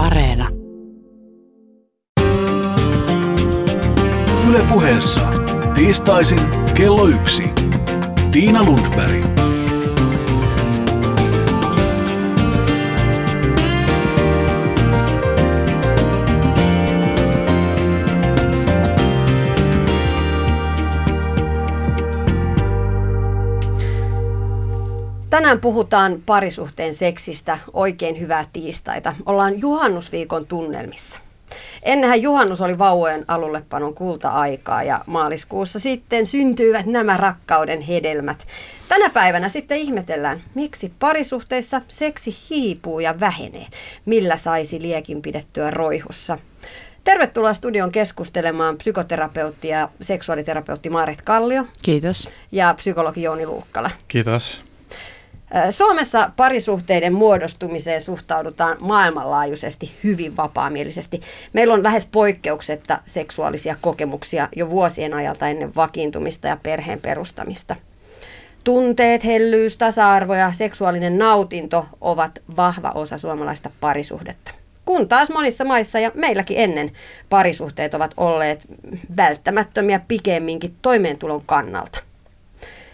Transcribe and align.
Areena. 0.00 0.48
Yle 4.48 4.58
puheessa. 4.72 5.20
Tiistaisin 5.74 6.38
kello 6.74 7.06
yksi. 7.06 7.44
Tiina 8.32 8.64
Lundberg. 8.64 9.49
Tänään 25.40 25.60
puhutaan 25.60 26.22
parisuhteen 26.26 26.94
seksistä. 26.94 27.58
Oikein 27.72 28.20
hyvää 28.20 28.44
tiistaita. 28.52 29.14
Ollaan 29.26 29.60
juhannusviikon 29.60 30.46
tunnelmissa. 30.46 31.18
Ennenhän 31.82 32.22
juhannus 32.22 32.60
oli 32.60 32.78
vauvojen 32.78 33.24
alullepanon 33.28 33.94
kulta-aikaa 33.94 34.82
ja 34.82 35.04
maaliskuussa 35.06 35.78
sitten 35.78 36.26
syntyivät 36.26 36.86
nämä 36.86 37.16
rakkauden 37.16 37.80
hedelmät. 37.80 38.46
Tänä 38.88 39.10
päivänä 39.10 39.48
sitten 39.48 39.78
ihmetellään, 39.78 40.40
miksi 40.54 40.92
parisuhteissa 40.98 41.80
seksi 41.88 42.36
hiipuu 42.50 43.00
ja 43.00 43.20
vähenee. 43.20 43.66
Millä 44.06 44.36
saisi 44.36 44.82
liekin 44.82 45.22
pidettyä 45.22 45.70
roihussa? 45.70 46.38
Tervetuloa 47.04 47.52
studion 47.52 47.92
keskustelemaan 47.92 48.76
psykoterapeutti 48.76 49.68
ja 49.68 49.88
seksuaaliterapeutti 50.00 50.90
Maaret 50.90 51.22
Kallio. 51.22 51.66
Kiitos. 51.82 52.28
Ja 52.52 52.74
psykologi 52.74 53.22
Jouni 53.22 53.46
Luukkala. 53.46 53.90
Kiitos. 54.08 54.69
Suomessa 55.70 56.30
parisuhteiden 56.36 57.14
muodostumiseen 57.14 58.02
suhtaudutaan 58.02 58.76
maailmanlaajuisesti 58.80 59.94
hyvin 60.04 60.36
vapaamielisesti. 60.36 61.20
Meillä 61.52 61.74
on 61.74 61.82
lähes 61.82 62.06
poikkeuksetta 62.06 62.98
seksuaalisia 63.04 63.76
kokemuksia 63.80 64.48
jo 64.56 64.70
vuosien 64.70 65.14
ajalta 65.14 65.48
ennen 65.48 65.74
vakiintumista 65.74 66.48
ja 66.48 66.56
perheen 66.62 67.00
perustamista. 67.00 67.76
Tunteet, 68.64 69.24
hellyys, 69.24 69.76
tasa-arvo 69.76 70.34
ja 70.34 70.52
seksuaalinen 70.52 71.18
nautinto 71.18 71.86
ovat 72.00 72.42
vahva 72.56 72.90
osa 72.90 73.18
suomalaista 73.18 73.70
parisuhdetta. 73.80 74.54
Kun 74.84 75.08
taas 75.08 75.30
monissa 75.30 75.64
maissa 75.64 75.98
ja 75.98 76.10
meilläkin 76.14 76.58
ennen 76.58 76.90
parisuhteet 77.28 77.94
ovat 77.94 78.14
olleet 78.16 78.60
välttämättömiä 79.16 80.00
pikemminkin 80.08 80.76
toimeentulon 80.82 81.42
kannalta. 81.46 82.09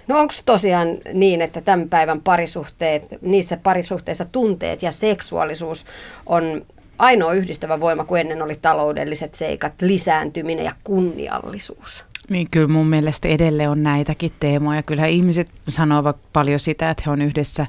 No 0.09 0.21
onko 0.21 0.35
tosiaan 0.47 0.89
niin, 1.13 1.43
että 1.43 1.61
tämän 1.61 1.89
päivän 1.89 2.21
parisuhteet, 2.21 3.09
niissä 3.21 3.57
parisuhteissa 3.57 4.25
tunteet 4.25 4.83
ja 4.83 4.93
seksuaalisuus 4.93 5.85
on 6.27 6.63
ainoa 6.99 7.33
yhdistävä 7.33 7.81
voima, 7.81 8.05
kun 8.05 8.19
ennen 8.19 8.43
oli 8.43 8.59
taloudelliset 8.63 9.35
seikat, 9.35 9.83
lisääntyminen 9.83 10.65
ja 10.65 10.73
kunniallisuus? 10.85 12.05
Niin 12.29 12.51
kyllä 12.51 12.69
mun 12.69 12.87
mielestä 12.87 13.29
edelleen 13.29 13.71
on 13.71 13.83
näitäkin 13.83 14.33
teemoja. 14.41 14.83
Kyllähän 14.83 15.11
ihmiset 15.11 15.49
sanovat 15.69 16.17
paljon 16.33 16.61
sitä, 16.61 16.91
että 16.91 17.03
he 17.07 17.11
on 17.11 17.23
yhdessä, 17.23 17.67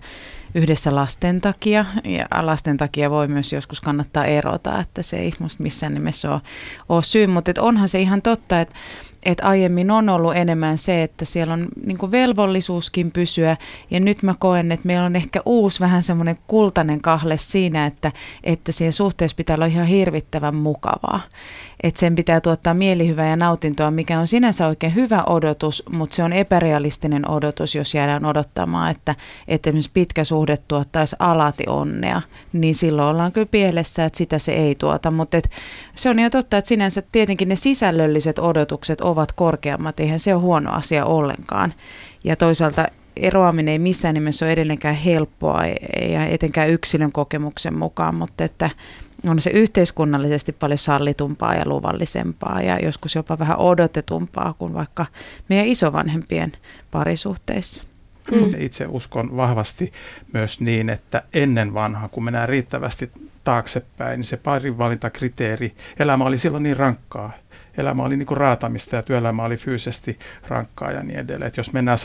yhdessä 0.56 0.96
lasten 0.96 1.42
takia. 1.42 1.86
Ja 2.04 2.46
lasten 2.46 2.78
takia 2.78 3.10
voi 3.10 3.28
myös 3.28 3.54
joskus 3.54 3.82
kannattaa 3.82 4.26
erota, 4.26 4.80
että 4.80 5.02
se 5.02 5.18
ei 5.18 5.34
musta 5.40 5.64
missään 5.64 5.94
nimessä 5.94 6.32
ole, 6.32 6.42
ole 6.90 7.04
syy. 7.04 7.28
Mutta 7.28 7.52
onhan 7.60 7.90
se 7.90 8.00
ihan 8.00 8.22
totta, 8.22 8.62
että 8.62 8.76
että 9.28 9.48
aiemmin 9.48 9.92
on 9.92 10.10
ollut 10.10 10.36
enemmän 10.36 10.78
se, 10.78 11.04
että 11.04 11.26
siellä 11.26 11.54
on 11.54 11.68
niin 11.86 12.12
velvollisuuskin 12.12 13.12
pysyä 13.12 13.58
ja 13.92 14.00
nyt 14.00 14.24
mä 14.24 14.36
koen, 14.40 14.72
että 14.72 14.88
meillä 14.88 15.06
on 15.06 15.16
ehkä 15.16 15.42
uusi 15.46 15.80
vähän 15.80 16.04
semmoinen 16.04 16.38
kultainen 16.48 17.02
kahle 17.02 17.38
siinä, 17.38 17.86
että, 17.86 18.12
että 18.44 18.72
siihen 18.72 18.94
suhteessa 18.94 19.36
pitää 19.36 19.56
olla 19.56 19.66
ihan 19.66 19.88
hirvittävän 19.88 20.56
mukavaa. 20.56 21.22
Että 21.84 22.00
sen 22.00 22.16
pitää 22.16 22.42
tuottaa 22.42 22.74
mielihyvää 22.74 23.30
ja 23.30 23.36
nautintoa, 23.36 23.92
mikä 23.92 24.20
on 24.20 24.28
sinänsä 24.28 24.68
oikein 24.68 24.96
hyvä 24.96 25.24
odotus, 25.24 25.84
mutta 25.92 26.16
se 26.16 26.24
on 26.24 26.34
epärealistinen 26.34 27.30
odotus, 27.30 27.76
jos 27.76 27.96
jäädään 27.96 28.26
odottamaan, 28.26 28.92
että, 28.92 29.16
että 29.48 29.70
esimerkiksi 29.70 29.92
pitkä 29.94 30.24
suhde 30.24 30.58
tuottaisi 30.58 31.16
alati 31.20 31.64
onnea, 31.68 32.22
niin 32.54 32.76
silloin 32.76 33.08
ollaan 33.08 33.32
kyllä 33.32 33.48
pielessä, 33.52 34.06
että 34.06 34.18
sitä 34.18 34.40
se 34.40 34.52
ei 34.52 34.76
tuota. 34.76 35.12
Mutta 35.12 35.42
se 35.96 36.10
on 36.10 36.20
ihan 36.20 36.32
totta, 36.32 36.58
että 36.58 36.68
sinänsä 36.68 37.02
tietenkin 37.02 37.50
ne 37.50 37.56
sisällölliset 37.56 38.40
odotukset 38.40 39.02
ovat 39.02 39.17
korkeammat, 39.36 40.00
eihän 40.00 40.20
se 40.20 40.34
ole 40.34 40.42
huono 40.42 40.72
asia 40.72 41.06
ollenkaan. 41.06 41.74
Ja 42.24 42.36
toisaalta 42.36 42.86
eroaminen 43.16 43.72
ei 43.72 43.80
missään 43.80 44.14
nimessä 44.14 44.46
ole 44.46 44.52
edelleenkään 44.52 44.96
helppoa, 44.96 45.62
ja 46.10 46.26
etenkään 46.26 46.70
yksilön 46.70 47.12
kokemuksen 47.12 47.78
mukaan, 47.78 48.16
mutta 48.16 48.44
että 48.44 48.70
on 49.28 49.40
se 49.40 49.50
yhteiskunnallisesti 49.50 50.52
paljon 50.52 50.78
sallitumpaa 50.78 51.56
ja 51.56 51.62
luvallisempaa 51.66 52.62
ja 52.62 52.80
joskus 52.80 53.16
jopa 53.16 53.40
vähän 53.40 53.58
odotetumpaa 53.58 54.54
kuin 54.54 54.74
vaikka 54.74 55.06
meidän 55.50 55.68
isovanhempien 55.68 56.52
parisuhteissa. 56.92 57.84
Mm. 58.32 58.54
Itse 58.58 58.86
uskon 58.90 59.38
vahvasti 59.38 59.92
myös 60.34 60.62
niin, 60.62 60.90
että 60.90 61.24
ennen 61.34 61.74
vanhaa, 61.74 62.08
kun 62.08 62.24
mennään 62.24 62.50
riittävästi 62.50 63.12
taaksepäin, 63.44 64.18
niin 64.18 64.24
se 64.24 64.38
parinvalintakriteeri, 64.38 65.76
elämä 66.00 66.26
oli 66.26 66.38
silloin 66.38 66.64
niin 66.64 66.78
rankkaa. 66.78 67.32
Elämä 67.78 68.04
oli 68.04 68.18
niin 68.18 68.26
kuin 68.26 68.38
raatamista 68.38 68.96
ja 68.96 69.04
työelämä 69.04 69.44
oli 69.44 69.58
fyysisesti 69.58 70.20
rankkaa 70.48 70.92
ja 70.92 71.04
niin 71.04 71.20
edelleen. 71.20 71.48
Et 71.48 71.58
jos 71.58 71.74
mennään 71.74 71.98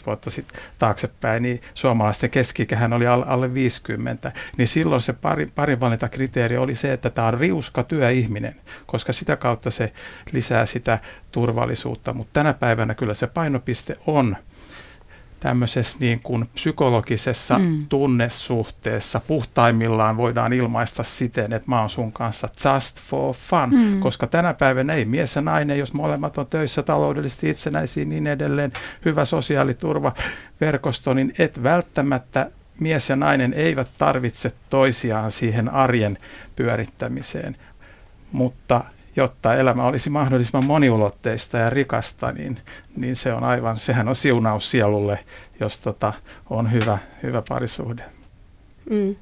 100-150 0.00 0.06
vuotta 0.06 0.30
sitten 0.30 0.60
taaksepäin, 0.78 1.42
niin 1.42 1.60
suomalaisten 1.74 2.30
keskikähän 2.30 2.92
oli 2.92 3.06
alle 3.06 3.54
50, 3.54 4.32
niin 4.56 4.68
silloin 4.68 5.00
se 5.00 5.12
pari, 5.12 5.46
parinvalintakriteeri 5.54 6.56
oli 6.56 6.74
se, 6.74 6.92
että 6.92 7.10
tämä 7.10 7.28
on 7.28 7.40
riuska 7.40 7.82
työihminen, 7.82 8.56
koska 8.86 9.12
sitä 9.12 9.36
kautta 9.36 9.70
se 9.70 9.92
lisää 10.32 10.66
sitä 10.66 10.98
turvallisuutta. 11.32 12.12
Mutta 12.12 12.32
tänä 12.32 12.54
päivänä 12.54 12.94
kyllä 12.94 13.14
se 13.14 13.26
painopiste 13.26 13.96
on– 14.06 14.36
tämmöisessä 15.40 15.98
niin 16.00 16.20
kuin 16.22 16.48
psykologisessa 16.54 17.58
mm. 17.58 17.86
tunnesuhteessa 17.88 19.20
puhtaimmillaan 19.26 20.16
voidaan 20.16 20.52
ilmaista 20.52 21.02
siten, 21.02 21.52
että 21.52 21.70
mä 21.70 21.80
oon 21.80 21.90
sun 21.90 22.12
kanssa 22.12 22.48
just 22.74 23.00
for 23.00 23.34
fun, 23.34 23.70
mm. 23.70 24.00
koska 24.00 24.26
tänä 24.26 24.54
päivänä 24.54 24.92
ei 24.92 25.04
mies 25.04 25.36
ja 25.36 25.42
nainen, 25.42 25.78
jos 25.78 25.92
molemmat 25.92 26.38
on 26.38 26.46
töissä 26.46 26.82
taloudellisesti 26.82 27.50
itsenäisiä 27.50 28.04
niin 28.04 28.26
edelleen, 28.26 28.72
hyvä 29.04 29.24
sosiaaliturva, 29.24 30.12
verkosto, 30.60 31.14
niin 31.14 31.32
et 31.38 31.62
välttämättä 31.62 32.50
mies 32.80 33.10
ja 33.10 33.16
nainen 33.16 33.52
eivät 33.52 33.88
tarvitse 33.98 34.52
toisiaan 34.70 35.30
siihen 35.30 35.68
arjen 35.68 36.18
pyörittämiseen, 36.56 37.56
mutta 38.32 38.84
jotta 39.16 39.54
elämä 39.54 39.84
olisi 39.84 40.10
mahdollisimman 40.10 40.64
moniulotteista 40.64 41.58
ja 41.58 41.70
rikasta, 41.70 42.32
niin, 42.32 42.58
niin 42.96 43.16
se 43.16 43.32
on 43.32 43.44
aivan, 43.44 43.78
sehän 43.78 44.08
on 44.08 44.14
siunaus 44.14 44.70
sielulle, 44.70 45.18
jos 45.60 45.78
tota, 45.78 46.12
on 46.50 46.72
hyvä, 46.72 46.98
hyvä 47.22 47.42
parisuhde. 47.48 48.04
Mm. 48.90 49.16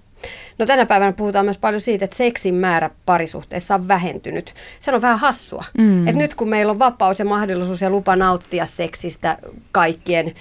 No 0.59 0.67
tänä 0.67 0.87
päivänä 0.87 1.13
puhutaan 1.13 1.45
myös 1.45 1.59
paljon 1.59 1.81
siitä, 1.81 2.05
että 2.05 2.17
seksin 2.17 2.55
määrä 2.55 2.91
parisuhteessa 3.07 3.75
on 3.75 3.89
vähentynyt. 3.89 4.55
Se 4.81 4.95
on 4.95 5.03
vähän 5.03 5.19
hassua. 5.19 5.65
Mm. 5.79 6.09
Et 6.09 6.17
nyt 6.17 6.35
kun 6.35 6.49
meillä 6.49 6.71
on 6.71 6.79
vapaus 6.79 7.19
ja 7.19 7.25
mahdollisuus 7.25 7.83
ja 7.83 7.91
lupa 7.91 8.17
nauttia 8.17 8.67
seksistä 8.67 9.39
kaikkien 9.73 10.35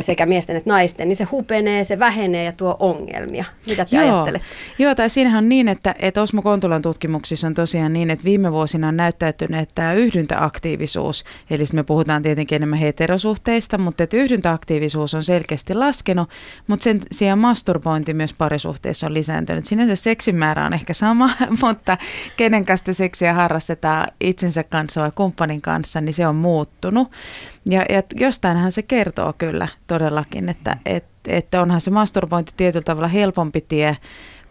sekä 0.00 0.26
miesten 0.26 0.56
että 0.56 0.70
naisten, 0.70 1.08
niin 1.08 1.16
se 1.16 1.24
hupenee, 1.24 1.84
se 1.84 1.98
vähenee 1.98 2.44
ja 2.44 2.52
tuo 2.52 2.76
ongelmia. 2.80 3.44
Mitä 3.68 3.84
te 3.84 3.96
Joo. 3.96 4.04
ajattelet? 4.04 4.42
Joo, 4.78 4.94
tai 4.94 5.10
siinähän 5.10 5.44
on 5.44 5.48
niin, 5.48 5.68
että, 5.68 5.94
että 5.98 6.22
Osmo 6.22 6.42
Kontulan 6.42 6.82
tutkimuksissa 6.82 7.46
on 7.46 7.54
tosiaan 7.54 7.92
niin, 7.92 8.10
että 8.10 8.24
viime 8.24 8.52
vuosina 8.52 8.88
on 8.88 8.96
näyttäytynyt, 8.96 9.60
että 9.60 9.74
tämä 9.74 9.92
yhdyntäaktiivisuus, 9.92 11.24
eli 11.50 11.64
me 11.72 11.82
puhutaan 11.82 12.22
tietenkin 12.22 12.56
enemmän 12.56 12.78
heterosuhteista, 12.78 13.78
mutta 13.78 14.02
että 14.02 14.16
yhdyntäaktiivisuus 14.16 15.14
on 15.14 15.24
selkeästi 15.24 15.74
laskenut, 15.74 16.30
mutta 16.66 16.84
sen 16.84 17.00
sijaan 17.12 17.38
masturbointi 17.38 18.14
myös 18.14 18.32
parisuhteessa 18.32 19.06
on 19.06 19.14
lisääntynyt 19.14 19.25
että 19.32 19.68
sinänsä 19.68 19.96
seksin 19.96 20.36
määrä 20.36 20.66
on 20.66 20.74
ehkä 20.74 20.92
sama, 20.92 21.30
mutta 21.62 21.98
kenen 22.36 22.64
kanssa 22.64 22.92
seksiä 22.92 23.34
harrastetaan 23.34 24.08
itsensä 24.20 24.64
kanssa 24.64 25.00
vai 25.00 25.10
kumppanin 25.14 25.62
kanssa, 25.62 26.00
niin 26.00 26.14
se 26.14 26.26
on 26.26 26.36
muuttunut. 26.36 27.10
Ja, 27.70 27.84
ja 27.88 28.02
jostainhan 28.14 28.72
se 28.72 28.82
kertoo 28.82 29.32
kyllä 29.38 29.68
todellakin, 29.86 30.48
että, 30.48 30.76
että, 30.86 31.08
että 31.28 31.62
onhan 31.62 31.80
se 31.80 31.90
masturbointi 31.90 32.52
tietyllä 32.56 32.84
tavalla 32.84 33.08
helpompi 33.08 33.60
tie 33.60 33.96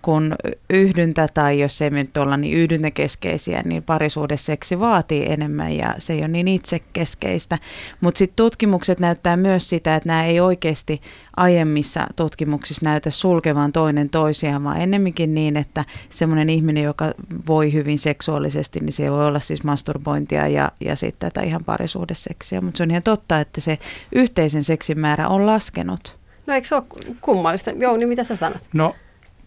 kun 0.05 0.35
yhdyntä 0.69 1.27
tai 1.33 1.59
jos 1.59 1.81
ei 1.81 1.89
nyt 1.89 2.17
olla 2.17 2.37
niin 2.37 2.57
yhdyntäkeskeisiä, 2.57 3.61
niin 3.65 3.83
parisuudeseksi 3.83 4.79
vaatii 4.79 5.31
enemmän 5.31 5.71
ja 5.71 5.95
se 5.97 6.13
ei 6.13 6.19
ole 6.19 6.27
niin 6.27 6.47
itsekeskeistä. 6.47 7.57
Mutta 8.01 8.17
sitten 8.17 8.35
tutkimukset 8.35 8.99
näyttää 8.99 9.37
myös 9.37 9.69
sitä, 9.69 9.95
että 9.95 10.09
nämä 10.09 10.25
ei 10.25 10.39
oikeasti 10.39 11.01
aiemmissa 11.37 12.07
tutkimuksissa 12.15 12.85
näytä 12.85 13.09
sulkevan 13.09 13.71
toinen 13.71 14.09
toisiaan, 14.09 14.63
vaan 14.63 14.81
ennemminkin 14.81 15.35
niin, 15.35 15.57
että 15.57 15.85
semmoinen 16.09 16.49
ihminen, 16.49 16.83
joka 16.83 17.11
voi 17.47 17.73
hyvin 17.73 17.99
seksuaalisesti, 17.99 18.79
niin 18.79 18.93
se 18.93 19.11
voi 19.11 19.27
olla 19.27 19.39
siis 19.39 19.63
masturbointia 19.63 20.47
ja, 20.47 20.71
ja 20.79 20.95
sitten 20.95 21.31
tätä 21.31 21.45
ihan 21.45 21.63
parisuudeseksiä. 21.63 22.61
Mutta 22.61 22.77
se 22.77 22.83
on 22.83 22.91
ihan 22.91 23.03
totta, 23.03 23.39
että 23.39 23.61
se 23.61 23.79
yhteisen 24.11 24.63
seksin 24.63 24.99
määrä 24.99 25.27
on 25.27 25.45
laskenut. 25.45 26.17
No 26.47 26.53
eikö 26.53 26.67
se 26.67 26.75
ole 26.75 26.83
kummallista? 27.21 27.71
Jouni, 27.71 28.05
mitä 28.05 28.23
sä 28.23 28.35
sanot? 28.35 28.63
No 28.73 28.95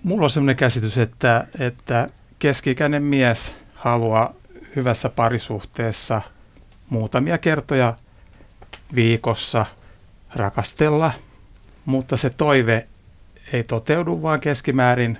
mulla 0.02 0.24
on 0.24 0.30
sellainen 0.30 0.56
käsitys, 0.56 0.98
että, 0.98 1.46
että 1.58 2.08
keskikäinen 2.38 3.02
mies 3.02 3.54
haluaa 3.74 4.34
hyvässä 4.76 5.08
parisuhteessa 5.08 6.22
muutamia 6.90 7.38
kertoja 7.38 7.94
viikossa 8.94 9.66
rakastella, 10.34 11.12
mutta 11.84 12.16
se 12.16 12.30
toive 12.30 12.86
ei 13.52 13.64
toteudu, 13.64 14.22
vaan 14.22 14.40
keskimäärin 14.40 15.18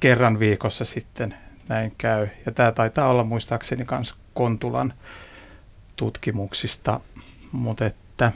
kerran 0.00 0.38
viikossa 0.38 0.84
sitten 0.84 1.34
näin 1.68 1.92
käy. 1.98 2.28
Ja 2.46 2.52
tämä 2.52 2.72
taitaa 2.72 3.08
olla 3.08 3.24
muistaakseni 3.24 3.84
myös 3.90 4.14
Kontulan 4.34 4.92
tutkimuksista, 5.96 7.00
mutta 7.52 7.86
että 7.86 8.32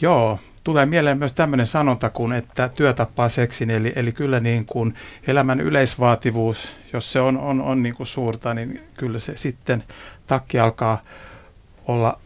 joo, 0.00 0.38
tulee 0.64 0.86
mieleen 0.86 1.18
myös 1.18 1.32
tämmöinen 1.32 1.66
sanonta 1.66 2.10
kuin, 2.10 2.32
että 2.32 2.68
työ 2.68 2.92
tappaa 2.92 3.28
seksin, 3.28 3.70
eli, 3.70 3.92
eli 3.96 4.12
kyllä 4.12 4.40
niin 4.40 4.64
kuin 4.64 4.94
elämän 5.26 5.60
yleisvaativuus, 5.60 6.76
jos 6.92 7.12
se 7.12 7.20
on, 7.20 7.38
on, 7.38 7.60
on 7.60 7.82
niin 7.82 7.94
kuin 7.94 8.06
suurta, 8.06 8.54
niin 8.54 8.80
kyllä 8.96 9.18
se 9.18 9.36
sitten 9.36 9.84
takki 10.26 10.58
alkaa 10.58 11.02
olla, 11.86 12.20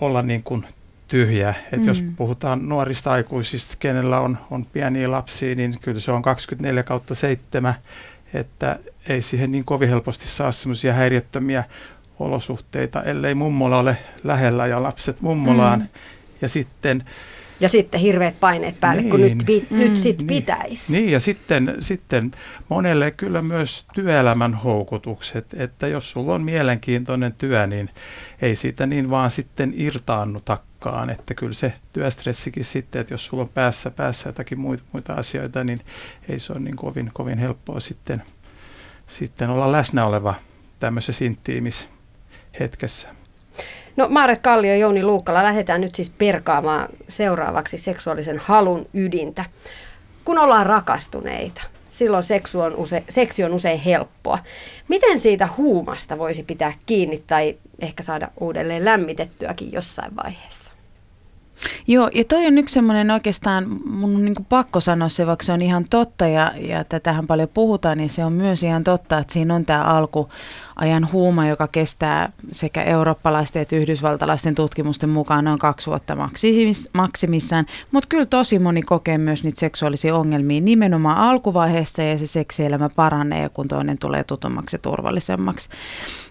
olla 0.00 0.22
niin 0.22 0.42
kuin 0.42 0.64
tyhjä. 1.08 1.54
Et 1.72 1.80
mm. 1.80 1.86
Jos 1.86 2.04
puhutaan 2.16 2.68
nuorista 2.68 3.12
aikuisista, 3.12 3.76
kenellä 3.78 4.20
on, 4.20 4.38
on 4.50 4.64
pieniä 4.64 5.10
lapsia, 5.10 5.54
niin 5.54 5.74
kyllä 5.80 6.00
se 6.00 6.12
on 6.12 6.22
24 6.22 6.82
kautta 6.82 7.14
7, 7.14 7.74
että 8.34 8.78
ei 9.08 9.22
siihen 9.22 9.52
niin 9.52 9.64
kovin 9.64 9.88
helposti 9.88 10.28
saa 10.28 10.52
semmoisia 10.52 10.92
häiriöttömiä 10.92 11.64
olosuhteita, 12.18 13.02
ellei 13.02 13.34
mummola 13.34 13.78
ole 13.78 13.96
lähellä 14.24 14.66
ja 14.66 14.82
lapset 14.82 15.20
mummolaan. 15.20 15.80
Mm. 15.80 15.88
Ja 16.40 16.48
sitten 16.48 17.04
ja 17.60 17.68
sitten 17.68 18.00
hirveät 18.00 18.40
paineet 18.40 18.80
päälle, 18.80 19.02
niin. 19.02 19.10
kun 19.10 19.20
nyt, 19.20 19.38
pi, 19.46 19.66
mm, 19.70 19.78
nyt 19.78 19.96
sit 19.96 20.18
niin. 20.18 20.26
pitäisi. 20.26 20.92
Niin, 20.92 21.10
ja 21.10 21.20
sitten, 21.20 21.76
sitten 21.80 22.30
monelle 22.68 23.10
kyllä 23.10 23.42
myös 23.42 23.86
työelämän 23.94 24.54
houkutukset, 24.54 25.54
että 25.54 25.86
jos 25.86 26.10
sulla 26.10 26.34
on 26.34 26.42
mielenkiintoinen 26.42 27.32
työ, 27.32 27.66
niin 27.66 27.90
ei 28.42 28.56
siitä 28.56 28.86
niin 28.86 29.10
vaan 29.10 29.30
sitten 29.30 29.72
irtaannutakaan, 29.76 31.10
että 31.10 31.34
kyllä 31.34 31.52
se 31.52 31.72
työstressikin 31.92 32.64
sitten, 32.64 33.00
että 33.00 33.14
jos 33.14 33.26
sulla 33.26 33.42
on 33.42 33.48
päässä, 33.48 33.90
päässä 33.90 34.28
jotakin 34.28 34.60
muita, 34.60 34.84
muita 34.92 35.12
asioita, 35.12 35.64
niin 35.64 35.80
ei 36.28 36.38
se 36.38 36.52
ole 36.52 36.60
niin 36.60 36.76
kovin, 36.76 37.10
kovin 37.14 37.38
helppoa 37.38 37.80
sitten, 37.80 38.22
sitten 39.06 39.50
olla 39.50 39.72
läsnä 39.72 40.06
oleva 40.06 40.34
tämmöisessä 40.78 41.24
intiimissä 41.24 41.88
hetkessä. 42.60 43.15
No 43.96 44.06
Maaret 44.10 44.42
Kallio 44.42 44.70
ja 44.70 44.76
Jouni 44.76 45.02
Luukkala, 45.02 45.42
lähdetään 45.42 45.80
nyt 45.80 45.94
siis 45.94 46.10
perkaamaan 46.10 46.88
seuraavaksi 47.08 47.78
seksuaalisen 47.78 48.38
halun 48.38 48.86
ydintä. 48.94 49.44
Kun 50.24 50.38
ollaan 50.38 50.66
rakastuneita, 50.66 51.62
silloin 51.88 52.22
seksu 52.22 52.60
on 52.60 52.76
use, 52.76 53.04
seksi 53.08 53.44
on 53.44 53.54
usein 53.54 53.80
helppoa. 53.80 54.38
Miten 54.88 55.20
siitä 55.20 55.48
huumasta 55.56 56.18
voisi 56.18 56.42
pitää 56.42 56.72
kiinni 56.86 57.22
tai 57.26 57.56
ehkä 57.80 58.02
saada 58.02 58.28
uudelleen 58.40 58.84
lämmitettyäkin 58.84 59.72
jossain 59.72 60.16
vaiheessa? 60.24 60.72
Joo, 61.86 62.10
ja 62.14 62.24
toi 62.24 62.46
on 62.46 62.58
yksi 62.58 62.72
semmoinen 62.72 63.10
oikeastaan, 63.10 63.80
mun 63.84 64.14
on 64.14 64.24
niin 64.24 64.46
pakko 64.48 64.80
sanoa 64.80 65.08
se, 65.08 65.26
vaikka 65.26 65.44
se 65.44 65.52
on 65.52 65.62
ihan 65.62 65.84
totta 65.90 66.26
ja, 66.26 66.52
ja 66.58 66.84
tätähän 66.84 67.26
paljon 67.26 67.48
puhutaan, 67.48 67.98
niin 67.98 68.10
se 68.10 68.24
on 68.24 68.32
myös 68.32 68.62
ihan 68.62 68.84
totta, 68.84 69.18
että 69.18 69.32
siinä 69.32 69.54
on 69.54 69.64
tämä 69.64 69.82
alkuajan 70.76 71.12
huuma, 71.12 71.46
joka 71.46 71.68
kestää 71.68 72.32
sekä 72.52 72.82
eurooppalaisten 72.82 73.62
että 73.62 73.76
yhdysvaltalaisten 73.76 74.54
tutkimusten 74.54 75.08
mukaan 75.08 75.44
noin 75.44 75.58
kaksi 75.58 75.86
vuotta 75.86 76.16
maksimis, 76.16 76.90
maksimissaan, 76.94 77.66
mutta 77.92 78.06
kyllä 78.08 78.26
tosi 78.26 78.58
moni 78.58 78.82
kokee 78.82 79.18
myös 79.18 79.44
niitä 79.44 79.60
seksuaalisia 79.60 80.14
ongelmia 80.14 80.60
nimenomaan 80.60 81.16
alkuvaiheessa 81.16 82.02
ja 82.02 82.18
se 82.18 82.26
seksielämä 82.26 82.88
paranee, 82.88 83.48
kun 83.48 83.68
toinen 83.68 83.98
tulee 83.98 84.24
tutummaksi 84.24 84.74
ja 84.74 84.78
turvallisemmaksi. 84.78 85.68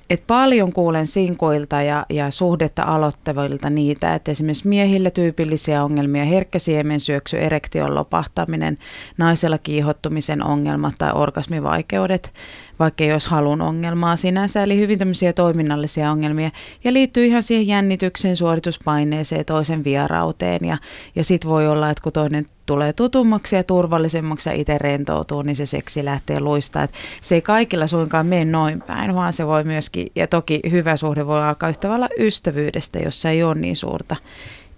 Et 0.09 0.23
paljon 0.27 0.73
kuulen 0.73 1.07
sinkoilta 1.07 1.81
ja, 1.81 2.05
ja 2.09 2.31
suhdetta 2.31 2.83
aloittavilta 2.83 3.69
niitä, 3.69 4.15
että 4.15 4.31
esimerkiksi 4.31 4.67
miehille 4.67 5.11
tyypillisiä 5.11 5.83
ongelmia, 5.83 6.25
herkkä 6.25 6.59
siemensyöksy, 6.59 7.37
erektion 7.37 7.95
lopahtaminen, 7.95 8.77
naisella 9.17 9.57
kiihottumisen 9.57 10.43
ongelmat 10.43 10.93
tai 10.97 11.11
orgasmivaikeudet, 11.13 12.33
vaikka 12.79 13.03
ei 13.03 13.11
olisi 13.11 13.29
halun 13.29 13.61
ongelmaa 13.61 14.15
sinänsä, 14.15 14.63
eli 14.63 14.77
hyvin 14.77 14.99
tämmöisiä 14.99 15.33
toiminnallisia 15.33 16.11
ongelmia, 16.11 16.51
ja 16.83 16.93
liittyy 16.93 17.25
ihan 17.25 17.43
siihen 17.43 17.67
jännitykseen, 17.67 18.35
suorituspaineeseen, 18.35 19.45
toisen 19.45 19.83
vierauteen, 19.83 20.65
ja, 20.65 20.77
ja 21.15 21.23
sitten 21.23 21.49
voi 21.49 21.67
olla, 21.67 21.89
että 21.89 22.03
kun 22.03 22.11
toinen 22.11 22.45
tulee 22.65 22.93
tutummaksi 22.93 23.55
ja 23.55 23.63
turvallisemmaksi 23.63 24.49
ja 24.49 24.55
itse 24.55 24.77
rentoutuu, 24.77 25.41
niin 25.41 25.55
se 25.55 25.65
seksi 25.65 26.05
lähtee 26.05 26.39
luistaa. 26.39 26.83
Et 26.83 26.91
se 27.21 27.35
ei 27.35 27.41
kaikilla 27.41 27.87
suinkaan 27.87 28.25
mene 28.25 28.45
noin 28.45 28.81
päin, 28.81 29.15
vaan 29.15 29.33
se 29.33 29.47
voi 29.47 29.63
myöskin, 29.63 30.07
ja 30.15 30.27
toki 30.27 30.61
hyvä 30.71 30.97
suhde 30.97 31.27
voi 31.27 31.43
alkaa 31.43 31.69
yhtä 31.69 31.81
tavalla 31.81 32.09
ystävyydestä, 32.19 32.99
jossa 32.99 33.29
ei 33.29 33.43
ole 33.43 33.55
niin 33.55 33.75
suurta 33.75 34.15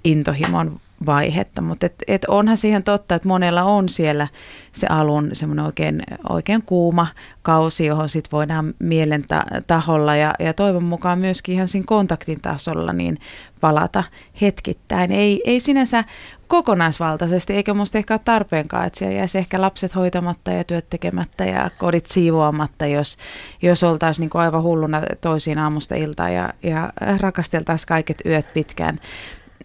intohimon 0.03 0.79
vaihetta, 1.05 1.61
mutta 1.61 1.85
et, 1.85 2.03
et 2.07 2.25
onhan 2.25 2.57
siihen 2.57 2.83
totta, 2.83 3.15
että 3.15 3.27
monella 3.27 3.63
on 3.63 3.89
siellä 3.89 4.27
se 4.71 4.87
alun 4.87 5.29
semmoinen 5.33 5.65
oikein, 5.65 6.01
oikein 6.29 6.63
kuuma 6.63 7.07
kausi, 7.41 7.85
johon 7.85 8.09
sitten 8.09 8.31
voidaan 8.31 8.73
mielen 8.79 9.25
taholla 9.67 10.15
ja, 10.15 10.33
ja 10.39 10.53
toivon 10.53 10.83
mukaan 10.83 11.19
myöskin 11.19 11.55
ihan 11.55 11.67
siinä 11.67 11.85
kontaktin 11.87 12.41
tasolla 12.41 12.93
niin 12.93 13.17
palata 13.61 14.03
hetkittäin. 14.41 15.11
Ei, 15.11 15.41
ei 15.45 15.59
sinänsä 15.59 16.03
kokonaisvaltaisesti, 16.47 17.53
eikä 17.53 17.73
musta 17.73 17.97
ehkä 17.97 18.13
ole 18.13 18.21
tarpeenkaan, 18.25 18.87
että 18.87 18.99
siellä 18.99 19.15
jäisi 19.15 19.37
ehkä 19.37 19.61
lapset 19.61 19.95
hoitamatta 19.95 20.51
ja 20.51 20.63
työt 20.63 20.89
tekemättä 20.89 21.45
ja 21.45 21.69
kodit 21.77 22.05
siivoamatta, 22.05 22.85
jos, 22.85 23.17
jos 23.61 23.83
oltaisiin 23.83 24.29
niin 24.33 24.41
aivan 24.41 24.63
hulluna 24.63 25.01
toisiin 25.21 25.59
aamusta 25.59 25.95
iltaan 25.95 26.33
ja, 26.33 26.53
ja 26.63 26.93
rakasteltaisiin 27.19 27.87
kaiket 27.87 28.17
yöt 28.25 28.53
pitkään. 28.53 28.99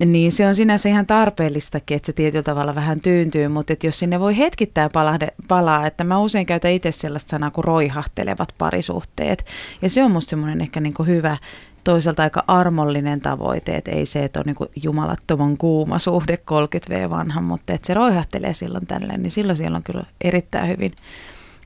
Niin 0.06 0.32
se 0.32 0.46
on 0.46 0.54
sinänsä 0.54 0.88
ihan 0.88 1.06
tarpeellistakin, 1.06 1.96
että 1.96 2.06
se 2.06 2.12
tietyllä 2.12 2.42
tavalla 2.42 2.74
vähän 2.74 3.00
tyyntyy, 3.00 3.48
mutta 3.48 3.72
että 3.72 3.86
jos 3.86 3.98
sinne 3.98 4.20
voi 4.20 4.38
hetkittäin 4.38 4.90
palahde, 4.92 5.28
palaa, 5.48 5.86
että 5.86 6.04
mä 6.04 6.18
usein 6.18 6.46
käytän 6.46 6.70
itse 6.70 6.92
sellaista 6.92 7.30
sanaa 7.30 7.50
kuin 7.50 7.64
roihahtelevat 7.64 8.54
parisuhteet. 8.58 9.46
Ja 9.82 9.90
se 9.90 10.04
on 10.04 10.10
musta 10.10 10.30
semmoinen 10.30 10.60
ehkä 10.60 10.80
niin 10.80 10.94
kuin 10.94 11.08
hyvä, 11.08 11.36
toisaalta 11.84 12.22
aika 12.22 12.44
armollinen 12.46 13.20
tavoite, 13.20 13.76
että 13.76 13.90
ei 13.90 14.06
se, 14.06 14.24
että 14.24 14.40
on 14.40 14.46
niin 14.46 14.70
jumalattoman 14.82 15.56
kuuma 15.56 15.98
suhde 15.98 16.38
30V 16.50 17.10
vanha, 17.10 17.40
mutta 17.40 17.72
että 17.72 17.86
se 17.86 17.94
roihahtelee 17.94 18.54
silloin 18.54 18.86
tälleen, 18.86 19.22
niin 19.22 19.30
silloin 19.30 19.56
siellä 19.56 19.76
on 19.76 19.82
kyllä 19.82 20.04
erittäin 20.20 20.68
hyvin 20.68 20.92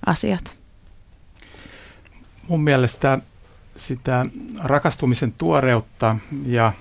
asiat. 0.07 0.55
Mun 2.49 2.65
mielestä 2.65 3.19
sitä 3.77 4.27
rakastumisen 4.65 5.33
tuoreutta 5.33 6.17
ja 6.47 6.73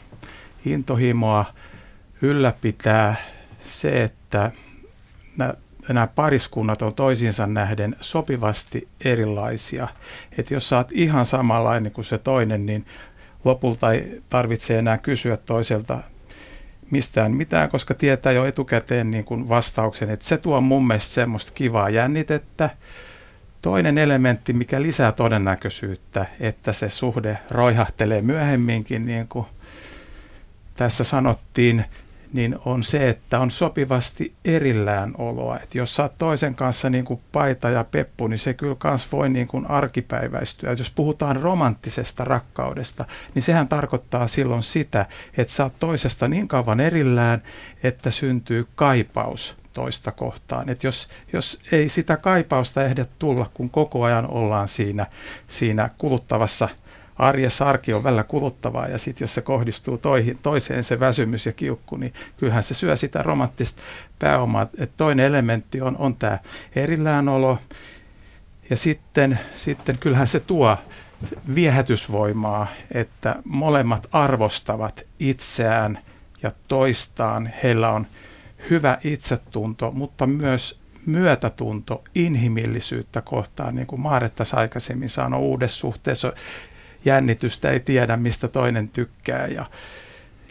intohimoa 0.65 1.45
ylläpitää 2.21 3.15
se, 3.61 4.03
että 4.03 4.51
nämä 5.89 6.07
pariskunnat 6.07 6.81
on 6.81 6.95
toisiinsa 6.95 7.47
nähden 7.47 7.95
sopivasti 8.01 8.87
erilaisia. 9.05 9.87
Että 10.37 10.53
jos 10.53 10.73
oot 10.73 10.91
ihan 10.91 11.25
samanlainen 11.25 11.91
kuin 11.91 12.05
se 12.05 12.17
toinen, 12.17 12.65
niin 12.65 12.85
lopulta 13.45 13.91
ei 13.91 14.21
tarvitse 14.29 14.79
enää 14.79 14.97
kysyä 14.97 15.37
toiselta 15.37 15.99
mistään 16.91 17.31
mitään, 17.31 17.69
koska 17.69 17.93
tietää 17.93 18.31
jo 18.31 18.45
etukäteen 18.45 19.11
niin 19.11 19.25
kuin 19.25 19.49
vastauksen, 19.49 20.09
että 20.09 20.25
se 20.25 20.37
tuo 20.37 20.61
mun 20.61 20.87
mielestä 20.87 21.13
semmoista 21.13 21.51
kivaa 21.55 21.89
jännitettä. 21.89 22.69
Toinen 23.61 23.97
elementti, 23.97 24.53
mikä 24.53 24.81
lisää 24.81 25.11
todennäköisyyttä, 25.11 26.25
että 26.39 26.73
se 26.73 26.89
suhde 26.89 27.37
roihahtelee 27.51 28.21
myöhemminkin, 28.21 29.05
niin 29.05 29.27
kuin 29.27 29.45
tässä 30.75 31.03
sanottiin, 31.03 31.85
niin 32.33 32.55
on 32.65 32.83
se, 32.83 33.09
että 33.09 33.39
on 33.39 33.51
sopivasti 33.51 34.33
erillään 34.45 35.13
oloa. 35.17 35.59
Et 35.59 35.75
jos 35.75 35.99
oot 35.99 36.17
toisen 36.17 36.55
kanssa 36.55 36.89
niin 36.89 37.05
kuin 37.05 37.21
paita 37.31 37.69
ja 37.69 37.83
peppu, 37.83 38.27
niin 38.27 38.37
se 38.37 38.53
kyllä 38.53 38.75
kans 38.75 39.11
voi 39.11 39.29
niin 39.29 39.47
kuin 39.47 39.65
arkipäiväistyä. 39.69 40.71
Et 40.71 40.79
jos 40.79 40.91
puhutaan 40.91 41.35
romanttisesta 41.35 42.23
rakkaudesta, 42.23 43.05
niin 43.35 43.43
sehän 43.43 43.67
tarkoittaa 43.67 44.27
silloin 44.27 44.63
sitä, 44.63 45.05
että 45.37 45.63
oot 45.63 45.73
toisesta 45.79 46.27
niin 46.27 46.47
kauan 46.47 46.79
erillään, 46.79 47.43
että 47.83 48.11
syntyy 48.11 48.67
kaipaus 48.75 49.57
toista 49.73 50.11
kohtaan. 50.11 50.69
Et 50.69 50.83
jos, 50.83 51.09
jos 51.33 51.59
ei 51.71 51.89
sitä 51.89 52.17
kaipausta 52.17 52.83
ehdi 52.83 53.05
tulla, 53.19 53.51
kun 53.53 53.69
koko 53.69 54.03
ajan 54.03 54.27
ollaan 54.27 54.67
siinä, 54.67 55.05
siinä 55.47 55.89
kuluttavassa– 55.97 56.69
arjessa 57.15 57.65
arki 57.65 57.93
on 57.93 58.03
välillä 58.03 58.23
kuluttavaa 58.23 58.87
ja 58.87 58.97
sitten 58.97 59.23
jos 59.23 59.33
se 59.33 59.41
kohdistuu 59.41 59.97
toihin, 59.97 60.39
toiseen 60.41 60.83
se 60.83 60.99
väsymys 60.99 61.45
ja 61.45 61.51
kiukku, 61.51 61.97
niin 61.97 62.13
kyllähän 62.37 62.63
se 62.63 62.73
syö 62.73 62.95
sitä 62.95 63.23
romanttista 63.23 63.81
pääomaa. 64.19 64.67
Et 64.77 64.91
toinen 64.97 65.25
elementti 65.25 65.81
on, 65.81 65.95
on 65.97 66.15
tämä 66.15 66.39
erilläänolo 66.75 67.57
ja 68.69 68.77
sitten, 68.77 69.39
sitten 69.55 69.97
kyllähän 69.97 70.27
se 70.27 70.39
tuo 70.39 70.77
viehätysvoimaa, 71.55 72.67
että 72.91 73.35
molemmat 73.43 74.07
arvostavat 74.11 75.03
itseään 75.19 75.99
ja 76.43 76.51
toistaan. 76.67 77.53
Heillä 77.63 77.89
on 77.89 78.07
hyvä 78.69 78.97
itsetunto, 79.03 79.91
mutta 79.91 80.27
myös 80.27 80.79
myötätunto 81.05 82.03
inhimillisyyttä 82.15 83.21
kohtaan, 83.21 83.75
niin 83.75 83.87
kuin 83.87 84.01
Maarettas 84.01 84.53
aikaisemmin 84.53 85.09
sanoi, 85.09 85.39
uudessa 85.39 85.77
suhteessa 85.77 86.33
jännitystä, 87.05 87.71
ei 87.71 87.79
tiedä 87.79 88.17
mistä 88.17 88.47
toinen 88.47 88.89
tykkää 88.89 89.47
ja, 89.47 89.65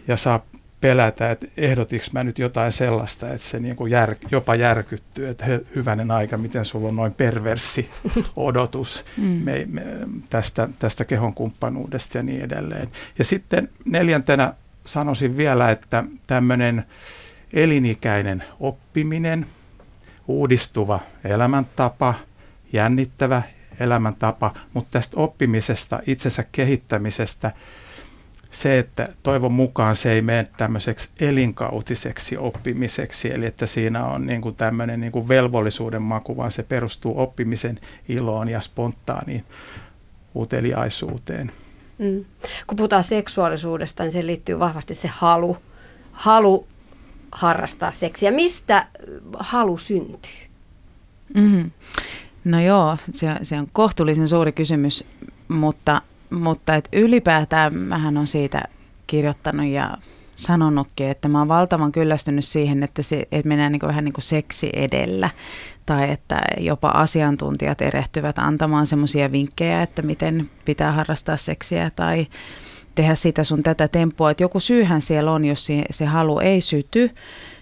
ja 0.07 0.17
saa 0.17 0.45
pelätä, 0.81 1.31
että 1.31 1.47
ehdotiks 1.57 2.13
mä 2.13 2.23
nyt 2.23 2.39
jotain 2.39 2.71
sellaista, 2.71 3.33
että 3.33 3.47
se 3.47 3.59
niin 3.59 3.75
kuin 3.75 3.91
jär, 3.91 4.15
jopa 4.31 4.55
järkyttyy, 4.55 5.29
että 5.29 5.45
he, 5.45 5.61
hyvänen 5.75 6.11
aika, 6.11 6.37
miten 6.37 6.65
sulla 6.65 6.87
on 6.87 6.95
noin 6.95 7.13
perversi 7.13 7.89
odotus 8.35 9.05
mm. 9.17 9.23
me, 9.23 9.65
me, 9.69 9.83
tästä, 10.29 10.69
tästä 10.79 11.05
kehon 11.05 11.33
kumppanuudesta 11.33 12.17
ja 12.17 12.23
niin 12.23 12.41
edelleen. 12.41 12.89
Ja 13.17 13.25
sitten 13.25 13.69
neljäntenä 13.85 14.53
sanoisin 14.85 15.37
vielä, 15.37 15.71
että 15.71 16.03
tämmöinen 16.27 16.85
elinikäinen 17.53 18.43
oppiminen, 18.59 19.47
uudistuva 20.27 20.99
elämäntapa, 21.23 22.13
jännittävä 22.73 23.41
elämäntapa, 23.79 24.53
mutta 24.73 24.91
tästä 24.91 25.17
oppimisesta, 25.17 25.99
itsensä 26.07 26.43
kehittämisestä– 26.51 27.51
se, 28.55 28.79
että 28.79 29.09
toivon 29.23 29.51
mukaan 29.51 29.95
se 29.95 30.11
ei 30.11 30.21
mene 30.21 30.47
tämmöiseksi 30.57 31.09
elinkautiseksi 31.19 32.37
oppimiseksi, 32.37 33.33
eli 33.33 33.45
että 33.45 33.65
siinä 33.65 34.05
on 34.05 34.25
niin 34.25 34.41
kuin 34.41 34.55
tämmöinen 34.55 34.99
niin 34.99 35.11
kuin 35.11 35.27
velvollisuuden 35.27 36.01
maku, 36.01 36.37
vaan 36.37 36.51
se 36.51 36.63
perustuu 36.63 37.19
oppimisen 37.19 37.79
iloon 38.09 38.49
ja 38.49 38.61
spontaaniin 38.61 39.45
uteliaisuuteen. 40.35 41.51
Mm. 41.97 42.25
Kun 42.67 42.75
puhutaan 42.75 43.03
seksuaalisuudesta, 43.03 44.03
niin 44.03 44.11
se 44.11 44.25
liittyy 44.25 44.59
vahvasti 44.59 44.93
se 44.93 45.07
halu, 45.07 45.57
halu 46.11 46.67
harrastaa 47.31 47.91
seksiä. 47.91 48.31
Mistä 48.31 48.87
halu 49.39 49.77
syntyy? 49.77 50.47
Mm-hmm. 51.33 51.71
No 52.45 52.61
joo, 52.61 52.97
se, 53.11 53.27
se 53.43 53.59
on 53.59 53.67
kohtuullisen 53.73 54.27
suuri 54.27 54.51
kysymys, 54.51 55.03
mutta 55.47 56.01
mutta 56.29 56.75
et 56.75 56.89
ylipäätään 56.93 57.73
mähän 57.73 58.17
on 58.17 58.27
siitä 58.27 58.63
kirjoittanut 59.07 59.65
ja 59.65 59.97
sanonutkin, 60.35 61.07
että 61.07 61.27
mä 61.27 61.39
oon 61.39 61.47
valtavan 61.47 61.91
kyllästynyt 61.91 62.45
siihen, 62.45 62.83
että, 62.83 63.01
se, 63.01 63.25
että 63.31 63.47
mennään 63.47 63.71
niin 63.71 63.81
vähän 63.81 64.05
niin 64.05 64.13
kuin 64.13 64.23
seksi 64.23 64.69
edellä. 64.73 65.29
Tai 65.85 66.11
että 66.11 66.41
jopa 66.59 66.89
asiantuntijat 66.89 67.81
erehtyvät 67.81 68.39
antamaan 68.39 68.87
semmoisia 68.87 69.31
vinkkejä, 69.31 69.81
että 69.81 70.01
miten 70.01 70.49
pitää 70.65 70.91
harrastaa 70.91 71.37
seksiä 71.37 71.91
tai 71.95 72.27
tehdä 72.95 73.15
sitä 73.15 73.43
sun 73.43 73.63
tätä 73.63 73.87
temppua. 73.87 74.31
Että 74.31 74.43
joku 74.43 74.59
syyhän 74.59 75.01
siellä 75.01 75.31
on, 75.31 75.45
jos 75.45 75.65
se, 75.65 75.83
se 75.91 76.05
halu 76.05 76.39
ei 76.39 76.61
syty. 76.61 77.11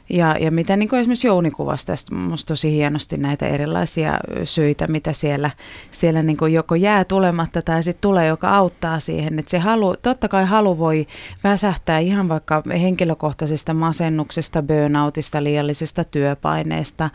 Ja, 0.10 0.38
ja 0.39 0.51
mitä 0.51 0.75
niin 0.75 0.95
esimerkiksi 0.95 1.27
Jouni 1.27 1.51
kuvasi 1.51 1.86
tästä 1.86 2.15
minusta 2.15 2.48
tosi 2.48 2.72
hienosti 2.72 3.17
näitä 3.17 3.48
erilaisia 3.48 4.19
syitä, 4.43 4.88
mitä 4.88 5.13
siellä, 5.13 5.51
siellä 5.91 6.24
niin 6.24 6.38
joko 6.51 6.75
jää 6.75 7.05
tulematta 7.05 7.62
tai 7.62 7.83
sitten 7.83 8.01
tulee, 8.01 8.27
joka 8.27 8.50
auttaa 8.50 9.00
siihen. 9.00 9.39
Että 9.39 9.51
se 9.51 9.60
halu, 9.60 9.95
totta 10.01 10.27
kai 10.27 10.45
halu 10.45 10.77
voi 10.77 11.07
väsähtää 11.43 12.00
ihan 12.00 12.29
vaikka 12.29 12.63
henkilökohtaisesta 12.81 13.74
masennuksesta, 13.74 14.63
burnoutista, 14.63 15.43
liiallisesta 15.43 16.03
työpaineesta, 16.03 17.10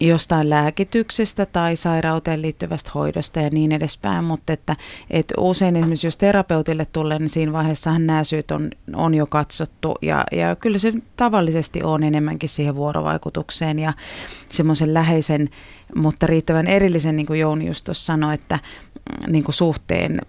jostain 0.00 0.50
lääkityksestä 0.50 1.46
tai 1.46 1.76
sairauteen 1.76 2.42
liittyvästä 2.42 2.90
hoidosta 2.94 3.40
ja 3.40 3.50
niin 3.50 3.72
edespäin, 3.72 4.24
mutta 4.24 4.52
että, 4.52 4.76
että 5.10 5.34
usein 5.38 5.76
esimerkiksi 5.76 6.06
jos 6.06 6.18
terapeutille 6.18 6.86
tulee, 6.92 7.18
niin 7.18 7.28
siinä 7.28 7.52
vaiheessahan 7.52 8.06
nämä 8.06 8.24
syyt 8.24 8.50
on, 8.50 8.70
on 8.94 9.14
jo 9.14 9.26
katsottu 9.26 9.94
ja, 10.02 10.24
ja 10.32 10.56
kyllä 10.56 10.78
se 10.78 10.92
tavallisesti 11.16 11.82
on 11.82 12.02
enemmänkin 12.02 12.48
siihen 12.48 12.76
vuorovaikutukseen 12.76 13.78
ja 13.78 13.92
semmoisen 14.48 14.94
läheisen, 14.94 15.48
mutta 15.94 16.26
riittävän 16.26 16.66
erillisen, 16.66 17.16
niin 17.16 17.26
kuin 17.26 17.40
Jouni 17.40 17.66
just 17.66 17.84
tuossa 17.84 18.04
sanoi, 18.04 18.34
että 18.34 18.58
niin 19.26 19.44
kuin 19.44 19.54
suhteen 19.54 20.20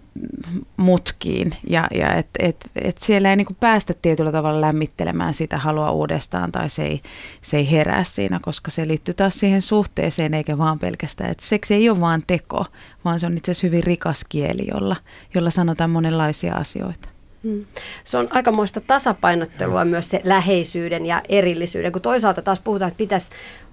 mutkiin 0.76 1.56
ja, 1.68 1.86
ja 1.94 2.14
että 2.14 2.46
et, 2.46 2.70
et 2.74 2.98
siellä 2.98 3.30
ei 3.30 3.36
niin 3.36 3.46
kuin 3.46 3.56
päästä 3.60 3.94
tietyllä 4.02 4.32
tavalla 4.32 4.60
lämmittelemään 4.60 5.34
sitä 5.34 5.58
halua 5.58 5.90
uudestaan 5.90 6.52
tai 6.52 6.68
se 6.68 6.82
ei, 6.82 7.00
se 7.42 7.56
ei 7.56 7.70
herää 7.70 8.04
siinä, 8.04 8.40
koska 8.42 8.70
se 8.70 8.88
liittyy 8.88 9.14
taas 9.14 9.40
siihen 9.40 9.62
suhteeseen 9.62 10.34
eikä 10.34 10.58
vaan 10.58 10.78
pelkästään, 10.78 11.30
että 11.30 11.44
seksi 11.44 11.74
ei 11.74 11.90
ole 11.90 12.00
vaan 12.00 12.22
teko, 12.26 12.64
vaan 13.04 13.20
se 13.20 13.26
on 13.26 13.36
itse 13.36 13.50
asiassa 13.50 13.66
hyvin 13.66 13.84
rikas 13.84 14.24
kieli, 14.28 14.68
jolla, 14.74 14.96
jolla 15.34 15.50
sanotaan 15.50 15.90
monenlaisia 15.90 16.54
asioita. 16.54 17.08
Hmm. 17.42 17.64
Se 18.04 18.18
on 18.18 18.28
aikamoista 18.30 18.80
tasapainottelua 18.80 19.84
myös 19.84 20.10
se 20.10 20.20
läheisyyden 20.24 21.06
ja 21.06 21.22
erillisyyden, 21.28 21.92
kun 21.92 22.02
toisaalta 22.02 22.42
taas 22.42 22.60
puhutaan, 22.60 22.88
että 22.88 22.98
pitäisi 22.98 23.30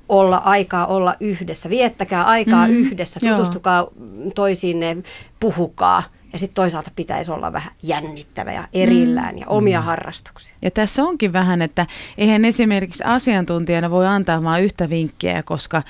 olla 0.10 0.38
aikaa 0.38 0.88
olla 0.88 1.16
yhdessä. 1.20 1.70
Viettäkää 1.70 2.24
aikaa 2.26 2.68
mm, 2.68 2.74
yhdessä, 2.74 3.20
tutustukaa 3.20 3.80
joo. 3.80 3.92
toisiinne, 4.36 4.98
puhukaa. 5.40 6.04
Ja 6.34 6.40
sitten 6.40 6.56
toisaalta 6.56 6.92
pitäisi 6.96 7.32
olla 7.32 7.54
vähän 7.54 7.72
jännittävä 7.84 8.52
ja 8.52 8.68
erillään 8.74 9.36
mm. 9.36 9.42
ja 9.42 9.48
omia 9.48 9.80
mm. 9.80 9.86
harrastuksia. 9.86 10.56
Ja 10.62 10.72
tässä 10.72 11.04
onkin 11.04 11.34
vähän, 11.34 11.62
että 11.62 11.86
eihän 12.18 12.46
esimerkiksi 12.46 13.04
asiantuntijana 13.04 13.92
voi 13.92 14.08
antaa 14.08 14.44
vain 14.44 14.64
yhtä 14.64 14.90
vinkkiä, 14.90 15.44
koska 15.44 15.84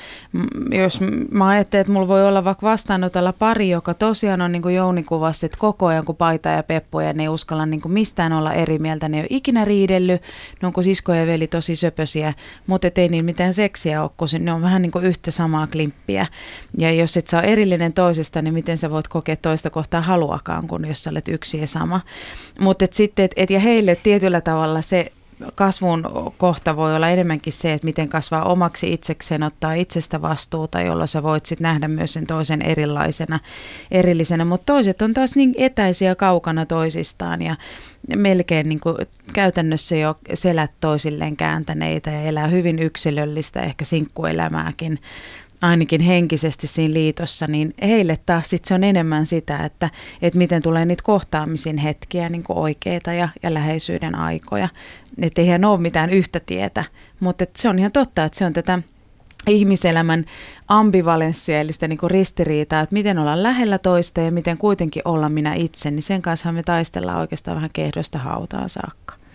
jos 0.71 0.99
mä 1.31 1.47
ajattelen, 1.47 1.81
että 1.81 1.93
mulla 1.93 2.07
voi 2.07 2.27
olla 2.27 2.43
vaikka 2.43 2.67
vastaanotella 2.67 3.33
pari, 3.33 3.69
joka 3.69 3.93
tosiaan 3.93 4.41
on 4.41 4.51
niin 4.51 4.61
kuin 4.61 4.75
Jouni 4.75 5.03
kuvasi, 5.03 5.45
että 5.45 5.57
koko 5.57 5.85
ajan 5.85 6.05
kun 6.05 6.15
paita 6.15 6.49
ja 6.49 6.63
peppo 6.63 7.01
ja 7.01 7.13
ne 7.13 7.23
ei 7.23 7.29
uskalla 7.29 7.65
niin 7.65 7.81
kuin 7.81 7.91
mistään 7.91 8.33
olla 8.33 8.53
eri 8.53 8.79
mieltä, 8.79 9.09
ne 9.09 9.17
ei 9.17 9.21
ole 9.21 9.27
ikinä 9.29 9.65
riidellyt, 9.65 10.21
ne 10.61 10.65
onko 10.65 10.81
sisko 10.81 11.13
ja 11.13 11.25
veli 11.25 11.47
tosi 11.47 11.75
söpösiä, 11.75 12.33
mutta 12.67 12.87
ei 12.95 13.09
niillä 13.09 13.25
mitään 13.25 13.53
seksiä 13.53 14.01
ole, 14.01 14.11
kun 14.17 14.27
ne 14.39 14.53
on 14.53 14.61
vähän 14.61 14.81
niin 14.81 14.91
kuin 14.91 15.05
yhtä 15.05 15.31
samaa 15.31 15.67
klimppiä. 15.67 16.27
Ja 16.77 16.91
jos 16.91 17.17
et 17.17 17.27
saa 17.27 17.41
erillinen 17.41 17.93
toisesta, 17.93 18.41
niin 18.41 18.53
miten 18.53 18.77
sä 18.77 18.91
voit 18.91 19.07
kokea 19.07 19.35
toista 19.35 19.69
kohtaa 19.69 20.01
halua 20.01 20.26
haluakaan, 20.27 20.67
kun 20.67 20.87
jos 20.87 21.03
sä 21.03 21.09
olet 21.09 21.27
yksi 21.27 21.59
ja 21.59 21.67
sama. 21.67 22.01
Mutta 22.59 22.85
sitten, 22.91 23.25
et, 23.25 23.31
et, 23.35 23.49
ja 23.49 23.59
heille 23.59 23.95
tietyllä 23.95 24.41
tavalla 24.41 24.81
se 24.81 25.11
kasvun 25.55 26.03
kohta 26.37 26.75
voi 26.75 26.95
olla 26.95 27.09
enemmänkin 27.09 27.53
se, 27.53 27.73
että 27.73 27.85
miten 27.85 28.09
kasvaa 28.09 28.43
omaksi 28.43 28.93
itsekseen, 28.93 29.43
ottaa 29.43 29.73
itsestä 29.73 30.21
vastuuta, 30.21 30.81
jolloin 30.81 31.07
sä 31.07 31.23
voit 31.23 31.45
sitten 31.45 31.63
nähdä 31.63 31.87
myös 31.87 32.13
sen 32.13 32.27
toisen 32.27 32.61
erilaisena, 32.61 33.39
erillisenä. 33.91 34.45
Mutta 34.45 34.73
toiset 34.73 35.01
on 35.01 35.13
taas 35.13 35.35
niin 35.35 35.53
etäisiä 35.57 36.15
kaukana 36.15 36.65
toisistaan 36.65 37.41
ja 37.41 37.55
melkein 38.15 38.69
niin 38.69 38.79
kuin 38.79 38.95
käytännössä 39.33 39.95
jo 39.95 40.15
selät 40.33 40.71
toisilleen 40.79 41.37
kääntäneitä 41.37 42.11
ja 42.11 42.21
elää 42.21 42.47
hyvin 42.47 42.79
yksilöllistä, 42.79 43.61
ehkä 43.61 43.85
sinkkuelämääkin 43.85 44.99
ainakin 45.61 46.01
henkisesti 46.01 46.67
siinä 46.67 46.93
liitossa, 46.93 47.47
niin 47.47 47.73
heille 47.81 48.17
taas 48.25 48.49
sit 48.49 48.65
se 48.65 48.73
on 48.73 48.83
enemmän 48.83 49.25
sitä, 49.25 49.65
että, 49.65 49.89
että 50.21 50.37
miten 50.37 50.61
tulee 50.61 50.85
niitä 50.85 51.03
kohtaamisin 51.03 51.77
hetkiä 51.77 52.29
niin 52.29 52.43
oikeita 52.49 53.13
ja, 53.13 53.29
ja 53.43 53.53
läheisyyden 53.53 54.15
aikoja. 54.15 54.69
Että 55.21 55.41
eihän 55.41 55.65
ole 55.65 55.79
mitään 55.79 56.09
yhtä 56.09 56.39
tietä, 56.39 56.85
mutta 57.19 57.45
se 57.55 57.69
on 57.69 57.79
ihan 57.79 57.91
totta, 57.91 58.23
että 58.23 58.37
se 58.37 58.45
on 58.45 58.53
tätä 58.53 58.79
ihmiselämän 59.47 60.25
ambivalenssia, 60.67 61.59
eli 61.59 61.73
sitä 61.73 61.87
niin 61.87 61.99
kuin 61.99 62.11
ristiriitaa, 62.11 62.81
että 62.81 62.93
miten 62.93 63.19
olla 63.19 63.43
lähellä 63.43 63.77
toista 63.77 64.21
ja 64.21 64.31
miten 64.31 64.57
kuitenkin 64.57 65.01
olla 65.05 65.29
minä 65.29 65.53
itse, 65.53 65.91
niin 65.91 66.03
sen 66.03 66.21
kanssa 66.21 66.51
me 66.51 66.63
taistellaan 66.63 67.19
oikeastaan 67.19 67.55
vähän 67.55 67.69
kehdosta 67.73 68.17
hautaan 68.17 68.69
saakka. 68.69 69.26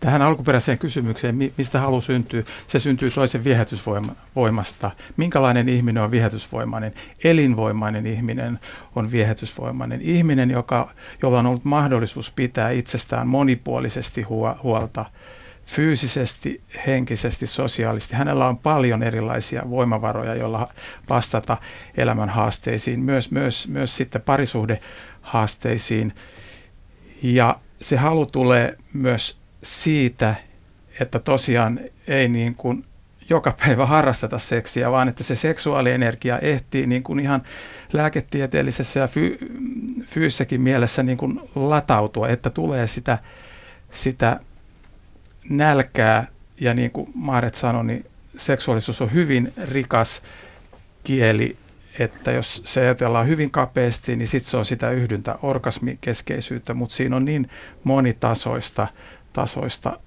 Tähän 0.00 0.22
alkuperäiseen 0.22 0.78
kysymykseen, 0.78 1.52
mistä 1.56 1.80
halu 1.80 2.00
syntyy, 2.00 2.46
se 2.66 2.78
syntyy 2.78 3.10
toisen 3.10 3.44
viehätysvoimasta. 3.44 4.90
Minkälainen 5.16 5.68
ihminen 5.68 6.02
on 6.02 6.10
viehätysvoimainen? 6.10 6.94
Elinvoimainen 7.24 8.06
ihminen 8.06 8.58
on 8.96 9.10
viehätysvoimainen. 9.10 10.00
Ihminen, 10.00 10.50
joka, 10.50 10.90
jolla 11.22 11.38
on 11.38 11.46
ollut 11.46 11.64
mahdollisuus 11.64 12.30
pitää 12.30 12.70
itsestään 12.70 13.28
monipuolisesti 13.28 14.22
huolta, 14.62 15.04
fyysisesti, 15.64 16.60
henkisesti, 16.86 17.46
sosiaalisesti. 17.46 18.16
Hänellä 18.16 18.48
on 18.48 18.58
paljon 18.58 19.02
erilaisia 19.02 19.62
voimavaroja, 19.70 20.34
joilla 20.34 20.68
vastata 21.08 21.56
elämän 21.96 22.28
haasteisiin, 22.28 23.00
myös, 23.00 23.30
myös, 23.30 23.68
myös 23.68 23.96
sitten 23.96 24.22
parisuhdehaasteisiin. 24.22 26.14
Ja 27.22 27.60
se 27.80 27.96
halu 27.96 28.26
tulee 28.26 28.78
myös 28.92 29.41
siitä, 29.62 30.34
että 31.00 31.18
tosiaan 31.18 31.80
ei 32.08 32.28
niin 32.28 32.54
kuin 32.54 32.84
joka 33.30 33.56
päivä 33.64 33.86
harrasteta 33.86 34.38
seksiä, 34.38 34.90
vaan 34.90 35.08
että 35.08 35.24
se 35.24 35.34
seksuaalienergia 35.34 36.38
ehtii 36.38 36.86
niin 36.86 37.02
kuin 37.02 37.20
ihan 37.20 37.42
lääketieteellisessä 37.92 39.00
ja 39.00 39.08
fy- 39.08 39.38
fyysissäkin 40.04 40.60
mielessä 40.60 41.02
niin 41.02 41.18
kuin 41.18 41.40
latautua, 41.54 42.28
että 42.28 42.50
tulee 42.50 42.86
sitä, 42.86 43.18
sitä 43.90 44.40
nälkää. 45.48 46.26
Ja 46.60 46.74
niin 46.74 46.90
kuin 46.90 47.10
Maaret 47.14 47.54
sanoi, 47.54 47.84
niin 47.84 48.06
seksuaalisuus 48.36 49.02
on 49.02 49.12
hyvin 49.12 49.52
rikas 49.64 50.22
kieli, 51.04 51.56
että 51.98 52.30
jos 52.32 52.62
se 52.64 52.80
ajatellaan 52.80 53.28
hyvin 53.28 53.50
kapeasti, 53.50 54.16
niin 54.16 54.28
sitten 54.28 54.50
se 54.50 54.56
on 54.56 54.64
sitä 54.64 54.90
yhdyntä 54.90 55.38
orgasmikeskeisyyttä, 55.42 56.74
mutta 56.74 56.94
siinä 56.94 57.16
on 57.16 57.24
niin 57.24 57.50
monitasoista 57.84 58.88
tasoista 59.32 59.98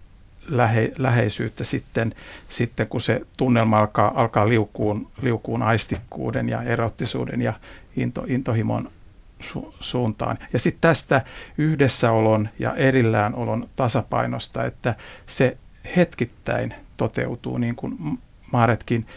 lähe, 0.50 0.92
läheisyyttä 0.98 1.64
sitten, 1.64 2.14
sitten, 2.50 2.88
kun 2.88 3.02
se 3.02 3.22
tunnelma 3.38 3.80
alkaa, 3.80 4.22
alkaa 4.22 4.50
liukuun, 4.50 5.12
liukuun 5.22 5.62
aistikkuuden 5.64 6.50
ja 6.50 6.62
erottisuuden 6.62 7.42
ja 7.42 7.54
into, 7.96 8.24
intohimon 8.28 8.92
su, 9.40 9.76
suuntaan. 9.80 10.38
Ja 10.54 10.60
sitten 10.60 10.82
tästä 10.82 11.22
yhdessäolon 11.58 12.50
ja 12.60 12.76
erilläänolon 12.76 13.70
tasapainosta, 13.76 14.66
että 14.66 14.96
se 15.28 15.58
hetkittäin 15.96 16.74
toteutuu, 16.98 17.58
niin 17.58 17.76
kuin 17.76 18.20
Maaretkin 18.52 19.08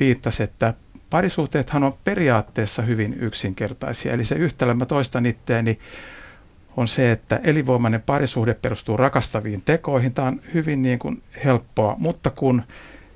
viittasi, 0.00 0.42
että 0.42 0.74
parisuhteethan 1.10 1.84
on 1.84 1.94
periaatteessa 2.04 2.82
hyvin 2.82 3.14
yksinkertaisia. 3.20 4.12
Eli 4.12 4.24
se 4.24 4.34
yhtälö, 4.34 4.74
mä 4.74 4.86
toistan 4.86 5.26
itteeni, 5.26 5.78
on 6.76 6.88
se, 6.88 7.12
että 7.12 7.40
elinvoimainen 7.44 8.02
parisuhde 8.02 8.54
perustuu 8.54 8.96
rakastaviin 8.96 9.62
tekoihin. 9.62 10.14
Tämä 10.14 10.28
on 10.28 10.40
hyvin 10.54 10.82
niin 10.82 10.98
kuin 10.98 11.22
helppoa, 11.44 11.96
mutta 11.98 12.30
kun 12.30 12.62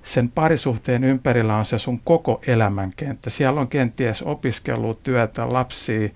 sen 0.02 0.28
parisuhteen 0.28 1.04
ympärillä 1.04 1.56
on 1.56 1.64
se 1.64 1.78
sun 1.78 2.00
koko 2.04 2.40
elämänkenttä. 2.46 3.30
Siellä 3.30 3.60
on 3.60 3.68
kenties 3.68 4.22
opiskelua, 4.22 4.94
työtä, 4.94 5.52
lapsia, 5.52 6.08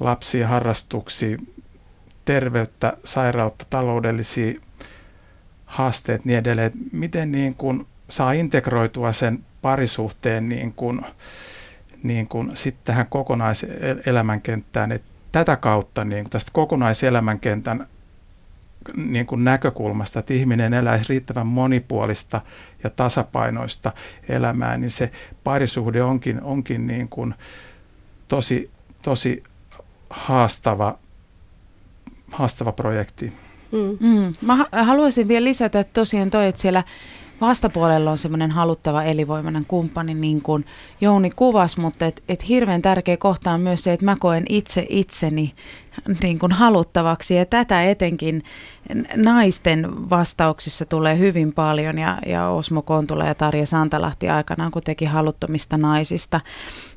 lapsia 0.00 0.48
harrastuksia, 0.48 1.36
terveyttä, 2.24 2.96
sairautta, 3.04 3.64
taloudellisia 3.70 4.60
haasteet 5.66 6.24
niin 6.24 6.38
edelleen. 6.38 6.72
Miten 6.92 7.32
niin 7.32 7.54
kuin 7.54 7.86
saa 8.08 8.32
integroitua 8.32 9.12
sen 9.12 9.44
parisuhteen 9.62 10.48
niin 10.48 10.72
kuin, 10.72 11.00
niin 12.02 12.28
kuin 12.28 12.56
sitten 12.56 12.84
tähän 12.84 13.06
kokonaiselämänkenttään, 13.06 14.92
että 14.92 15.10
tätä 15.32 15.56
kautta 15.56 16.04
niin 16.04 16.30
tästä 16.30 16.50
kokonaiselämänkentän 16.54 17.86
niin 18.96 19.26
kuin 19.26 19.44
näkökulmasta, 19.44 20.18
että 20.18 20.34
ihminen 20.34 20.74
eläisi 20.74 21.06
riittävän 21.08 21.46
monipuolista 21.46 22.40
ja 22.84 22.90
tasapainoista 22.90 23.92
elämää, 24.28 24.76
niin 24.76 24.90
se 24.90 25.10
parisuhde 25.44 26.02
onkin, 26.02 26.42
onkin 26.42 26.86
niin 26.86 27.08
kuin 27.08 27.34
tosi, 28.28 28.70
tosi 29.02 29.42
haastava, 30.10 30.98
haastava 32.30 32.72
projekti. 32.72 33.32
Mm. 33.72 34.08
Mm. 34.08 34.32
Mä 34.40 34.66
haluaisin 34.84 35.28
vielä 35.28 35.44
lisätä 35.44 35.80
että 35.80 35.92
tosiaan 35.92 36.30
toi, 36.30 36.46
että 36.46 36.60
siellä 36.60 36.84
vastapuolella 37.40 38.10
on 38.10 38.18
semmoinen 38.18 38.50
haluttava 38.50 39.02
elinvoimainen 39.02 39.64
kumppani, 39.64 40.14
niin 40.14 40.42
kuin 40.42 40.66
Jouni 41.00 41.30
kuvas, 41.30 41.76
mutta 41.76 42.06
et, 42.06 42.22
et 42.28 42.48
hirveän 42.48 42.82
tärkeä 42.82 43.16
kohta 43.16 43.50
on 43.50 43.60
myös 43.60 43.84
se, 43.84 43.92
että 43.92 44.04
mä 44.06 44.16
koen 44.20 44.44
itse 44.48 44.86
itseni 44.88 45.52
niin 46.22 46.38
kuin 46.38 46.52
haluttavaksi. 46.52 47.34
Ja 47.34 47.46
tätä 47.46 47.84
etenkin 47.84 48.42
naisten 49.16 50.10
vastauksissa 50.10 50.86
tulee 50.86 51.18
hyvin 51.18 51.52
paljon. 51.52 51.98
Ja, 51.98 52.18
ja 52.26 52.48
Osmo 52.48 52.82
Kontula 52.82 53.24
ja 53.24 53.34
Tarja 53.34 53.66
Santalahti 53.66 54.28
aikanaan, 54.28 54.70
kun 54.70 54.82
teki 54.82 55.04
haluttomista 55.04 55.76
naisista 55.76 56.40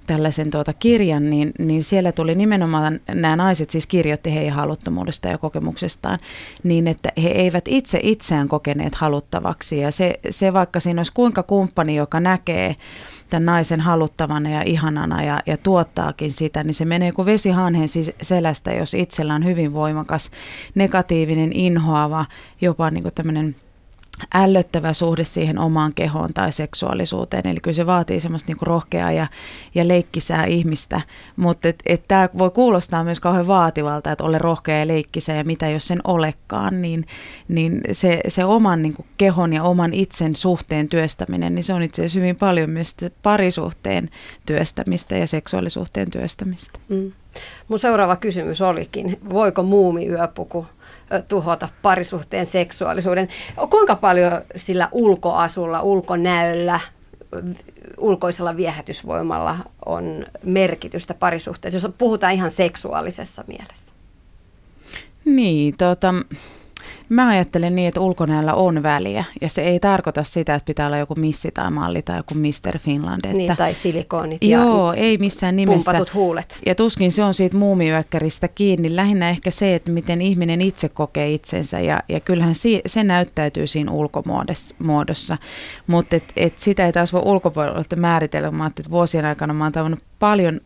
tällaisen 0.08 0.52
tuota 0.52 0.74
kirjan, 0.74 1.30
niin, 1.30 1.52
niin 1.60 1.84
siellä 1.84 2.12
tuli 2.12 2.36
nimenomaan, 2.36 3.00
nämä 3.08 3.36
naiset 3.36 3.70
siis 3.70 3.88
kirjoitti 3.88 4.34
heidän 4.34 4.56
haluttomuudesta 4.56 5.28
ja 5.28 5.38
kokemuksestaan, 5.38 6.20
niin 6.64 6.88
että 6.88 7.12
he 7.24 7.30
eivät 7.30 7.68
itse 7.68 8.00
itseään 8.04 8.48
kokeneet 8.48 8.96
haluttavaksi. 8.96 9.78
Ja 9.78 9.92
se, 9.92 10.20
se 10.30 10.54
vaikka 10.54 10.80
siinä 10.80 11.00
olisi 11.00 11.14
kuinka 11.14 11.44
kumppani, 11.44 11.96
joka 11.96 12.20
näkee 12.20 12.76
tämän 13.34 13.46
naisen 13.46 13.82
haluttavana 13.82 14.50
ja 14.50 14.62
ihanana 14.62 15.24
ja, 15.24 15.40
ja 15.46 15.58
tuottaakin 15.58 16.32
sitä, 16.32 16.64
niin 16.64 16.74
se 16.74 16.86
menee 16.86 17.12
kuin 17.12 17.26
vesi 17.26 17.50
hanhen 17.50 17.88
selästä, 18.22 18.72
jos 18.72 18.94
itsellä 18.94 19.36
on 19.36 19.46
hyvin 19.46 19.74
voimakas 19.74 20.32
negatiivinen, 20.76 21.54
inhoava, 21.54 22.26
jopa 22.62 22.92
niin 22.92 23.04
kuin 23.04 23.14
tämmöinen 23.14 23.56
ällöttävä 24.36 24.94
suhde 24.94 25.24
siihen 25.24 25.60
omaan 25.60 25.94
kehoon 25.94 26.34
tai 26.34 26.52
seksuaalisuuteen. 26.52 27.48
Eli 27.48 27.60
kyllä 27.60 27.76
se 27.76 27.86
vaatii 27.86 28.20
semmoista 28.20 28.50
niinku 28.50 28.66
rohkeaa 28.66 29.12
ja, 29.12 29.28
ja 29.76 29.88
leikkisää 29.88 30.46
ihmistä. 30.46 31.02
Mutta 31.36 31.68
et, 31.68 31.84
et 31.86 32.08
tämä 32.08 32.30
voi 32.38 32.52
kuulostaa 32.52 33.04
myös 33.04 33.20
kauhean 33.20 33.48
vaativalta, 33.48 34.12
että 34.12 34.24
ole 34.24 34.38
rohkea 34.38 34.80
ja 34.80 34.88
leikkisää 34.88 35.36
ja 35.36 35.44
mitä 35.44 35.70
jos 35.70 35.88
sen 35.88 36.02
olekaan, 36.04 36.82
niin, 36.82 37.08
niin 37.48 37.82
se, 37.92 38.22
se 38.28 38.46
oman 38.46 38.82
niinku 38.82 39.06
kehon 39.18 39.54
ja 39.54 39.64
oman 39.64 39.94
itsen 39.94 40.36
suhteen 40.36 40.90
työstäminen, 40.90 41.56
niin 41.56 41.64
se 41.64 41.74
on 41.74 41.84
itse 41.84 42.02
asiassa 42.02 42.20
hyvin 42.20 42.36
paljon 42.36 42.70
myös 42.70 42.96
parisuhteen 43.24 44.10
työstämistä 44.46 45.18
ja 45.18 45.28
seksuaalisuhteen 45.28 46.12
työstämistä. 46.12 46.80
Mm. 46.90 47.12
Mun 47.68 47.80
seuraava 47.80 48.16
kysymys 48.16 48.62
olikin, 48.62 49.20
voiko 49.30 49.64
muumiyöpuku 49.64 50.66
tuhota 51.30 51.70
parisuhteen 51.82 52.46
seksuaalisuuden. 52.46 53.28
Kuinka 53.70 53.96
paljon 53.96 54.32
sillä 54.56 54.90
ulkoasulla, 54.92 55.82
ulkonäöllä, 55.82 56.80
ulkoisella 57.98 58.58
viehätysvoimalla 58.58 59.58
on 59.86 60.26
merkitystä 60.44 61.14
parisuhteessa, 61.14 61.76
jos 61.76 61.94
puhutaan 61.98 62.34
ihan 62.34 62.52
seksuaalisessa 62.52 63.44
mielessä? 63.48 63.94
Niin, 65.26 65.78
tota, 65.78 66.14
Mä 67.10 67.28
ajattelen 67.28 67.76
niin, 67.76 67.88
että 67.88 68.00
ulkonäöllä 68.00 68.54
on 68.54 68.84
väliä 68.84 69.26
ja 69.42 69.50
se 69.50 69.62
ei 69.62 69.80
tarkoita 69.80 70.24
sitä, 70.24 70.56
että 70.56 70.66
pitää 70.66 70.88
olla 70.88 70.98
joku 70.98 71.16
missi 71.16 71.52
tai 71.54 71.72
malli 71.72 72.02
tai 72.02 72.18
joku 72.18 72.34
Mr. 72.34 72.80
Finland. 72.80 73.26
Että, 73.26 73.38
niin, 73.38 73.58
tai 73.58 73.74
silikonit 73.74 74.44
joo, 74.44 74.94
ja 74.94 75.02
ei 75.02 75.18
missään 75.18 75.56
nimessä. 75.56 75.92
pumpatut 75.92 76.14
huulet. 76.14 76.60
Ja 76.66 76.76
tuskin 76.76 77.12
se 77.12 77.24
on 77.24 77.34
siitä 77.34 77.58
muumiyökkäristä 77.58 78.48
kiinni. 78.48 78.96
Lähinnä 78.96 79.30
ehkä 79.30 79.52
se, 79.52 79.76
että 79.76 79.92
miten 79.92 80.22
ihminen 80.22 80.62
itse 80.62 80.90
kokee 80.90 81.32
itsensä 81.32 81.80
ja, 81.80 82.04
ja 82.10 82.20
kyllähän 82.20 82.56
si, 82.56 82.82
se 82.86 83.04
näyttäytyy 83.04 83.68
siinä 83.68 83.92
ulkomuodossa. 83.92 85.38
Mutta 85.88 86.16
et, 86.16 86.24
et 86.36 86.60
sitä 86.60 86.86
ei 86.86 86.94
taas 86.94 87.14
voi 87.14 87.22
ulkopuolella 87.26 87.84
määritellä. 87.96 88.52
Mä 88.52 88.68
että 88.68 88.90
vuosien 88.90 89.26
aikana 89.26 89.54
mä 89.54 89.64
oon 89.64 89.74
tavannut 89.74 90.04
paljon 90.20 90.62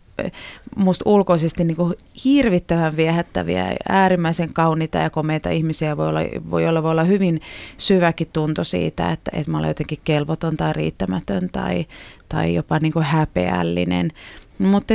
musta 0.75 1.10
ulkoisesti 1.10 1.63
niin 1.63 1.77
kuin 1.77 1.93
hirvittävän 2.25 2.97
viehättäviä, 2.97 3.75
äärimmäisen 3.89 4.53
kauniita 4.53 4.97
ja 4.97 5.10
komeita 5.10 5.49
ihmisiä. 5.49 5.97
Voi 5.97 6.08
olla, 6.08 6.19
voi 6.51 6.67
olla, 6.67 6.84
voi 6.84 6.91
olla 6.91 7.03
hyvin 7.03 7.41
syväkin 7.77 8.27
tunto 8.34 8.63
siitä, 8.63 9.12
että, 9.12 9.32
että 9.34 9.51
mä 9.51 9.58
olen 9.58 9.67
jotenkin 9.67 9.99
kelvoton 10.03 10.58
tai 10.58 10.73
riittämätön 10.73 11.49
tai, 11.49 11.86
tai 12.30 12.53
jopa 12.53 12.80
niin 12.80 12.93
kuin 12.93 13.06
häpeällinen. 13.06 14.12
Mutta 14.60 14.93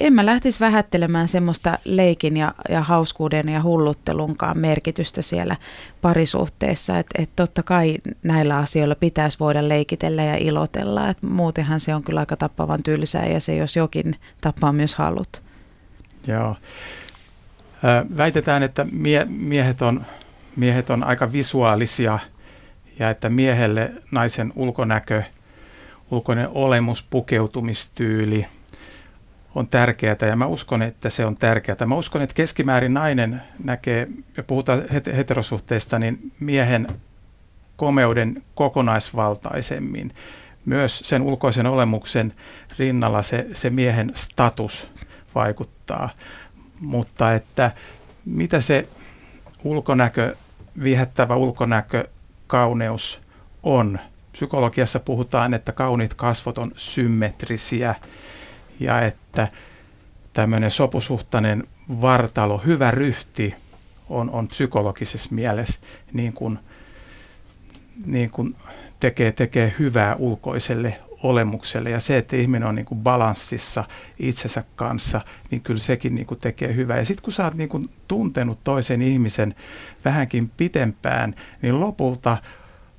en 0.00 0.12
mä 0.12 0.26
lähtisi 0.26 0.60
vähättelemään 0.60 1.28
semmoista 1.28 1.78
leikin 1.84 2.36
ja, 2.36 2.54
ja 2.68 2.82
hauskuuden 2.82 3.48
ja 3.48 3.62
hulluttelunkaan 3.62 4.58
merkitystä 4.58 5.22
siellä 5.22 5.56
parisuhteessa. 6.02 6.98
Että 6.98 7.22
et 7.22 7.30
totta 7.36 7.62
kai 7.62 7.98
näillä 8.22 8.56
asioilla 8.56 8.94
pitäisi 8.94 9.38
voida 9.38 9.68
leikitellä 9.68 10.22
ja 10.22 10.36
ilotella. 10.36 11.08
Et 11.08 11.22
muutenhan 11.22 11.80
se 11.80 11.94
on 11.94 12.02
kyllä 12.02 12.20
aika 12.20 12.36
tappavan 12.36 12.82
tylsää 12.82 13.26
ja 13.26 13.40
se 13.40 13.56
jos 13.56 13.76
jokin 13.76 14.16
tappaa 14.40 14.72
myös 14.72 14.94
halut. 14.94 15.42
Joo. 16.26 16.56
Väitetään, 18.16 18.62
että 18.62 18.86
mie- 18.92 19.26
miehet, 19.28 19.82
on, 19.82 20.04
miehet 20.56 20.90
on 20.90 21.04
aika 21.04 21.32
visuaalisia 21.32 22.18
ja 22.98 23.10
että 23.10 23.30
miehelle 23.30 23.92
naisen 24.10 24.52
ulkonäkö, 24.56 25.22
ulkoinen 26.10 26.48
olemus, 26.48 27.02
pukeutumistyyli– 27.10 28.46
on 29.54 29.68
tärkeää 29.68 30.16
ja 30.28 30.36
mä 30.36 30.46
uskon, 30.46 30.82
että 30.82 31.10
se 31.10 31.26
on 31.26 31.36
tärkeää. 31.36 31.86
Mä 31.86 31.94
uskon, 31.94 32.22
että 32.22 32.34
keskimäärin 32.34 32.94
nainen 32.94 33.42
näkee, 33.64 34.08
ja 34.36 34.42
puhutaan 34.42 34.82
heterosuhteista, 35.16 35.98
niin 35.98 36.32
miehen 36.40 36.86
komeuden 37.76 38.42
kokonaisvaltaisemmin. 38.54 40.12
Myös 40.64 40.98
sen 40.98 41.22
ulkoisen 41.22 41.66
olemuksen 41.66 42.34
rinnalla 42.78 43.22
se, 43.22 43.46
se 43.52 43.70
miehen 43.70 44.10
status 44.14 44.90
vaikuttaa. 45.34 46.08
Mutta 46.80 47.34
että 47.34 47.70
mitä 48.24 48.60
se 48.60 48.88
ulkonäkö, 49.64 50.36
viehättävä 50.82 51.36
ulkonäkö, 51.36 52.08
kauneus 52.46 53.20
on. 53.62 53.98
Psykologiassa 54.32 55.00
puhutaan, 55.00 55.54
että 55.54 55.72
kauniit 55.72 56.14
kasvot 56.14 56.58
on 56.58 56.72
symmetrisiä 56.76 57.94
ja 58.80 59.02
että 59.02 59.48
tämmöinen 60.32 60.70
sopusuhtainen 60.70 61.64
vartalo, 62.00 62.58
hyvä 62.58 62.90
ryhti 62.90 63.54
on, 64.08 64.30
on 64.30 64.48
psykologisessa 64.48 65.34
mielessä 65.34 65.80
niin 66.12 66.32
kuin, 66.32 66.58
niin 68.06 68.30
kuin 68.30 68.56
tekee, 69.00 69.32
tekee 69.32 69.74
hyvää 69.78 70.16
ulkoiselle 70.16 71.00
olemukselle 71.22 71.90
ja 71.90 72.00
se, 72.00 72.16
että 72.16 72.36
ihminen 72.36 72.68
on 72.68 72.74
niin 72.74 72.84
kuin 72.84 73.00
balanssissa 73.00 73.84
itsensä 74.18 74.64
kanssa, 74.76 75.20
niin 75.50 75.60
kyllä 75.60 75.80
sekin 75.80 76.14
niin 76.14 76.26
kuin 76.26 76.40
tekee 76.40 76.74
hyvää. 76.74 76.98
Ja 76.98 77.04
sitten 77.04 77.24
kun 77.24 77.32
sä 77.32 77.44
oot 77.44 77.54
niin 77.54 77.68
kuin 77.68 77.90
tuntenut 78.08 78.58
toisen 78.64 79.02
ihmisen 79.02 79.54
vähänkin 80.04 80.50
pitempään, 80.56 81.34
niin 81.62 81.80
lopulta 81.80 82.36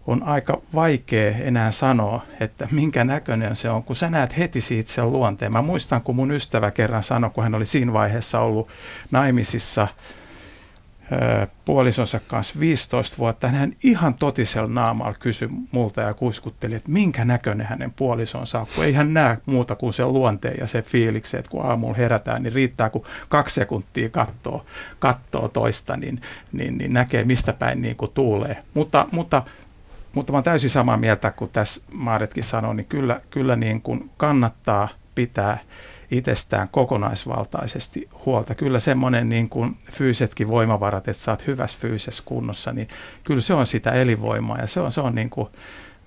on 0.07 0.23
aika 0.23 0.61
vaikea 0.75 1.31
enää 1.37 1.71
sanoa, 1.71 2.21
että 2.39 2.67
minkä 2.71 3.03
näköinen 3.03 3.55
se 3.55 3.69
on, 3.69 3.83
kun 3.83 3.95
sä 3.95 4.09
näet 4.09 4.37
heti 4.37 4.61
siitä 4.61 4.91
sen 4.91 5.11
luonteen. 5.11 5.51
Mä 5.51 5.61
muistan, 5.61 6.01
kun 6.01 6.15
mun 6.15 6.31
ystävä 6.31 6.71
kerran 6.71 7.03
sanoi, 7.03 7.29
kun 7.29 7.43
hän 7.43 7.55
oli 7.55 7.65
siinä 7.65 7.93
vaiheessa 7.93 8.39
ollut 8.39 8.67
naimisissa 9.11 9.87
puolisonsa 11.65 12.19
kanssa 12.19 12.59
15 12.59 13.17
vuotta. 13.17 13.47
Hän 13.47 13.75
ihan 13.83 14.13
totisella 14.13 14.69
naamalla 14.69 15.13
kysyi 15.19 15.49
multa 15.71 16.01
ja 16.01 16.13
kuiskutteli, 16.13 16.75
että 16.75 16.91
minkä 16.91 17.25
näköinen 17.25 17.67
hänen 17.67 17.91
puolisonsa 17.91 18.59
on, 18.59 18.67
kun 18.75 18.85
ei 18.85 18.93
hän 18.93 19.13
näe 19.13 19.37
muuta 19.45 19.75
kuin 19.75 19.93
se 19.93 20.05
luonteen 20.05 20.55
ja 20.59 20.67
se 20.67 20.81
fiiliksi, 20.81 21.37
että 21.37 21.51
kun 21.51 21.65
aamulla 21.65 21.97
herätään, 21.97 22.43
niin 22.43 22.53
riittää, 22.53 22.89
kun 22.89 23.05
kaksi 23.29 23.55
sekuntia 23.55 24.09
katsoo, 24.09 24.65
katsoo 24.99 25.47
toista, 25.47 25.97
niin, 25.97 26.21
niin, 26.51 26.77
niin 26.77 26.93
näkee 26.93 27.23
mistä 27.23 27.53
päin 27.53 27.81
niin 27.81 27.95
kuin 27.95 28.11
tuulee. 28.13 28.63
Mutta, 28.73 29.07
mutta 29.11 29.43
mutta 30.15 30.33
mä 30.33 30.35
olen 30.35 30.43
täysin 30.43 30.69
samaa 30.69 30.97
mieltä 30.97 31.31
kuin 31.31 31.51
tässä 31.51 31.85
Maaretkin 31.91 32.43
sanoi, 32.43 32.75
niin 32.75 32.85
kyllä, 32.85 33.21
kyllä 33.29 33.55
niin 33.55 33.81
kuin 33.81 34.11
kannattaa 34.17 34.89
pitää 35.15 35.57
itsestään 36.11 36.69
kokonaisvaltaisesti 36.69 38.09
huolta. 38.25 38.55
Kyllä 38.55 38.79
semmoinen 38.79 39.29
niin 39.29 39.49
kuin 39.49 39.77
fyysetkin 39.91 40.47
voimavarat, 40.47 41.07
että 41.07 41.23
sä 41.23 41.31
oot 41.31 41.47
hyvässä 41.47 41.77
fyysisessä 41.81 42.23
kunnossa, 42.25 42.71
niin 42.71 42.87
kyllä 43.23 43.41
se 43.41 43.53
on 43.53 43.67
sitä 43.67 43.91
elinvoimaa 43.91 44.57
ja 44.57 44.67
se 44.67 44.79
on, 44.79 44.91
se 44.91 45.01
on 45.01 45.15
niin 45.15 45.29
kuin 45.29 45.47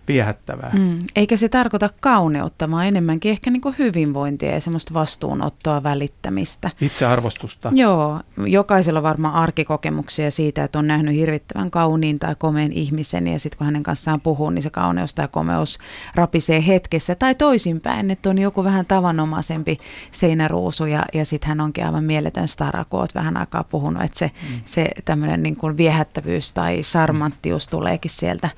viehättävää. 0.08 0.70
Mm. 0.74 0.98
Eikä 1.16 1.36
se 1.36 1.48
tarkoita 1.48 1.90
kauneutta, 2.00 2.70
vaan 2.70 2.86
enemmänkin 2.86 3.30
ehkä 3.30 3.50
niin 3.50 3.62
hyvinvointia 3.78 4.50
ja 4.50 4.60
semmoista 4.60 4.94
vastuunottoa, 4.94 5.82
välittämistä. 5.82 6.70
Itsearvostusta. 6.80 7.70
Joo, 7.74 8.20
jokaisella 8.36 8.98
on 8.98 9.02
varmaan 9.02 9.34
arkikokemuksia 9.34 10.30
siitä, 10.30 10.64
että 10.64 10.78
on 10.78 10.86
nähnyt 10.86 11.14
hirvittävän 11.14 11.70
kauniin 11.70 12.18
tai 12.18 12.34
komeen 12.38 12.72
ihmisen 12.72 13.26
ja 13.26 13.40
sitten 13.40 13.58
kun 13.58 13.64
hänen 13.64 13.82
kanssaan 13.82 14.20
puhuu, 14.20 14.50
niin 14.50 14.62
se 14.62 14.70
kauneus 14.70 15.14
tai 15.14 15.28
komeus 15.28 15.78
rapisee 16.14 16.66
hetkessä. 16.66 17.14
Tai 17.14 17.34
toisinpäin, 17.34 18.10
että 18.10 18.30
on 18.30 18.38
joku 18.38 18.64
vähän 18.64 18.86
tavanomaisempi 18.86 19.78
seinäruusu 20.10 20.86
ja, 20.86 21.04
ja 21.14 21.24
sitten 21.24 21.48
hän 21.48 21.60
onkin 21.60 21.86
aivan 21.86 22.04
mieletön 22.04 22.48
stara, 22.48 22.84
kun 22.84 23.06
vähän 23.14 23.36
aikaa 23.36 23.64
puhunut, 23.64 24.02
että 24.02 24.18
se, 24.18 24.30
mm. 24.42 24.60
se 24.64 24.88
tämmöinen 25.04 25.42
niin 25.42 25.76
viehättävyys 25.76 26.52
tai 26.52 26.80
charmanttius 26.80 27.68
tuleekin 27.68 28.10
sieltä 28.10 28.50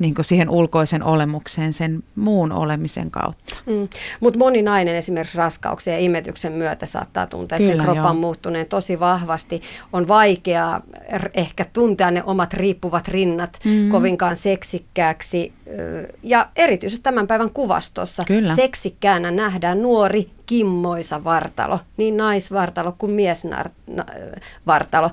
niin 0.00 0.14
siihen 0.20 0.50
ulkoisen 0.50 1.02
olemukseen 1.02 1.72
sen 1.72 2.02
muun 2.16 2.52
olemisen 2.52 3.10
kautta. 3.10 3.56
Mm. 3.66 3.88
Mutta 4.20 4.38
moni 4.38 4.62
nainen 4.62 4.96
esimerkiksi 4.96 5.38
raskauksen 5.38 5.94
ja 5.94 6.00
imetyksen 6.00 6.52
myötä 6.52 6.86
saattaa 6.86 7.26
tuntea 7.26 7.58
Kyllä, 7.58 7.70
sen 7.70 7.82
kroppan 7.82 8.04
joo. 8.04 8.20
muuttuneen 8.20 8.66
tosi 8.66 9.00
vahvasti. 9.00 9.62
On 9.92 10.08
vaikeaa 10.08 10.82
ehkä 11.34 11.64
tuntea 11.72 12.10
ne 12.10 12.22
omat 12.24 12.54
riippuvat 12.54 13.08
rinnat 13.08 13.58
mm. 13.64 13.88
kovinkaan 13.88 14.36
seksikkääksi. 14.36 15.52
Ja 16.22 16.48
erityisesti 16.56 17.02
tämän 17.02 17.26
päivän 17.26 17.50
kuvastossa 17.50 18.24
Kyllä. 18.26 18.56
seksikkäänä 18.56 19.30
nähdään 19.30 19.82
nuori 19.82 20.30
kimmoisa 20.46 21.24
vartalo, 21.24 21.78
niin 21.96 22.16
naisvartalo 22.16 22.92
kuin 22.98 23.12
miesvartalo. 23.12 25.10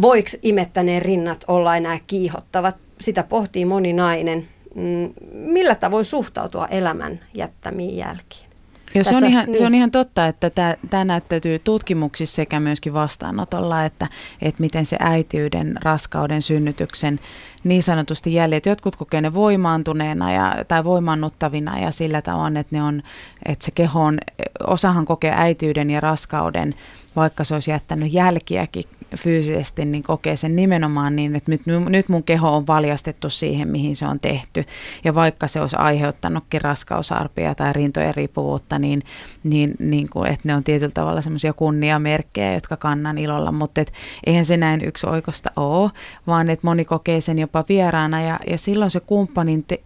Voiko 0.00 0.28
imettäneen 0.42 1.02
rinnat 1.02 1.44
olla 1.48 1.76
enää 1.76 1.98
kiihottavat? 2.06 2.76
Sitä 3.00 3.22
pohtii 3.22 3.64
moni 3.64 3.92
nainen. 3.92 4.48
Mm, 4.74 5.12
millä 5.32 5.74
tavoin 5.74 6.04
suhtautua 6.04 6.66
elämän 6.66 7.20
jättämiin 7.34 7.96
jälkiin? 7.96 8.48
Ja 8.94 9.04
se, 9.04 9.16
on 9.16 9.24
ihan, 9.24 9.46
niin. 9.46 9.58
se 9.58 9.66
on 9.66 9.74
ihan 9.74 9.90
totta, 9.90 10.26
että 10.26 10.76
tämä 10.90 11.04
näyttäytyy 11.04 11.58
tutkimuksissa 11.58 12.36
sekä 12.36 12.60
myöskin 12.60 12.92
vastaanotolla, 12.92 13.84
että, 13.84 14.06
että 14.42 14.60
miten 14.60 14.86
se 14.86 14.96
äitiyden, 15.00 15.74
raskauden, 15.82 16.42
synnytyksen 16.42 17.20
niin 17.64 17.82
sanotusti 17.82 18.34
jäljet, 18.34 18.66
jotkut 18.66 18.96
kokee 18.96 19.20
ne 19.20 19.34
voimaantuneena 19.34 20.32
ja, 20.32 20.64
tai 20.68 20.84
voimaannuttavina 20.84 21.78
ja 21.78 21.90
sillä 21.90 22.22
tavalla, 22.22 22.60
että, 22.60 22.76
ne 22.76 22.82
on, 22.82 23.02
että 23.46 23.64
se 23.64 23.70
keho 23.70 24.00
on, 24.00 24.18
osahan 24.66 25.04
kokee 25.04 25.32
äitiyden 25.36 25.90
ja 25.90 26.00
raskauden, 26.00 26.74
vaikka 27.16 27.44
se 27.44 27.54
olisi 27.54 27.70
jättänyt 27.70 28.12
jälkiäkin 28.12 28.84
fyysisesti, 29.16 29.84
niin 29.84 30.02
kokee 30.02 30.36
sen 30.36 30.56
nimenomaan 30.56 31.16
niin, 31.16 31.36
että 31.36 31.50
nyt, 31.50 31.62
nyt 31.88 32.08
mun 32.08 32.22
keho 32.22 32.56
on 32.56 32.66
valjastettu 32.66 33.30
siihen, 33.30 33.68
mihin 33.68 33.96
se 33.96 34.06
on 34.06 34.20
tehty. 34.20 34.64
Ja 35.04 35.14
vaikka 35.14 35.48
se 35.48 35.60
olisi 35.60 35.76
aiheuttanutkin 35.76 36.60
raskausarpia 36.60 37.54
tai 37.54 37.72
rintojen 37.72 38.14
riippuvuutta, 38.14 38.78
niin, 38.78 39.02
niin, 39.44 39.74
niin 39.78 40.08
kuin, 40.08 40.26
että 40.26 40.48
ne 40.48 40.54
on 40.54 40.64
tietyllä 40.64 40.92
tavalla 40.94 41.22
semmoisia 41.22 41.52
kunniamerkkejä, 41.52 42.54
jotka 42.54 42.76
kannan 42.76 43.18
ilolla. 43.18 43.52
Mutta 43.52 43.80
et, 43.80 43.92
eihän 44.26 44.44
se 44.44 44.56
näin 44.56 44.84
yksi 44.84 45.06
oikosta 45.06 45.50
ole, 45.56 45.90
vaan 46.26 46.50
että 46.50 46.66
moni 46.66 46.84
kokee 46.84 47.20
sen 47.20 47.38
jopa 47.38 47.64
vieraana 47.68 48.22
ja, 48.22 48.38
ja 48.46 48.58
silloin 48.58 48.90
se 48.90 49.00
kumppanin 49.00 49.64
te, 49.64 49.80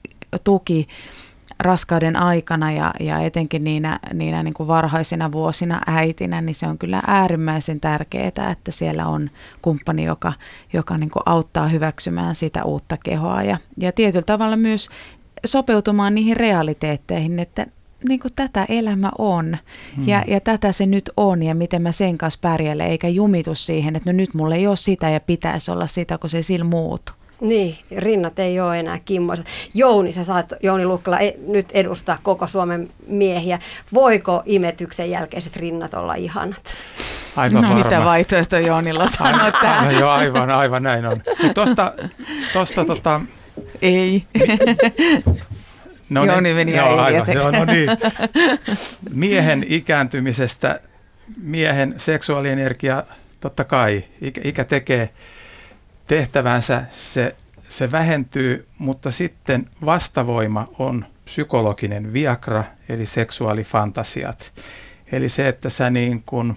tuki 0.45 0.89
raskauden 1.63 2.17
aikana 2.17 2.73
ja, 2.73 2.95
ja 3.01 3.19
etenkin 3.19 3.65
niinä, 3.65 4.01
niinä 4.15 4.43
niin 4.43 4.55
kuin 4.55 4.67
varhaisina 4.67 5.33
vuosina 5.33 5.81
äitinä, 5.87 6.41
niin 6.41 6.55
se 6.55 6.67
on 6.67 6.79
kyllä 6.79 7.03
äärimmäisen 7.07 7.81
tärkeää, 7.81 8.51
että 8.51 8.71
siellä 8.71 9.07
on 9.07 9.31
kumppani, 9.63 10.05
joka, 10.05 10.33
joka 10.73 10.99
niin 10.99 11.11
kuin 11.11 11.23
auttaa 11.27 11.69
hyväksymään 11.69 12.35
sitä 12.35 12.65
uutta 12.65 12.97
kehoa 13.05 13.43
ja, 13.43 13.59
ja 13.77 13.93
tietyllä 13.93 14.25
tavalla 14.27 14.57
myös 14.57 14.89
sopeutumaan 15.47 16.15
niihin 16.15 16.37
realiteetteihin, 16.37 17.39
että 17.39 17.67
niin 18.09 18.21
kuin 18.21 18.33
tätä 18.37 18.67
elämä 18.69 19.11
on 19.19 19.59
hmm. 19.97 20.09
ja, 20.09 20.25
ja 20.27 20.41
tätä 20.41 20.73
se 20.73 20.87
nyt 20.87 21.11
on 21.17 21.43
ja 21.43 21.55
miten 21.55 21.83
mä 21.83 21.93
sen 21.93 22.19
kanssa 22.19 22.39
pärjälen, 22.43 22.87
eikä 22.87 23.09
jumitu 23.09 23.55
siihen, 23.55 23.97
että 23.97 24.13
no 24.13 24.17
nyt 24.17 24.35
mulla 24.35 24.55
ei 24.55 24.67
ole 24.67 24.77
sitä 24.77 25.11
ja 25.11 25.21
pitäisi 25.21 25.71
olla 25.71 25.87
sitä, 25.87 26.19
kun 26.19 26.31
se 26.31 26.43
sillä 26.43 26.65
muutu. 26.65 27.13
Niin, 27.43 27.77
rinnat 27.97 28.39
ei 28.39 28.61
ole 28.61 28.81
enää 28.81 28.99
kimmoiset. 29.05 29.47
Jouni, 29.75 30.13
sä 30.13 30.25
saat 30.25 30.53
Jouni 30.63 30.87
Lukkala 30.87 31.19
e- 31.19 31.35
nyt 31.49 31.67
edustaa 31.73 32.19
koko 32.23 32.47
Suomen 32.47 32.91
miehiä. 33.07 33.59
Voiko 33.95 34.43
imetyksen 34.47 35.11
jälkeiset 35.11 35.57
rinnat 35.57 35.95
olla 35.95 36.15
ihanat? 36.15 36.63
Aivan 37.37 37.63
no, 37.63 37.69
varma. 37.69 37.85
mitä 37.85 38.05
vaihtoehto 38.05 38.59
Joonilla 38.59 39.07
sanoo 39.19 39.51
aivan, 39.63 39.95
joo, 39.95 40.11
aivan, 40.11 40.51
aivan 40.51 40.83
näin 40.83 41.07
on. 41.07 41.23
Tuosta, 41.55 41.95
tosta, 42.53 42.85
tota... 42.85 43.21
Ei. 43.83 44.25
No 46.11 46.25
Jouni 46.25 46.43
niin, 46.43 46.57
meni 46.57 46.77
joo, 46.77 46.99
aivan, 46.99 47.35
joo, 47.35 47.51
no 47.51 47.65
niin. 47.65 47.91
Miehen 49.11 49.65
ikääntymisestä, 49.69 50.81
miehen 51.43 51.95
seksuaalienergia, 51.97 53.03
totta 53.41 53.65
kai, 53.65 54.05
ikä, 54.21 54.41
ikä 54.45 54.65
tekee 54.65 55.11
tehtävänsä, 56.07 56.83
se, 56.91 57.37
se 57.69 57.93
vähentyy, 57.93 58.67
mutta 58.79 59.11
sitten 59.11 59.71
vastavoima 59.85 60.69
on 60.79 61.07
psykologinen 61.25 62.13
viakra, 62.13 62.65
eli 62.89 63.07
seksuaalifantasiat. 63.07 64.53
Eli 65.13 65.29
se, 65.29 65.49
että 65.49 65.71
sä 65.71 65.91
niin 65.91 66.23
kun 66.27 66.57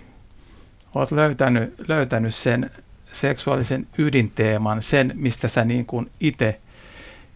oot 0.96 1.12
löytänyt, 1.12 1.76
löytänyt 1.88 2.36
sen 2.36 2.72
seksuaalisen 3.14 3.88
ydinteeman, 3.98 4.82
sen, 4.82 5.12
mistä 5.16 5.48
sä 5.48 5.66
niin 5.66 5.86
kun 5.86 6.12
ite, 6.20 6.60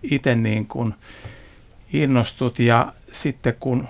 ite 0.03 0.35
niin 0.35 0.67
kun 0.67 0.95
innostut 1.93 2.59
ja 2.59 2.93
sitten 3.11 3.55
kun 3.59 3.87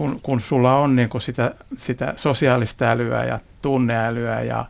kun, 0.00 0.20
kun 0.22 0.40
sulla 0.40 0.76
on 0.76 0.96
niin 0.96 1.08
kuin 1.08 1.20
sitä, 1.20 1.54
sitä 1.76 2.12
sosiaalista 2.16 2.84
älyä 2.84 3.24
ja 3.24 3.38
tunneälyä 3.62 4.40
ja, 4.40 4.64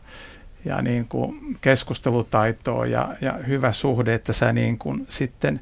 ja 0.65 0.81
niin 0.81 1.07
kuin 1.07 1.57
keskustelutaitoa 1.61 2.85
ja, 2.85 3.09
ja 3.21 3.33
hyvä 3.47 3.71
suhde, 3.71 4.13
että 4.13 4.33
sä 4.33 4.53
niin 4.53 4.77
kuin 4.77 5.05
sitten 5.09 5.59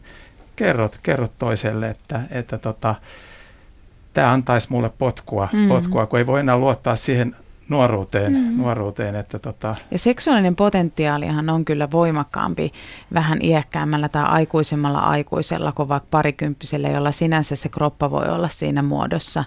kerrot, 0.56 1.00
kerrot 1.04 1.32
toiselle, 1.40 1.90
että, 1.90 2.22
että 2.32 2.58
tota, 2.58 2.96
tämä 4.14 4.32
antaisi 4.32 4.68
mulle 4.72 4.90
potkua, 4.98 5.50
mm. 5.54 5.68
potkua, 5.68 6.06
kun 6.06 6.20
ei 6.20 6.28
voi 6.28 6.40
enää 6.40 6.58
luottaa 6.58 6.96
siihen 6.96 7.36
nuoruuteen, 7.70 8.34
mm. 8.34 8.58
nuoruuteen 8.58 9.16
että 9.16 9.40
tota. 9.40 9.76
Ja 9.92 10.00
seksuaalinen 10.00 10.56
potentiaalihan 10.56 11.50
on 11.50 11.66
kyllä 11.66 11.92
voimakkaampi 11.92 12.72
vähän 13.14 13.42
iäkkäämmällä 13.42 14.10
tai 14.10 14.24
aikuisemmalla 14.24 15.00
aikuisella 15.00 15.72
kuin 15.72 15.90
vaikka 15.90 16.08
parikymppisellä, 16.12 16.90
jolla 16.90 17.12
sinänsä 17.12 17.56
se 17.56 17.70
kroppa 17.70 18.12
voi 18.12 18.28
olla 18.30 18.50
siinä 18.50 18.82
muodossa, 18.82 19.44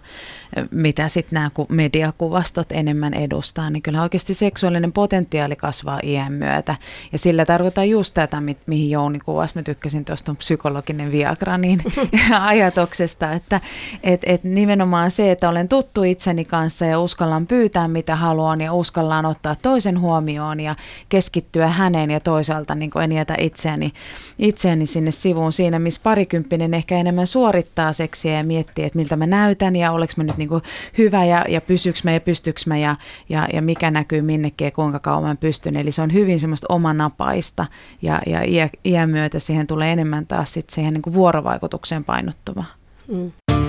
mitä 0.70 1.08
sitten 1.08 1.34
nämä 1.34 1.50
mediakuvastot 1.68 2.72
enemmän 2.72 3.14
edustaa, 3.14 3.70
niin 3.70 3.82
kyllä 3.82 4.02
oikeasti 4.02 4.34
seksuaalinen 4.34 4.92
potentiaali 4.92 5.56
kasvaa 5.56 6.00
iän 6.02 6.32
myötä. 6.32 6.76
Ja 7.12 7.18
sillä 7.18 7.44
tarkoittaa 7.44 7.84
just 7.84 8.14
tätä, 8.14 8.40
mi- 8.40 8.56
mihin 8.66 8.90
Jouni 8.90 9.18
kuvasi. 9.18 9.54
Mä 9.54 9.62
tykkäsin 9.62 10.04
tuosta 10.04 10.34
psykologinen 10.34 11.12
Viagra 11.12 11.58
niin 11.58 11.78
ajatuksesta, 12.40 13.32
että 13.32 13.60
et, 14.02 14.20
et 14.26 14.44
nimenomaan 14.44 15.10
se, 15.10 15.30
että 15.30 15.48
olen 15.48 15.68
tuttu 15.68 16.02
itseni 16.02 16.44
kanssa 16.44 16.86
ja 16.86 17.00
uskallan 17.00 17.46
pyytää 17.46 17.88
mitä 17.88 18.11
haluan 18.16 18.60
ja 18.60 18.72
uskallaan 18.72 19.26
ottaa 19.26 19.56
toisen 19.62 20.00
huomioon 20.00 20.60
ja 20.60 20.76
keskittyä 21.08 21.68
häneen 21.68 22.10
ja 22.10 22.20
toisaalta 22.20 22.74
niin 22.74 22.90
en 23.04 23.12
jätä 23.12 23.34
itseäni, 23.38 23.92
itseäni 24.38 24.86
sinne 24.86 25.10
sivuun 25.10 25.52
siinä, 25.52 25.78
missä 25.78 26.00
parikymppinen 26.04 26.74
ehkä 26.74 26.96
enemmän 26.96 27.26
suorittaa 27.26 27.92
seksiä 27.92 28.38
ja 28.38 28.44
miettii, 28.44 28.84
että 28.84 28.98
miltä 28.98 29.16
mä 29.16 29.26
näytän 29.26 29.76
ja 29.76 29.92
oleks 29.92 30.16
mä 30.16 30.24
nyt 30.24 30.36
niin 30.36 30.50
hyvä 30.98 31.24
ja, 31.24 31.44
ja 31.48 31.60
pysyks 31.60 32.04
mä 32.04 32.12
ja 32.12 32.20
pystyks 32.20 32.66
mä 32.66 32.78
ja, 32.78 32.96
ja, 33.28 33.48
ja 33.52 33.62
mikä 33.62 33.90
näkyy 33.90 34.22
minnekin 34.22 34.64
ja 34.64 34.70
kuinka 34.70 34.98
kauan 34.98 35.28
mä 35.28 35.36
pystyn. 35.36 35.76
Eli 35.76 35.92
se 35.92 36.02
on 36.02 36.12
hyvin 36.12 36.40
semmoista 36.40 36.66
omanapaista 36.68 37.66
ja, 38.02 38.20
ja 38.26 38.42
iä, 38.42 38.68
iän 38.84 39.10
myötä 39.10 39.38
siihen 39.38 39.66
tulee 39.66 39.92
enemmän 39.92 40.26
taas 40.26 40.52
sit 40.52 40.70
siihen 40.70 40.94
niin 40.94 41.14
vuorovaikutukseen 41.14 42.04
painottuva. 42.04 42.64
Mm. 43.08 43.61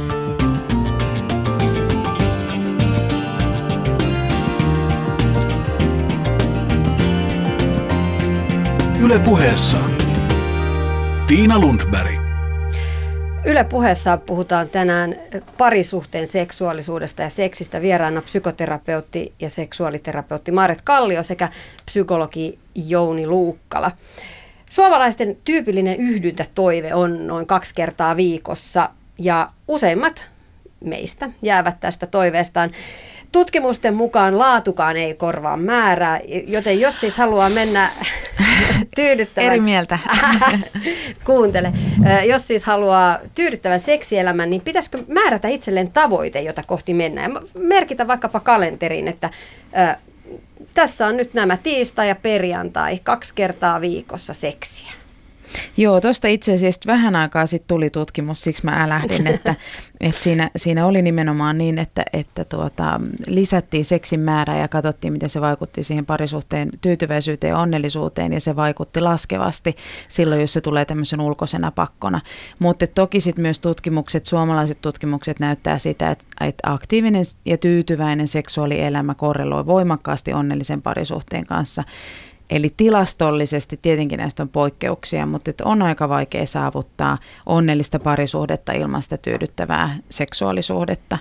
Ylepuheessa 9.04 9.78
Tiina 11.28 11.60
Lundberg. 11.60 12.22
Yle 13.46 13.63
puheessa 13.63 14.18
puhutaan 14.18 14.70
tänään 14.70 15.16
parisuhteen 15.58 16.28
seksuaalisuudesta 16.28 17.22
ja 17.22 17.30
seksistä. 17.30 17.82
Vieraana 17.82 18.22
psykoterapeutti 18.22 19.34
ja 19.39 19.50
seksuaaliterapeutti 19.50 20.52
Maaret 20.52 20.82
Kallio 20.82 21.24
sekä 21.24 21.50
psykologi 21.86 22.60
Jouni 22.76 23.28
Luukkala. 23.28 23.92
Suomalaisten 24.70 25.38
tyypillinen 25.46 25.98
yhdyntätoive 25.98 26.94
on 26.94 27.28
noin 27.28 27.46
kaksi 27.46 27.76
kertaa 27.76 28.16
viikossa 28.16 28.89
ja 29.18 29.50
useimmat 29.68 30.30
meistä 30.86 31.30
jäävät 31.42 31.80
tästä 31.80 32.08
toiveestaan. 32.08 32.72
Tutkimusten 33.34 33.93
mukaan 33.93 34.39
laatukaan 34.39 34.98
ei 34.98 35.13
korvaa 35.13 35.58
määrää, 35.58 36.19
joten 36.48 36.80
jos 36.80 37.00
siis 37.00 37.17
haluaa 37.17 37.50
mennä 37.50 37.89
tyydyttävän... 38.96 39.50
Eri 39.50 39.60
mieltä. 39.60 40.00
Kuuntele. 41.26 41.74
Jos 42.28 42.48
siis 42.48 42.63
haluaa 42.63 43.19
tyydyttävän 43.36 43.80
seksielämän, 43.80 44.50
niin 44.50 44.62
pitäisikö 44.62 44.98
määrätä 45.08 45.48
itselleen 45.48 45.91
tavoite, 45.91 46.41
jota 46.41 46.63
kohti 46.67 46.93
mennään? 46.93 47.32
Merkitä 47.58 48.08
vaikkapa 48.08 48.39
kalenteriin, 48.39 49.08
että 49.08 49.30
tässä 50.74 51.08
on 51.08 51.17
nyt 51.17 51.34
nämä 51.34 51.58
tiistai 51.58 52.08
ja 52.08 52.15
perjantai, 52.15 53.00
kaksi 53.04 53.34
kertaa 53.36 53.82
viikossa 53.82 54.34
seksiä. 54.34 55.03
Joo, 55.78 56.02
tuosta 56.02 56.28
itse 56.28 56.54
asiassa 56.54 56.82
vähän 56.88 57.16
aikaa 57.16 57.46
sitten 57.46 57.68
tuli 57.68 57.89
tutkimus, 57.89 58.42
siksi 58.42 58.66
mä 58.66 58.84
älähdin, 58.84 59.28
että, 59.28 59.56
että 60.02 60.22
siinä, 60.22 60.50
siinä 60.56 60.86
oli 60.86 61.02
nimenomaan 61.02 61.58
niin, 61.58 61.80
että, 61.80 62.04
että 62.13 62.46
tuota, 62.46 63.02
lisättiin 63.28 63.86
seksin 63.86 64.20
määrää 64.20 64.60
ja 64.60 64.68
katsottiin, 64.68 65.13
miten 65.13 65.30
se 65.30 65.42
vaikutti 65.42 65.84
siihen 65.84 66.06
parisuhteen 66.06 66.70
tyytyväisyyteen 66.82 67.50
ja 67.52 67.58
onnellisuuteen 67.58 68.34
ja 68.34 68.42
se 68.42 68.56
vaikutti 68.56 69.00
laskevasti 69.00 69.76
silloin, 70.08 70.42
jos 70.42 70.54
se 70.54 70.62
tulee 70.62 70.86
tämmöisen 70.86 71.22
ulkoisena 71.22 71.72
pakkona. 71.72 72.22
Mutta 72.60 72.88
toki 72.88 73.20
sitten 73.20 73.42
myös 73.42 73.60
tutkimukset, 73.60 74.26
suomalaiset 74.26 74.82
tutkimukset 74.82 75.39
näyttää 75.39 75.78
sitä, 75.78 76.12
että, 76.12 76.26
että 76.42 76.72
aktiivinen 76.74 77.24
ja 77.46 77.58
tyytyväinen 77.58 78.28
seksuaalielämä 78.28 79.16
korreloi 79.16 79.66
voimakkaasti 79.66 80.34
onnellisen 80.34 80.82
parisuhteen 80.82 81.46
kanssa. 81.46 81.84
Eli 82.54 82.74
tilastollisesti 82.78 83.80
tietenkin 83.82 84.18
näistä 84.18 84.44
on 84.44 84.50
poikkeuksia, 84.50 85.26
mutta 85.26 85.52
on 85.66 85.82
aika 85.82 86.10
vaikea 86.10 86.46
saavuttaa 86.46 87.18
onnellista 87.46 88.00
parisuhdetta 88.00 88.72
ilman 88.72 89.02
sitä 89.02 89.18
tyydyttävää 89.18 89.98
seksuaalisuudetta. 90.10 91.18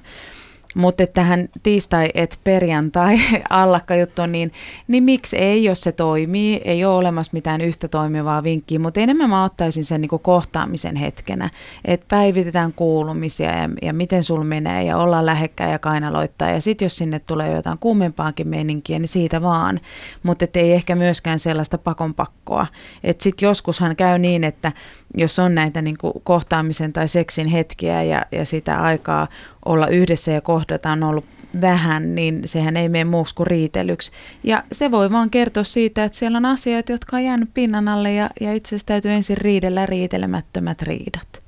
Mutta 0.75 1.07
tähän 1.07 1.49
tiistai- 1.63 2.11
et 2.15 2.39
perjantai 2.45 3.19
allakka 3.51 3.95
juttu, 3.95 4.27
niin, 4.27 4.53
niin 4.89 5.05
miksi 5.05 5.37
ei, 5.37 5.65
jos 5.65 5.81
se 5.81 5.93
toimii? 5.93 6.61
Ei 6.65 6.85
ole 6.85 6.97
olemassa 6.97 7.31
mitään 7.33 7.61
yhtä 7.61 7.89
toimivaa 7.89 8.43
vinkkiä, 8.43 8.79
mutta 8.79 9.01
enemmän 9.01 9.31
mä 9.31 9.45
ottaisin 9.45 9.85
sen 9.85 10.01
niin 10.01 10.09
kohtaamisen 10.23 10.97
hetkenä, 10.97 11.51
että 11.85 12.07
päivitetään 12.09 12.73
kuulumisia 12.73 13.51
ja, 13.51 13.69
ja 13.83 13.93
miten 13.93 14.25
sul 14.25 14.43
menee 14.43 14.85
ja 14.85 14.97
ollaan 14.97 15.27
lähekkäin 15.27 15.73
ja 15.73 15.79
kainaloittaa. 15.79 16.51
Ja 16.51 16.61
sitten 16.61 16.87
jos 16.87 16.97
sinne 16.97 17.19
tulee 17.19 17.53
jotain 17.53 17.79
kuumempaakin 17.79 18.49
meininkiä, 18.49 18.99
niin 18.99 19.09
siitä 19.09 19.43
vaan. 19.43 19.81
Mutta 20.23 20.47
ei 20.55 20.73
ehkä 20.73 20.95
myöskään 20.95 21.39
sellaista 21.39 21.79
pakonpakkoa. 21.79 22.67
Että 23.05 23.23
sitten 23.23 23.47
joskushan 23.47 23.97
käy 23.97 24.19
niin, 24.19 24.45
että 24.45 24.73
jos 25.17 25.39
on 25.39 25.55
näitä 25.55 25.83
niin 25.83 25.97
kohtaamisen 26.23 26.93
tai 26.93 27.09
seksin 27.09 27.47
hetkiä 27.47 28.03
ja, 28.03 28.27
ja 28.33 28.47
sitä 28.47 28.83
aikaa 28.83 29.29
olla 29.65 29.87
yhdessä 29.87 30.33
ja 30.33 30.41
kohdata 30.41 30.91
on 30.91 31.03
ollut 31.03 31.25
vähän, 31.61 32.15
niin 32.15 32.43
sehän 32.45 32.77
ei 32.77 32.89
mene 32.89 33.05
muuksi 33.05 33.35
kuin 33.35 33.47
riitelyksi. 33.47 34.13
Ja 34.45 34.63
se 34.73 34.91
voi 34.91 35.11
vaan 35.11 35.31
kertoa 35.31 35.65
siitä, 35.65 36.05
että 36.05 36.19
siellä 36.19 36.37
on 36.37 36.45
asioita, 36.45 36.93
jotka 36.93 37.17
on 37.17 37.25
jäänyt 37.25 37.51
pinnan 37.55 37.89
alle 37.89 38.13
ja, 38.13 38.31
ja 38.41 38.55
itse 38.55 38.69
asiassa 38.69 38.87
täytyy 38.87 39.13
ensin 39.13 39.37
riidellä 39.37 39.87
riitelemättömät 39.87 40.83
riidat. 40.83 41.43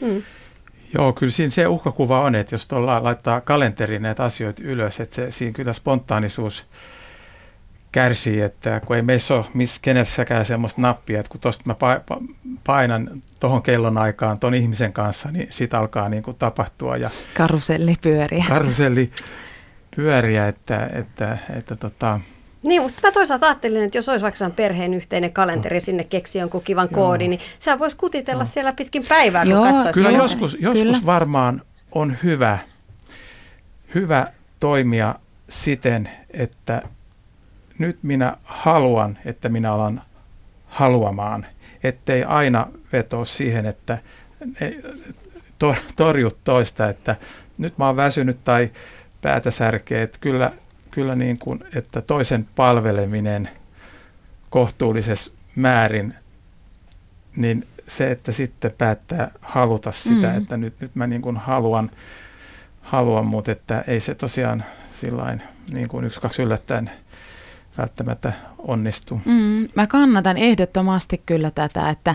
Hmm. 0.00 0.22
Joo, 0.94 1.12
kyllä 1.12 1.32
siinä 1.32 1.50
se 1.50 1.66
uhkakuva 1.66 2.20
on, 2.20 2.34
että 2.34 2.54
jos 2.54 2.66
tuolla 2.66 3.04
laittaa 3.04 3.40
kalenteriin 3.40 4.02
näitä 4.02 4.24
asioita 4.24 4.62
ylös, 4.64 5.00
että 5.00 5.16
se, 5.16 5.30
siinä 5.30 5.52
kyllä 5.52 5.72
spontaanisuus 5.72 6.66
kärsii, 7.96 8.40
että 8.40 8.80
kun 8.80 8.96
ei 8.96 9.02
meissä 9.02 9.34
ole 9.34 9.44
missä 9.54 9.78
kenessäkään 9.82 10.44
semmoista 10.44 10.80
nappia, 10.80 11.20
että 11.20 11.30
kun 11.30 11.40
tuosta 11.40 11.64
mä 11.66 11.74
painan 12.64 13.22
tuohon 13.40 13.62
kellon 13.62 13.98
aikaan 13.98 14.38
tuon 14.38 14.54
ihmisen 14.54 14.92
kanssa, 14.92 15.28
niin 15.32 15.46
siitä 15.50 15.78
alkaa 15.78 16.08
niin 16.08 16.22
kuin 16.22 16.36
tapahtua. 16.36 16.96
Ja 16.96 17.10
karuselli 17.34 17.96
pyöriä. 18.02 18.44
Karuselli 18.48 19.10
pyöriä, 19.96 20.48
että, 20.48 20.90
että, 20.92 21.38
että 21.56 21.76
tota, 21.76 22.20
niin, 22.62 22.82
mutta 22.82 23.00
mä 23.02 23.12
toisaalta 23.12 23.46
ajattelin, 23.46 23.82
että 23.82 23.98
jos 23.98 24.08
olisi 24.08 24.22
vaikka 24.22 24.50
perheen 24.50 24.94
yhteinen 24.94 25.32
kalenteri, 25.32 25.80
sinne 25.80 26.04
keksi 26.04 26.38
jonkun 26.38 26.62
kivan 26.62 26.88
Joo. 26.92 27.00
koodin, 27.00 27.30
niin 27.30 27.40
sä 27.58 27.78
vois 27.78 27.94
kutitella 27.94 28.42
Joo. 28.42 28.50
siellä 28.52 28.72
pitkin 28.72 29.04
päivää, 29.08 29.42
kun 29.42 29.50
Joo, 29.52 29.64
Kyllä 29.94 30.10
joskus, 30.10 30.56
joskus 30.60 30.82
kyllä. 30.82 31.06
varmaan 31.06 31.62
on 31.92 32.16
hyvä, 32.22 32.58
hyvä 33.94 34.26
toimia 34.60 35.14
siten, 35.48 36.10
että 36.30 36.82
nyt 37.78 37.98
minä 38.02 38.36
haluan, 38.44 39.18
että 39.24 39.48
minä 39.48 39.72
alan 39.72 40.02
haluamaan, 40.66 41.46
ettei 41.82 42.24
aina 42.24 42.66
vetoa 42.92 43.24
siihen, 43.24 43.66
että 43.66 43.98
torjut 45.96 46.38
toista, 46.44 46.88
että 46.88 47.16
nyt 47.58 47.78
mä 47.78 47.86
oon 47.86 47.96
väsynyt 47.96 48.44
tai 48.44 48.70
päätä 49.22 49.50
särkee, 49.50 50.02
että 50.02 50.18
kyllä, 50.20 50.52
kyllä 50.90 51.14
niin 51.14 51.38
kuin, 51.38 51.64
että 51.74 52.00
toisen 52.00 52.48
palveleminen 52.56 53.48
kohtuullisessa 54.50 55.32
määrin, 55.56 56.14
niin 57.36 57.66
se, 57.88 58.10
että 58.10 58.32
sitten 58.32 58.72
päättää 58.78 59.30
haluta 59.40 59.92
sitä, 59.92 60.30
mm. 60.30 60.36
että 60.36 60.56
nyt, 60.56 60.80
nyt 60.80 60.94
mä 60.94 61.06
niin 61.06 61.22
kuin 61.22 61.36
haluan, 61.36 61.90
haluan, 62.80 63.26
mutta 63.26 63.52
että 63.52 63.84
ei 63.86 64.00
se 64.00 64.14
tosiaan 64.14 64.64
sillain 64.90 65.42
niin 65.74 65.88
kuin 65.88 66.04
yksi, 66.04 66.20
kaksi 66.20 66.42
yllättäen 66.42 66.90
välttämättä 67.78 68.32
onnistu. 68.58 69.20
Mm, 69.24 69.68
mä 69.74 69.86
kannatan 69.86 70.36
ehdottomasti 70.36 71.22
kyllä 71.26 71.50
tätä, 71.50 71.90
että 71.90 72.14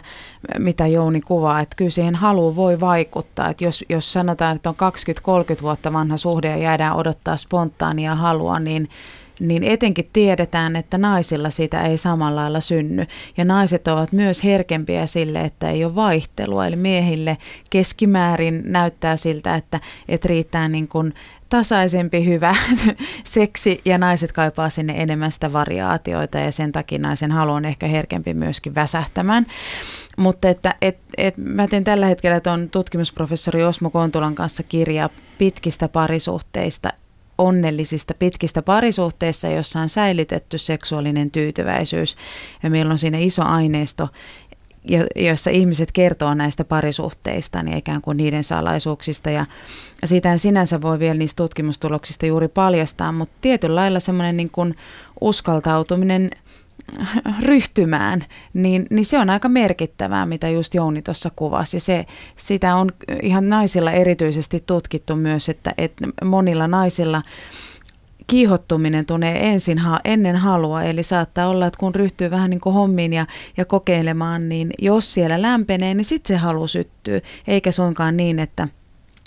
mitä 0.59 0.87
Jouni 0.87 1.21
kuvaa, 1.21 1.59
että 1.59 1.75
kyllä 1.75 1.91
siihen 1.91 2.15
halu 2.15 2.55
voi 2.55 2.79
vaikuttaa. 2.79 3.49
Että 3.49 3.63
jos, 3.63 3.85
jos 3.89 4.13
sanotaan, 4.13 4.55
että 4.55 4.69
on 4.69 4.75
20-30 5.59 5.61
vuotta 5.61 5.93
vanha 5.93 6.17
suhde 6.17 6.49
ja 6.49 6.57
jäädään 6.57 6.95
odottaa 6.95 7.37
spontaania 7.37 8.15
halua, 8.15 8.59
niin 8.59 8.89
niin 9.41 9.63
etenkin 9.63 10.09
tiedetään, 10.13 10.75
että 10.75 10.97
naisilla 10.97 11.49
sitä 11.49 11.81
ei 11.81 11.97
samalla 11.97 12.41
lailla 12.41 12.59
synny. 12.59 13.05
Ja 13.37 13.45
naiset 13.45 13.87
ovat 13.87 14.11
myös 14.11 14.43
herkempiä 14.43 15.05
sille, 15.05 15.41
että 15.41 15.69
ei 15.69 15.85
ole 15.85 15.95
vaihtelua. 15.95 16.67
Eli 16.67 16.75
miehille 16.75 17.37
keskimäärin 17.69 18.61
näyttää 18.65 19.17
siltä, 19.17 19.55
että, 19.55 19.79
että 20.07 20.27
riittää 20.27 20.69
niin 20.69 20.87
kuin 20.87 21.13
tasaisempi, 21.51 22.25
hyvä 22.25 22.55
seksi 23.23 23.81
ja 23.85 23.97
naiset 23.97 24.31
kaipaa 24.31 24.69
sinne 24.69 24.93
enemmän 24.97 25.31
sitä 25.31 25.53
variaatioita 25.53 26.37
ja 26.37 26.51
sen 26.51 26.71
takia 26.71 26.99
naisen 26.99 27.31
halu 27.31 27.51
on 27.51 27.65
ehkä 27.65 27.87
herkempi 27.87 28.33
myöskin 28.33 28.75
väsähtämään. 28.75 29.45
Mutta 30.17 30.49
että, 30.49 30.75
et, 30.81 30.97
et, 31.17 31.37
mä 31.37 31.67
teen 31.67 31.83
tällä 31.83 32.05
hetkellä 32.05 32.39
tuon 32.39 32.69
tutkimusprofessori 32.69 33.63
Osmo 33.63 33.89
Kontulan 33.89 34.35
kanssa 34.35 34.63
kirjaa 34.63 35.09
pitkistä 35.37 35.87
parisuhteista 35.87 36.89
onnellisista 37.37 38.13
pitkistä 38.13 38.61
parisuhteissa, 38.61 39.47
jossa 39.47 39.79
on 39.79 39.89
säilytetty 39.89 40.57
seksuaalinen 40.57 41.31
tyytyväisyys. 41.31 42.15
Ja 42.63 42.69
meillä 42.69 42.91
on 42.91 42.97
siinä 42.97 43.17
iso 43.17 43.43
aineisto, 43.43 44.09
joissa 45.15 45.49
ihmiset 45.49 45.91
kertoo 45.91 46.33
näistä 46.33 46.63
parisuhteista, 46.63 47.63
niin 47.63 47.77
ikään 47.77 48.01
kuin 48.01 48.17
niiden 48.17 48.43
salaisuuksista. 48.43 49.29
Ja 49.29 49.45
siitä 50.05 50.37
sinänsä 50.37 50.81
voi 50.81 50.99
vielä 50.99 51.17
niistä 51.17 51.43
tutkimustuloksista 51.43 52.25
juuri 52.25 52.47
paljastaa, 52.47 53.11
mutta 53.11 53.35
tietyllä 53.41 53.75
lailla 53.75 53.99
semmoinen 53.99 54.37
niin 54.37 54.75
uskaltautuminen 55.21 56.31
ryhtymään, 57.47 58.25
niin, 58.53 58.87
niin 58.89 59.05
se 59.05 59.19
on 59.19 59.29
aika 59.29 59.49
merkittävää, 59.49 60.25
mitä 60.25 60.49
just 60.49 60.73
Jouni 60.73 61.01
tuossa 61.01 61.31
kuvasi. 61.35 61.79
Se, 61.79 62.05
sitä 62.35 62.75
on 62.75 62.91
ihan 63.21 63.49
naisilla 63.49 63.91
erityisesti 63.91 64.63
tutkittu 64.65 65.15
myös, 65.15 65.49
että, 65.49 65.73
että 65.77 66.07
monilla 66.25 66.67
naisilla 66.67 67.21
kiihottuminen 68.27 69.05
tulee 69.05 69.47
ensin 69.47 69.77
ha- 69.77 69.99
ennen 70.05 70.35
halua, 70.35 70.83
eli 70.83 71.03
saattaa 71.03 71.47
olla, 71.47 71.67
että 71.67 71.79
kun 71.79 71.95
ryhtyy 71.95 72.31
vähän 72.31 72.49
niin 72.49 72.61
kuin 72.61 72.73
hommiin 72.73 73.13
ja, 73.13 73.25
ja 73.57 73.65
kokeilemaan, 73.65 74.49
niin 74.49 74.71
jos 74.79 75.13
siellä 75.13 75.41
lämpenee, 75.41 75.93
niin 75.93 76.05
sitten 76.05 76.35
se 76.35 76.39
halu 76.41 76.67
syttyy, 76.67 77.21
eikä 77.47 77.71
suinkaan 77.71 78.17
niin, 78.17 78.39
että 78.39 78.67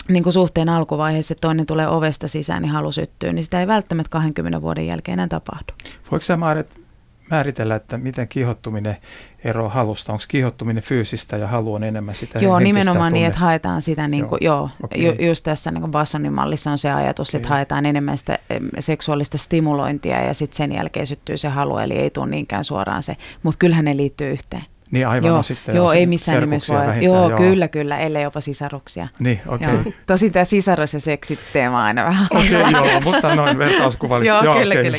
niin 0.07 0.23
kuin 0.23 0.33
suhteen 0.33 0.69
alkuvaiheessa 0.69 1.35
toinen 1.41 1.65
tulee 1.65 1.87
ovesta 1.87 2.27
sisään, 2.27 2.61
niin 2.61 2.71
halu 2.71 2.91
syttyy, 2.91 3.33
niin 3.33 3.43
sitä 3.43 3.59
ei 3.59 3.67
välttämättä 3.67 4.09
20 4.09 4.61
vuoden 4.61 4.87
jälkeen 4.87 5.13
enää 5.13 5.27
tapahdu. 5.27 5.73
Voiko 6.11 6.25
sä 6.25 6.37
Maaret 6.37 6.84
määritellä, 7.31 7.75
että 7.75 7.97
miten 7.97 8.27
kiihottuminen 8.27 8.97
eroaa 9.43 9.69
halusta? 9.69 10.11
Onko 10.11 10.23
kiihottuminen 10.27 10.83
fyysistä 10.83 11.37
ja 11.37 11.47
halu 11.47 11.73
on 11.73 11.83
enemmän 11.83 12.15
sitä 12.15 12.39
Joo, 12.39 12.59
nimenomaan 12.59 12.97
tunne? 12.97 13.19
niin, 13.19 13.27
että 13.27 13.39
haetaan 13.39 13.81
sitä, 13.81 14.07
niin 14.07 14.27
kuin, 14.27 14.39
joo, 14.41 14.69
okei. 14.83 15.03
ju, 15.03 15.11
just 15.27 15.43
tässä 15.43 15.71
niin 15.71 15.91
Bassonin 15.91 16.33
mallissa 16.33 16.71
on 16.71 16.77
se 16.77 16.91
ajatus, 16.91 17.29
Okei. 17.29 17.37
että 17.37 17.49
haetaan 17.49 17.85
enemmän 17.85 18.17
sitä 18.17 18.39
seksuaalista 18.79 19.37
stimulointia 19.37 20.21
ja 20.21 20.33
sitten 20.33 20.57
sen 20.57 20.71
jälkeen 20.71 21.07
syttyy 21.07 21.37
se 21.37 21.47
halu, 21.47 21.77
eli 21.77 21.93
ei 21.93 22.09
tule 22.09 22.27
niinkään 22.27 22.63
suoraan 22.63 23.03
se, 23.03 23.15
mutta 23.43 23.57
kyllähän 23.57 23.85
ne 23.85 23.97
liittyy 23.97 24.31
yhteen. 24.31 24.63
Niin 24.91 25.07
aivan 25.07 25.27
joo, 25.27 25.37
no 25.37 25.43
sitten 25.43 25.75
joo 25.75 25.91
ei 25.91 26.05
missään 26.05 26.39
nimessä 26.39 26.73
voi. 26.73 26.81
vähintään, 26.87 27.03
Joo, 27.03 27.29
kyllä, 27.37 27.67
kyllä, 27.67 27.97
ellei 27.97 28.23
jopa 28.23 28.41
sisaruksia. 28.41 29.07
Niin, 29.19 29.41
okei. 29.47 29.67
Joo. 29.67 29.83
Tosin 30.05 30.31
tämä 30.31 30.45
sisarus 30.45 30.93
ja 30.93 30.99
seksit 30.99 31.39
teema 31.53 31.83
aina 31.83 32.05
vähän. 32.05 32.27
Okei, 32.31 32.51
joo, 32.71 33.01
mutta 33.01 33.35
noin 33.35 33.57
vertauskuvallisesti. 33.57 34.45
joo, 34.45 34.55
kyllä, 34.55 34.73
okei. 34.73 34.83
kyllä, 34.83 34.97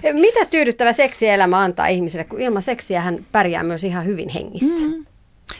kyllä. 0.00 0.20
Mitä 0.20 0.44
tyydyttävä 0.44 0.92
seksielämä 0.92 1.60
antaa 1.60 1.86
ihmiselle, 1.86 2.24
kun 2.24 2.40
ilman 2.40 2.62
seksiä 2.62 3.00
hän 3.00 3.26
pärjää 3.32 3.62
myös 3.62 3.84
ihan 3.84 4.04
hyvin 4.04 4.28
hengissä? 4.28 4.82
Mm. 4.86 5.06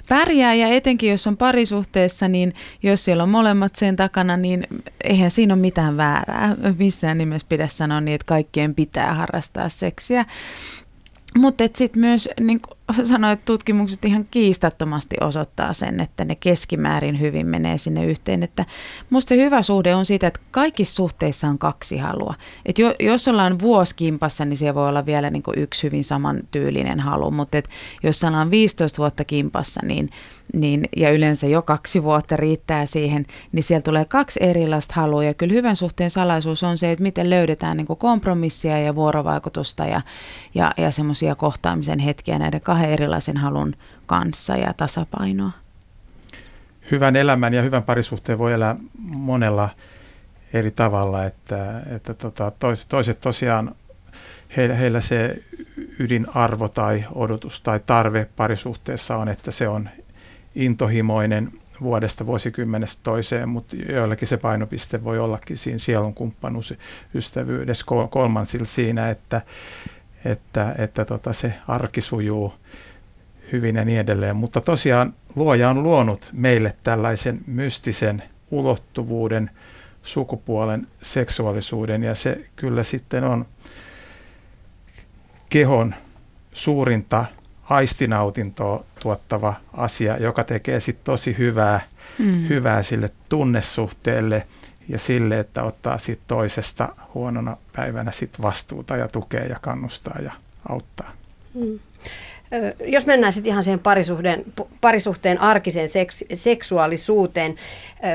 Pärjää 0.08 0.54
ja 0.54 0.68
etenkin 0.68 1.10
jos 1.10 1.26
on 1.26 1.36
parisuhteessa, 1.36 2.28
niin 2.28 2.54
jos 2.82 3.04
siellä 3.04 3.22
on 3.22 3.28
molemmat 3.28 3.76
sen 3.76 3.96
takana, 3.96 4.36
niin 4.36 4.66
eihän 5.04 5.30
siinä 5.30 5.54
ole 5.54 5.60
mitään 5.60 5.96
väärää. 5.96 6.56
Missään 6.78 7.18
nimessä 7.18 7.46
pidä 7.48 7.68
sanoa 7.68 8.00
niin, 8.00 8.14
että 8.14 8.26
kaikkien 8.28 8.74
pitää 8.74 9.14
harrastaa 9.14 9.68
seksiä. 9.68 10.24
Mutta 11.36 11.64
sitten 11.74 12.00
myös, 12.00 12.28
niin 12.40 12.60
kuin 12.86 13.06
sanoit, 13.06 13.44
tutkimukset 13.44 14.04
ihan 14.04 14.26
kiistattomasti 14.30 15.16
osoittaa 15.20 15.72
sen, 15.72 16.00
että 16.00 16.24
ne 16.24 16.34
keskimäärin 16.34 17.20
hyvin 17.20 17.46
menee 17.46 17.78
sinne 17.78 18.04
yhteen. 18.04 18.42
Että 18.42 18.64
musta 19.10 19.28
se 19.28 19.36
hyvä 19.36 19.62
suhde 19.62 19.94
on 19.94 20.04
siitä, 20.04 20.26
että 20.26 20.40
kaikissa 20.50 20.94
suhteissa 20.94 21.48
on 21.48 21.58
kaksi 21.58 21.98
halua. 21.98 22.34
Et 22.66 22.78
jo, 22.78 22.94
jos 23.00 23.28
ollaan 23.28 23.60
vuosi 23.60 23.96
kimpassa, 23.96 24.44
niin 24.44 24.56
siellä 24.56 24.74
voi 24.74 24.88
olla 24.88 25.06
vielä 25.06 25.30
niin 25.30 25.42
kuin 25.42 25.58
yksi 25.58 25.82
hyvin 25.82 26.04
samantyylinen 26.04 27.00
halu. 27.00 27.30
Mutta 27.30 27.58
et 27.58 27.68
jos 28.02 28.24
ollaan 28.24 28.50
15 28.50 28.98
vuotta 28.98 29.24
kimpassa, 29.24 29.80
niin, 29.84 30.10
niin, 30.52 30.88
ja 30.96 31.10
yleensä 31.10 31.46
jo 31.46 31.62
kaksi 31.62 32.02
vuotta 32.02 32.36
riittää 32.36 32.86
siihen, 32.86 33.26
niin 33.52 33.62
siellä 33.62 33.82
tulee 33.82 34.04
kaksi 34.04 34.40
erilaista 34.42 34.94
halua. 34.96 35.24
Ja 35.24 35.34
kyllä 35.34 35.54
hyvän 35.54 35.76
suhteen 35.76 36.10
salaisuus 36.10 36.62
on 36.62 36.78
se, 36.78 36.92
että 36.92 37.02
miten 37.02 37.30
löydetään 37.30 37.76
niin 37.76 37.86
kuin 37.86 37.98
kompromissia 37.98 38.78
ja 38.78 38.94
vuorovaikutusta 38.94 39.84
ja, 39.84 40.02
ja, 40.54 40.72
ja 40.76 40.90
semmoisia 40.90 41.34
kohtaamisen 41.34 41.98
hetkiä 41.98 42.38
näiden 42.38 42.60
kahden 42.60 42.73
erilaisen 42.82 43.36
halun 43.36 43.74
kanssa 44.06 44.56
ja 44.56 44.72
tasapainoa. 44.72 45.50
Hyvän 46.90 47.16
elämän 47.16 47.54
ja 47.54 47.62
hyvän 47.62 47.82
parisuhteen 47.82 48.38
voi 48.38 48.52
elää 48.52 48.76
monella 49.04 49.68
eri 50.52 50.70
tavalla, 50.70 51.24
että, 51.24 51.82
että 51.96 52.14
tota, 52.14 52.52
toiset, 52.58 52.88
toiset 52.88 53.20
tosiaan, 53.20 53.74
heillä, 54.56 54.74
heillä 54.74 55.00
se 55.00 55.42
ydinarvo 55.98 56.68
tai 56.68 57.04
odotus 57.14 57.60
tai 57.60 57.80
tarve 57.86 58.28
parisuhteessa 58.36 59.16
on, 59.16 59.28
että 59.28 59.50
se 59.50 59.68
on 59.68 59.88
intohimoinen 60.54 61.52
vuodesta 61.80 62.26
vuosikymmenestä 62.26 63.00
toiseen, 63.02 63.48
mutta 63.48 63.76
joillakin 63.76 64.28
se 64.28 64.36
painopiste 64.36 65.04
voi 65.04 65.18
ollakin 65.18 65.56
siinä 65.56 65.78
sielun 65.78 66.14
kumppanuus, 66.14 66.74
ystävyydessä, 67.14 67.84
kol- 67.86 68.06
kolmansilla 68.06 68.66
siinä, 68.66 69.10
että, 69.10 69.42
että, 70.24 70.74
että 70.78 71.04
tota 71.04 71.32
se 71.32 71.54
arki 71.68 72.00
sujuu 72.00 72.54
hyvin 73.52 73.76
ja 73.76 73.84
niin 73.84 74.00
edelleen. 74.00 74.36
Mutta 74.36 74.60
tosiaan 74.60 75.14
luoja 75.36 75.70
on 75.70 75.82
luonut 75.82 76.30
meille 76.32 76.76
tällaisen 76.82 77.40
mystisen 77.46 78.22
ulottuvuuden, 78.50 79.50
sukupuolen, 80.02 80.86
seksuaalisuuden 81.02 82.02
ja 82.02 82.14
se 82.14 82.44
kyllä 82.56 82.82
sitten 82.82 83.24
on 83.24 83.46
kehon 85.48 85.94
suurinta 86.52 87.24
aistinautintoa 87.70 88.84
tuottava 89.00 89.54
asia, 89.72 90.16
joka 90.16 90.44
tekee 90.44 90.80
sitten 90.80 91.04
tosi 91.04 91.38
hyvää, 91.38 91.80
mm. 92.18 92.48
hyvää 92.48 92.82
sille 92.82 93.10
tunnesuhteelle 93.28 94.46
ja 94.88 94.98
sille, 94.98 95.38
että 95.38 95.62
ottaa 95.62 95.98
sit 95.98 96.20
toisesta 96.26 96.88
huonona 97.14 97.56
päivänä 97.76 98.12
sit 98.12 98.42
vastuuta 98.42 98.96
ja 98.96 99.08
tukee 99.08 99.46
ja 99.46 99.56
kannustaa 99.60 100.18
ja 100.24 100.32
auttaa. 100.68 101.12
Mm. 101.54 101.78
Ö, 102.52 102.84
Jos 102.86 103.06
mennään 103.06 103.32
sitten 103.32 103.50
ihan 103.50 103.64
siihen 103.64 103.80
parisuhteen, 103.80 104.44
parisuhteen 104.80 105.40
arkiseen 105.40 105.88
seks, 105.88 106.24
seksuaalisuuteen, 106.34 107.56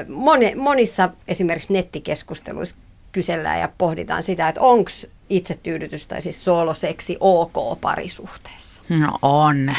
moni, 0.07 0.55
monissa 0.55 1.09
esimerkiksi 1.27 1.73
nettikeskusteluissa 1.73 2.75
kysellään 3.11 3.59
ja 3.59 3.69
pohditaan 3.77 4.23
sitä, 4.23 4.49
että 4.49 4.61
onko 4.61 4.91
itsetyydytys 5.29 6.07
tai 6.07 6.21
siis 6.21 6.45
sooloseksi 6.45 7.17
ok 7.19 7.81
parisuhteessa. 7.81 8.81
No 8.89 9.17
on. 9.21 9.69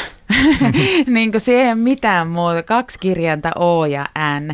niin 1.07 1.31
kuin 1.31 1.41
siihen 1.41 1.77
mitään 1.77 2.27
muuta. 2.27 2.63
Kaksi 2.63 2.99
kirjainta 2.99 3.51
O 3.55 3.85
ja 3.85 4.03
N. 4.39 4.53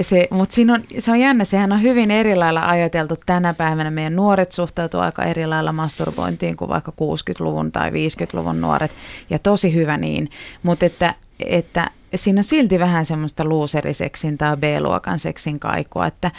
Se, 0.00 0.28
mutta 0.30 0.56
on, 0.74 0.82
se 0.98 1.10
on 1.10 1.20
jännä, 1.20 1.44
sehän 1.44 1.72
on 1.72 1.82
hyvin 1.82 2.10
eri 2.10 2.36
lailla 2.36 2.68
ajateltu 2.68 3.14
tänä 3.26 3.54
päivänä. 3.54 3.90
Meidän 3.90 4.16
nuoret 4.16 4.52
suhtautuu 4.52 5.00
aika 5.00 5.22
eri 5.22 5.46
lailla 5.46 5.72
masturbointiin 5.72 6.56
kuin 6.56 6.68
vaikka 6.68 6.92
60-luvun 7.00 7.72
tai 7.72 7.90
50-luvun 7.90 8.60
nuoret. 8.60 8.90
Ja 9.30 9.38
tosi 9.38 9.74
hyvä 9.74 9.96
niin. 9.96 10.30
Mutta 10.62 10.86
että, 10.86 11.14
että 11.46 11.90
siinä 12.14 12.38
on 12.38 12.44
silti 12.44 12.78
vähän 12.78 13.04
semmoista 13.04 13.44
luuseriseksin 13.44 14.38
tai 14.38 14.56
B-luokan 14.56 15.18
seksin 15.18 15.60
kaikua, 15.60 16.06
että 16.06 16.30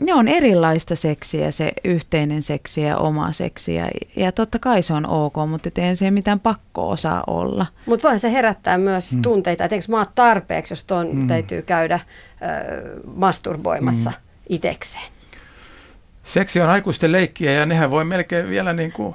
ne 0.00 0.14
on 0.14 0.28
erilaista 0.28 0.96
seksiä, 0.96 1.50
se 1.50 1.72
yhteinen 1.84 2.42
seksi 2.42 2.82
ja 2.82 2.96
oma 2.96 3.32
seksi 3.32 3.74
ja, 3.74 3.88
ja 4.16 4.32
totta 4.32 4.58
kai 4.58 4.82
se 4.82 4.94
on 4.94 5.06
ok, 5.06 5.34
mutta 5.48 5.70
ei 5.76 5.96
se 5.96 6.10
mitään 6.10 6.40
pakko 6.40 6.90
osaa 6.90 7.24
olla. 7.26 7.66
Mutta 7.86 8.02
voihan 8.02 8.20
se 8.20 8.32
herättää 8.32 8.78
myös 8.78 9.14
mm. 9.14 9.22
tunteita, 9.22 9.64
että 9.64 9.76
eikö 9.76 9.86
mä 9.88 9.96
oon 9.96 10.06
tarpeeksi, 10.14 10.72
jos 10.72 10.84
tuon 10.84 11.16
mm. 11.16 11.26
täytyy 11.26 11.62
käydä 11.62 12.00
ö, 12.00 13.00
masturboimassa 13.14 14.10
mm. 14.10 14.16
itekseen. 14.48 15.04
Seksi 16.24 16.60
on 16.60 16.68
aikuisten 16.68 17.12
leikkiä 17.12 17.52
ja 17.52 17.66
nehän 17.66 17.90
voi 17.90 18.04
melkein 18.04 18.48
vielä 18.48 18.72
niin 18.72 18.92
kuin, 18.92 19.14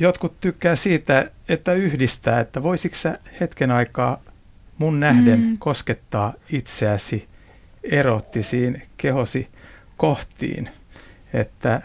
jotkut 0.00 0.40
tykkää 0.40 0.76
siitä, 0.76 1.30
että 1.48 1.72
yhdistää, 1.72 2.40
että 2.40 2.62
voisitko 2.62 2.98
sä 2.98 3.18
hetken 3.40 3.70
aikaa 3.70 4.20
mun 4.78 5.00
nähden 5.00 5.40
mm. 5.40 5.58
koskettaa 5.58 6.32
itseäsi 6.52 7.28
erottisiin 7.82 8.82
kehosi 8.96 9.48
kohtiin. 9.96 10.70
Että, 11.32 11.82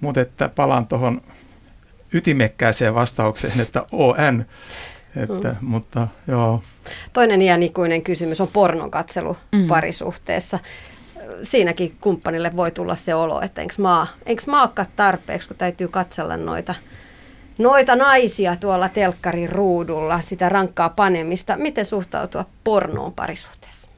mutta 0.00 0.20
että 0.20 0.48
palaan 0.48 0.86
tuohon 0.86 1.22
ytimekkääseen 2.12 2.94
vastaukseen, 2.94 3.60
että 3.60 3.86
ON. 3.92 4.44
Että, 5.16 5.48
mm. 5.48 5.56
Mutta 5.60 6.08
joo. 6.28 6.62
Toinen 7.12 7.42
iänikuinen 7.42 8.02
kysymys 8.02 8.40
on 8.40 8.48
pornon 8.52 8.90
katselu 8.90 9.36
mm. 9.52 9.66
parisuhteessa. 9.66 10.58
Siinäkin 11.42 11.96
kumppanille 12.00 12.56
voi 12.56 12.70
tulla 12.70 12.94
se 12.94 13.14
olo, 13.14 13.40
että 13.42 13.62
enkö 13.62 13.74
mä, 13.78 14.06
enkö 14.26 14.42
mä 14.46 14.62
olekaan 14.62 14.88
tarpeeksi, 14.96 15.48
kun 15.48 15.56
täytyy 15.56 15.88
katsella 15.88 16.36
noita, 16.36 16.74
noita 17.62 17.96
naisia 17.96 18.56
tuolla 18.56 18.88
telkkarin 18.88 19.48
ruudulla, 19.48 20.20
sitä 20.20 20.48
rankkaa 20.48 20.88
panemista. 20.88 21.56
Miten 21.56 21.86
suhtautua 21.86 22.44
pornoon 22.64 23.12
parisuhteessa? 23.12 23.88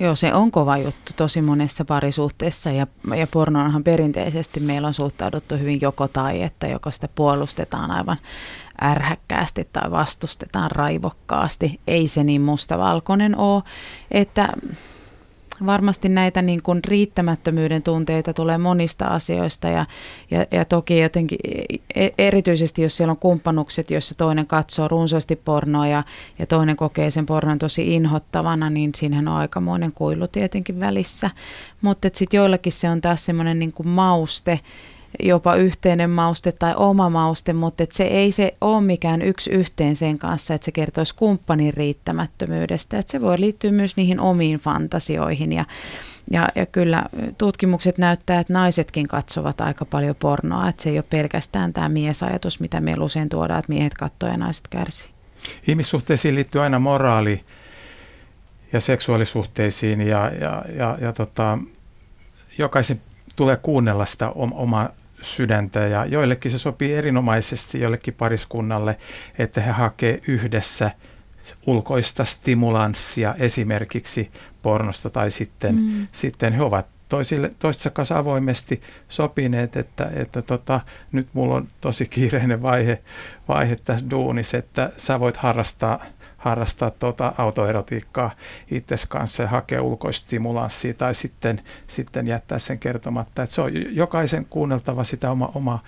Joo, 0.00 0.14
se 0.14 0.34
on 0.34 0.50
kova 0.50 0.76
juttu 0.76 1.12
tosi 1.16 1.42
monessa 1.42 1.84
parisuhteessa 1.84 2.70
ja, 2.70 2.86
ja 3.16 3.26
pornoonhan 3.26 3.84
perinteisesti 3.84 4.60
meillä 4.60 4.86
on 4.86 4.94
suhtauduttu 4.94 5.56
hyvin 5.56 5.80
joko 5.80 6.08
tai, 6.08 6.42
että 6.42 6.66
joko 6.66 6.90
sitä 6.90 7.08
puolustetaan 7.14 7.90
aivan 7.90 8.16
ärhäkkäästi 8.82 9.68
tai 9.72 9.90
vastustetaan 9.90 10.70
raivokkaasti. 10.70 11.80
Ei 11.86 12.08
se 12.08 12.24
niin 12.24 12.42
mustavalkoinen 12.42 13.36
ole, 13.36 13.62
että 14.10 14.48
varmasti 15.66 16.08
näitä 16.08 16.42
niin 16.42 16.62
kuin 16.62 16.80
riittämättömyyden 16.84 17.82
tunteita 17.82 18.34
tulee 18.34 18.58
monista 18.58 19.06
asioista 19.06 19.68
ja, 19.68 19.86
ja, 20.30 20.46
ja 20.50 20.64
toki 20.64 20.98
jotenkin 20.98 21.38
e- 21.94 22.10
erityisesti, 22.18 22.82
jos 22.82 22.96
siellä 22.96 23.10
on 23.10 23.16
kumppanukset, 23.16 23.90
joissa 23.90 24.14
toinen 24.14 24.46
katsoo 24.46 24.88
runsaasti 24.88 25.36
pornoa 25.36 25.86
ja, 25.86 26.02
ja 26.38 26.46
toinen 26.46 26.76
kokee 26.76 27.10
sen 27.10 27.26
pornon 27.26 27.58
tosi 27.58 27.94
inhottavana, 27.94 28.70
niin 28.70 28.90
siinähän 28.96 29.28
on 29.28 29.36
aikamoinen 29.36 29.92
kuilu 29.92 30.28
tietenkin 30.28 30.80
välissä. 30.80 31.30
Mutta 31.82 32.08
sitten 32.12 32.38
joillakin 32.38 32.72
se 32.72 32.90
on 32.90 33.00
taas 33.00 33.24
semmoinen 33.24 33.58
niin 33.58 33.72
kuin 33.72 33.88
mauste, 33.88 34.60
jopa 35.22 35.54
yhteinen 35.54 36.10
mauste 36.10 36.52
tai 36.52 36.74
oma 36.76 37.10
mauste, 37.10 37.52
mutta 37.52 37.82
et 37.82 37.92
se 37.92 38.04
ei 38.04 38.32
se 38.32 38.54
ole 38.60 38.80
mikään 38.80 39.22
yksi 39.22 39.50
yhteen 39.50 39.96
sen 39.96 40.18
kanssa, 40.18 40.54
että 40.54 40.64
se 40.64 40.72
kertoisi 40.72 41.14
kumppanin 41.14 41.74
riittämättömyydestä. 41.74 42.98
Että 42.98 43.12
se 43.12 43.20
voi 43.20 43.40
liittyä 43.40 43.72
myös 43.72 43.96
niihin 43.96 44.20
omiin 44.20 44.58
fantasioihin 44.58 45.52
ja, 45.52 45.64
ja, 46.30 46.48
ja 46.54 46.66
kyllä 46.66 47.04
tutkimukset 47.38 47.98
näyttää, 47.98 48.40
että 48.40 48.52
naisetkin 48.52 49.08
katsovat 49.08 49.60
aika 49.60 49.84
paljon 49.84 50.16
pornoa, 50.18 50.68
että 50.68 50.82
se 50.82 50.90
ei 50.90 50.98
ole 50.98 51.04
pelkästään 51.10 51.72
tämä 51.72 51.88
miesajatus, 51.88 52.60
mitä 52.60 52.80
meillä 52.80 53.04
usein 53.04 53.28
tuodaan, 53.28 53.58
että 53.58 53.72
miehet 53.72 53.94
katsoo 53.94 54.28
ja 54.28 54.36
naiset 54.36 54.68
kärsii. 54.68 55.10
Ihmissuhteisiin 55.68 56.34
liittyy 56.34 56.62
aina 56.62 56.78
moraali 56.78 57.44
ja 58.72 58.80
seksuaalisuhteisiin 58.80 60.00
ja, 60.00 60.30
ja, 60.40 60.64
ja, 60.76 60.98
ja 61.00 61.12
tota, 61.12 61.58
jokaisen 62.58 63.00
tulee 63.36 63.56
kuunnella 63.56 64.06
sitä 64.06 64.28
omaa 64.30 64.88
sydäntä 65.24 65.80
ja 65.80 66.06
joillekin 66.06 66.50
se 66.50 66.58
sopii 66.58 66.94
erinomaisesti 66.94 67.80
jollekin 67.80 68.14
pariskunnalle, 68.14 68.98
että 69.38 69.60
he 69.60 69.70
hakee 69.70 70.20
yhdessä 70.28 70.90
ulkoista 71.66 72.24
stimulanssia 72.24 73.34
esimerkiksi 73.38 74.30
pornosta 74.62 75.10
tai 75.10 75.30
sitten, 75.30 75.74
mm. 75.74 76.06
sitten 76.12 76.52
he 76.52 76.62
ovat 76.62 76.86
toisille, 77.08 77.50
toistensa 77.58 77.90
kanssa 77.90 78.18
avoimesti 78.18 78.82
sopineet, 79.08 79.76
että, 79.76 80.10
että 80.14 80.42
tota, 80.42 80.80
nyt 81.12 81.28
mulla 81.32 81.54
on 81.54 81.68
tosi 81.80 82.06
kiireinen 82.06 82.62
vaihe, 82.62 83.02
vaihe 83.48 83.76
tässä 83.76 84.10
duunissa, 84.10 84.58
että 84.58 84.92
sä 84.96 85.20
voit 85.20 85.36
harrastaa 85.36 86.04
harrastaa 86.44 86.90
tuota 86.90 87.32
autoerotiikkaa 87.38 88.30
itses 88.70 89.06
kanssa 89.06 89.42
ja 89.42 89.48
hakea 89.48 89.82
ulkoista 89.82 90.26
stimulanssia 90.26 90.94
tai 90.94 91.14
sitten, 91.14 91.62
sitten 91.86 92.26
jättää 92.26 92.58
sen 92.58 92.78
kertomatta. 92.78 93.42
Että 93.42 93.54
se 93.54 93.60
on 93.60 93.96
jokaisen 93.96 94.46
kuunneltava 94.50 95.04
sitä 95.04 95.30
oma, 95.30 95.50
oma 95.54 95.78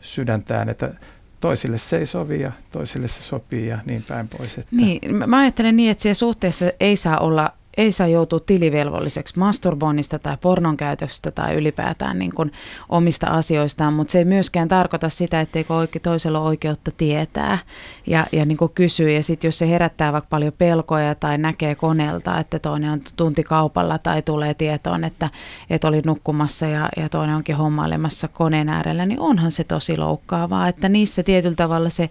sydäntään, 0.00 0.68
että 0.68 0.94
toisille 1.40 1.78
se 1.78 1.98
ei 1.98 2.06
sovi 2.06 2.40
ja 2.40 2.52
toisille 2.72 3.08
se 3.08 3.22
sopii 3.22 3.66
ja 3.66 3.78
niin 3.86 4.04
päin 4.08 4.28
pois. 4.28 4.58
Että. 4.58 4.76
Niin, 4.76 5.28
mä 5.28 5.38
ajattelen 5.38 5.76
niin, 5.76 5.90
että 5.90 6.02
siellä 6.02 6.14
suhteessa 6.14 6.66
ei 6.80 6.96
saa 6.96 7.18
olla 7.18 7.52
ei 7.78 7.92
saa 7.92 8.06
joutua 8.06 8.40
tilivelvolliseksi 8.40 9.38
masturboinnista 9.38 10.18
tai 10.18 10.36
pornon 10.40 10.76
käytöstä 10.76 11.30
tai 11.30 11.54
ylipäätään 11.54 12.18
niin 12.18 12.34
kuin 12.34 12.52
omista 12.88 13.26
asioistaan, 13.26 13.92
mutta 13.92 14.12
se 14.12 14.18
ei 14.18 14.24
myöskään 14.24 14.68
tarkoita 14.68 15.08
sitä, 15.08 15.40
etteikö 15.40 15.74
oikein 15.74 16.02
toisella 16.02 16.40
ole 16.40 16.48
oikeutta 16.48 16.90
tietää 16.96 17.58
ja, 18.06 18.26
ja 18.32 18.44
niin 18.44 18.56
kuin 18.56 18.72
kysyä. 18.74 19.10
Ja 19.10 19.22
sitten 19.22 19.48
jos 19.48 19.58
se 19.58 19.68
herättää 19.68 20.12
vaikka 20.12 20.28
paljon 20.30 20.52
pelkoja 20.58 21.14
tai 21.14 21.38
näkee 21.38 21.74
koneelta, 21.74 22.38
että 22.38 22.58
toinen 22.58 22.90
on 22.90 23.00
tuntikaupalla 23.16 23.98
tai 23.98 24.22
tulee 24.22 24.54
tietoon, 24.54 25.04
että, 25.04 25.30
että 25.70 25.88
oli 25.88 26.02
nukkumassa 26.06 26.66
ja, 26.66 26.88
ja 26.96 27.08
toinen 27.08 27.34
onkin 27.34 27.56
hommailemassa 27.56 28.28
koneen 28.28 28.68
äärellä, 28.68 29.06
niin 29.06 29.20
onhan 29.20 29.50
se 29.50 29.64
tosi 29.64 29.96
loukkaavaa, 29.96 30.68
että 30.68 30.88
niissä 30.88 31.22
tietyllä 31.22 31.56
tavalla 31.56 31.90
se 31.90 32.10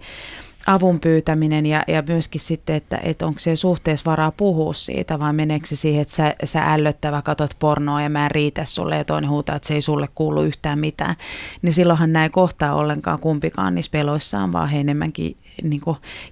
avun 0.68 1.00
pyytäminen 1.00 1.66
ja, 1.66 1.82
ja 1.88 2.02
myöskin 2.08 2.40
sitten, 2.40 2.76
että, 2.76 3.00
että 3.02 3.26
onko 3.26 3.38
se 3.38 3.56
suhteessa 3.56 4.10
varaa 4.10 4.32
puhua 4.32 4.72
siitä 4.72 5.18
vai 5.18 5.32
meneekö 5.32 5.66
se 5.66 5.76
siihen, 5.76 6.02
että 6.02 6.14
sä, 6.14 6.34
sä 6.44 6.72
ällöttävä 6.72 7.22
katot 7.22 7.56
pornoa 7.58 8.02
ja 8.02 8.10
mä 8.10 8.24
en 8.24 8.30
riitä 8.30 8.64
sulle 8.64 8.96
ja 8.96 9.04
toinen 9.04 9.30
huutaa, 9.30 9.56
että 9.56 9.68
se 9.68 9.74
ei 9.74 9.80
sulle 9.80 10.08
kuulu 10.14 10.42
yhtään 10.42 10.78
mitään. 10.78 11.14
Niin 11.62 11.74
silloinhan 11.74 12.12
näin 12.12 12.30
kohtaa 12.30 12.74
ollenkaan 12.74 13.18
kumpikaan 13.18 13.74
niissä 13.74 13.90
peloissaan, 13.90 14.52
vaan 14.52 14.68
he 14.68 14.80
enemmänkin 14.80 15.36
niin 15.62 15.80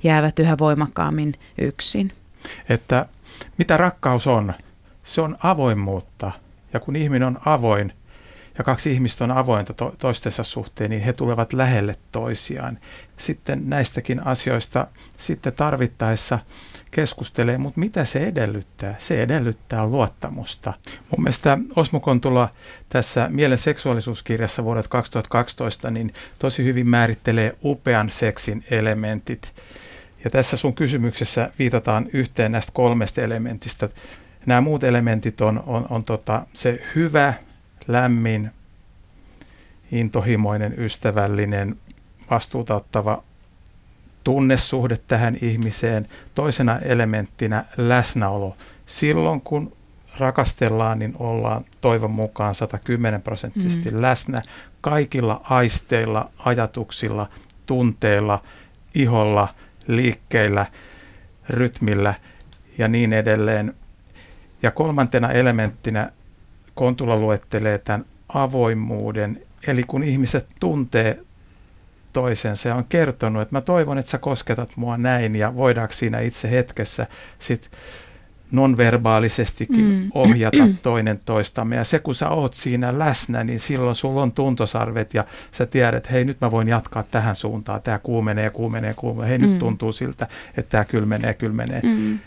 jäävät 0.03 0.39
yhä 0.39 0.59
voimakkaammin 0.59 1.35
yksin. 1.59 2.13
Että 2.69 3.07
mitä 3.59 3.77
rakkaus 3.77 4.27
on? 4.27 4.55
Se 5.05 5.21
on 5.21 5.37
avoimuutta. 5.43 6.33
Ja 6.73 6.81
kun 6.81 6.97
ihminen 6.97 7.29
on 7.29 7.39
avoin, 7.45 7.93
ja 8.59 8.65
kaksi 8.65 8.93
ihmistä 8.93 9.25
on 9.25 9.31
avointa 9.31 9.75
to- 9.75 9.95
toistensa 9.99 10.43
suhteen, 10.43 10.91
niin 10.91 11.03
he 11.03 11.13
tulevat 11.13 11.53
lähelle 11.53 11.97
toisiaan. 12.13 12.79
Sitten 13.17 13.63
näistäkin 13.65 14.27
asioista 14.27 14.87
sitten 15.17 15.53
tarvittaessa 15.53 16.39
keskustelee, 16.91 17.59
mutta 17.59 17.81
mitä 17.81 18.05
se 18.05 18.27
edellyttää? 18.27 18.95
Se 18.99 19.23
edellyttää 19.23 19.87
luottamusta. 19.87 20.73
Mun 21.11 21.23
mielestä 21.23 21.59
Osmo 21.77 22.01
Kontula 22.01 22.49
tässä 22.89 23.29
Mielen 23.31 23.59
seksuaalisuuskirjassa 23.59 24.65
vuodelta 24.65 24.89
2012 24.89 25.91
niin 25.91 26.15
tosi 26.39 26.65
hyvin 26.65 26.89
määrittelee 26.89 27.53
upean 27.65 28.11
seksin 28.11 28.65
elementit. 28.71 29.53
Ja 30.25 30.31
tässä 30.31 30.57
sun 30.57 30.75
kysymyksessä 30.75 31.51
viitataan 31.59 32.07
yhteen 32.13 32.53
näistä 32.53 32.73
kolmesta 32.75 33.21
elementistä. 33.21 33.89
Nämä 34.47 34.61
muut 34.61 34.85
elementit 34.85 35.41
on, 35.41 35.63
on, 35.67 35.87
on 35.91 36.05
tota, 36.05 36.47
se 36.55 36.83
hyvä, 36.95 37.35
lämmin, 37.89 38.51
intohimoinen, 39.93 40.75
ystävällinen, 40.79 41.77
vastuuta 42.31 42.75
ottava 42.75 43.23
tunnesuhde 44.25 44.97
tähän 45.07 45.37
ihmiseen. 45.43 46.09
Toisena 46.35 46.79
elementtinä 46.79 47.65
läsnäolo. 47.77 48.57
Silloin 48.87 49.41
kun 49.41 49.77
rakastellaan, 50.19 50.99
niin 50.99 51.15
ollaan 51.19 51.61
toivon 51.81 52.11
mukaan 52.11 52.55
110 52.55 53.23
prosenttisesti 53.23 53.91
mm. 53.91 54.03
läsnä 54.03 54.43
kaikilla 54.81 55.41
aisteilla, 55.45 56.31
ajatuksilla, 56.39 57.29
tunteilla, 57.67 58.43
iholla, 58.95 59.49
liikkeillä, 59.87 60.67
rytmillä 61.49 62.15
ja 62.79 62.89
niin 62.89 63.13
edelleen. 63.13 63.75
Ja 64.63 64.71
kolmantena 64.71 65.33
elementtinä 65.33 66.13
Kontula 66.77 67.17
luettelee 67.19 67.79
tämän 67.79 68.05
avoimuuden, 68.29 69.43
eli 69.67 69.83
kun 69.83 70.03
ihmiset 70.03 70.47
tuntee 70.61 71.21
toisensa 72.13 72.69
ja 72.69 72.75
on 72.75 72.85
kertonut, 72.85 73.43
että 73.43 73.57
mä 73.57 73.61
toivon, 73.61 73.99
että 73.99 74.11
sä 74.11 74.19
kosketat 74.19 74.71
mua 74.77 74.97
näin 74.97 75.37
ja 75.37 75.57
voidaanko 75.57 75.93
siinä 75.93 76.21
itse 76.21 76.51
hetkessä 76.51 77.07
sit 77.39 77.71
nonverbaalisestikin 78.51 79.85
mm. 79.85 80.11
ohjata 80.15 80.69
toinen 80.83 81.21
toistamme. 81.25 81.77
Ja 81.77 81.85
se, 81.85 81.99
kun 81.99 82.15
sä 82.15 82.29
oot 82.29 82.55
siinä 82.55 82.99
läsnä, 82.99 83.45
niin 83.45 83.61
silloin 83.61 83.95
sulla 83.95 84.23
on 84.23 84.33
tuntosarvet 84.33 85.15
ja 85.15 85.25
sä 85.51 85.67
tiedät, 85.67 85.95
että 85.95 86.13
hei, 86.13 86.25
nyt 86.25 86.41
mä 86.41 86.51
voin 86.51 86.69
jatkaa 86.69 87.03
tähän 87.03 87.37
suuntaan. 87.37 87.83
Tämä 87.83 87.99
kuumenee, 87.99 88.51
kuumenee, 88.51 88.95
kuumenee. 88.95 89.29
Hei, 89.31 89.39
mm. 89.39 89.49
nyt 89.49 89.59
tuntuu 89.59 89.93
siltä, 89.93 90.27
että 90.57 90.71
tämä 90.71 90.85
kylmenee, 90.85 91.35
kylmenee. 91.35 91.81
Mm. 91.83 92.19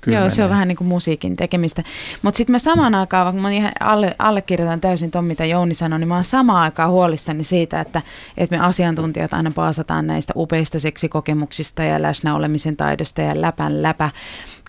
Kyllä 0.00 0.18
Joo, 0.18 0.30
se 0.30 0.44
on 0.44 0.50
vähän 0.50 0.68
niin 0.68 0.76
kuin 0.76 0.88
musiikin 0.88 1.36
tekemistä. 1.36 1.82
Mutta 2.22 2.38
sitten 2.38 2.52
mä 2.52 2.58
samaan 2.58 2.94
aikaan, 2.94 3.24
vaikka 3.24 3.42
mä 3.42 3.50
ihan 3.50 3.72
alle, 3.80 4.14
allekirjoitan 4.18 4.80
täysin 4.80 5.10
tuon, 5.10 5.24
mitä 5.24 5.44
Jouni 5.44 5.74
sanoi, 5.74 5.98
niin 5.98 6.08
mä 6.08 6.14
oon 6.14 6.24
samaan 6.24 6.62
aikaan 6.62 6.90
huolissani 6.90 7.44
siitä, 7.44 7.80
että, 7.80 8.02
että 8.36 8.56
me 8.56 8.62
asiantuntijat 8.62 9.32
aina 9.32 9.50
paasataan 9.50 10.06
näistä 10.06 10.32
upeista 10.36 10.78
seksikokemuksista 10.78 11.82
ja 11.82 12.02
läsnäolemisen 12.02 12.76
taidosta 12.76 13.22
ja 13.22 13.40
läpän 13.40 13.82
läpä, 13.82 14.10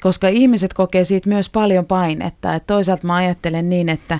koska 0.01 0.27
ihmiset 0.27 0.73
kokee 0.73 1.03
siitä 1.03 1.29
myös 1.29 1.49
paljon 1.49 1.85
painetta. 1.85 2.55
Et 2.55 2.67
toisaalta 2.67 3.07
mä 3.07 3.15
ajattelen 3.15 3.69
niin, 3.69 3.89
että 3.89 4.19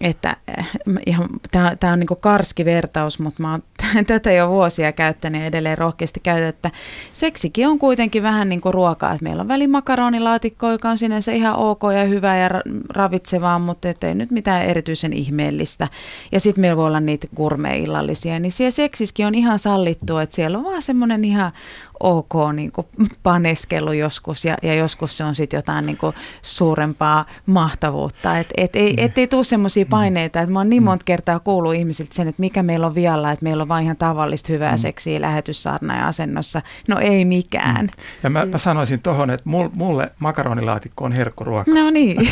että 0.00 0.36
eh, 0.58 0.66
tämä 1.80 1.92
on 1.92 1.98
niin 1.98 2.08
karski 2.20 2.64
vertaus, 2.64 3.18
mutta 3.18 3.42
mä 3.42 3.50
oon 3.50 3.62
tätä 4.06 4.32
jo 4.32 4.48
vuosia 4.48 4.92
käyttänyt 4.92 5.40
ja 5.40 5.46
edelleen 5.46 5.78
rohkeasti 5.78 6.20
käytän, 6.20 6.48
että 6.48 6.70
seksikin 7.12 7.68
on 7.68 7.78
kuitenkin 7.78 8.22
vähän 8.22 8.48
niin 8.48 8.60
kuin 8.60 8.74
ruokaa, 8.74 9.12
että 9.12 9.24
meillä 9.24 9.40
on 9.40 9.48
välimakaronilaatikko, 9.48 10.70
joka 10.70 10.88
on 10.88 10.98
sinänsä 10.98 11.32
ihan 11.32 11.56
ok 11.56 11.82
ja 11.96 12.04
hyvä 12.04 12.36
ja 12.36 12.50
ravitsevaa, 12.88 13.58
mutta 13.58 13.88
ei 13.88 14.14
nyt 14.14 14.30
mitään 14.30 14.64
erityisen 14.64 15.12
ihmeellistä. 15.12 15.88
Ja 16.32 16.40
sitten 16.40 16.60
meillä 16.60 16.76
voi 16.76 16.86
olla 16.86 17.00
niitä 17.00 17.26
gourmet-illallisia, 17.36 18.40
niin 18.40 18.52
siellä 18.52 18.70
seksiskin 18.70 19.26
on 19.26 19.34
ihan 19.34 19.58
sallittu, 19.58 20.18
että 20.18 20.34
siellä 20.34 20.58
on 20.58 20.64
vaan 20.64 20.82
semmoinen 20.82 21.24
ihan 21.24 21.52
ok 22.00 22.32
niin 22.52 22.72
kuin 22.72 22.86
paneskelu 23.22 23.92
joskus 23.92 24.44
ja, 24.44 24.56
ja 24.62 24.74
joskus 24.74 25.16
se 25.16 25.24
on 25.24 25.34
sitten 25.34 25.58
jotain 25.58 25.86
niin 25.86 25.96
kuin 25.96 26.16
suurempaa 26.42 27.26
mahtavuutta. 27.46 28.38
Et, 28.38 28.48
et, 28.56 28.76
ei, 28.76 28.94
et 28.96 29.18
ei 29.18 29.26
tule 29.26 29.44
semmoisia 29.44 29.84
mm. 29.84 29.89
Paineita, 29.90 30.40
että 30.40 30.52
mä 30.52 30.58
oon 30.58 30.70
niin 30.70 30.82
mm. 30.82 30.84
monta 30.84 31.04
kertaa 31.04 31.38
kuullut 31.38 31.74
ihmisiltä 31.74 32.14
sen, 32.14 32.28
että 32.28 32.40
mikä 32.40 32.62
meillä 32.62 32.86
on 32.86 32.94
vialla, 32.94 33.32
että 33.32 33.44
meillä 33.44 33.62
on 33.62 33.68
vain 33.68 33.84
ihan 33.84 33.96
tavallista 33.96 34.52
hyvää 34.52 34.76
seksiä 34.76 35.20
lähetyssaarna 35.20 35.98
ja 35.98 36.06
asennossa. 36.06 36.62
No 36.88 36.98
ei 36.98 37.24
mikään. 37.24 37.90
Ja 38.22 38.30
mä, 38.30 38.46
mä 38.46 38.58
sanoisin 38.58 39.02
tuohon, 39.02 39.30
että 39.30 39.50
mulle 39.72 40.12
makaronilaatikko 40.20 41.04
on 41.04 41.12
herkkuruoka. 41.12 41.70
No 41.70 41.90
niin. 41.90 42.16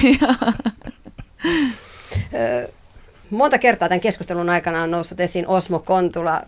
Monta 3.31 3.59
kertaa 3.59 3.89
tämän 3.89 4.01
keskustelun 4.01 4.51
aikana 4.51 4.83
on 4.83 4.91
noussut 4.91 5.21
esiin 5.21 5.47
Osmo 5.47 5.79
Kontula. 5.79 6.43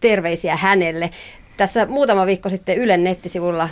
Terveisiä 0.00 0.56
hänelle. 0.56 1.10
Tässä 1.56 1.86
muutama 1.86 2.26
viikko 2.26 2.48
sitten 2.48 2.78
Ylen 2.78 3.04
nettisivulla 3.04 3.68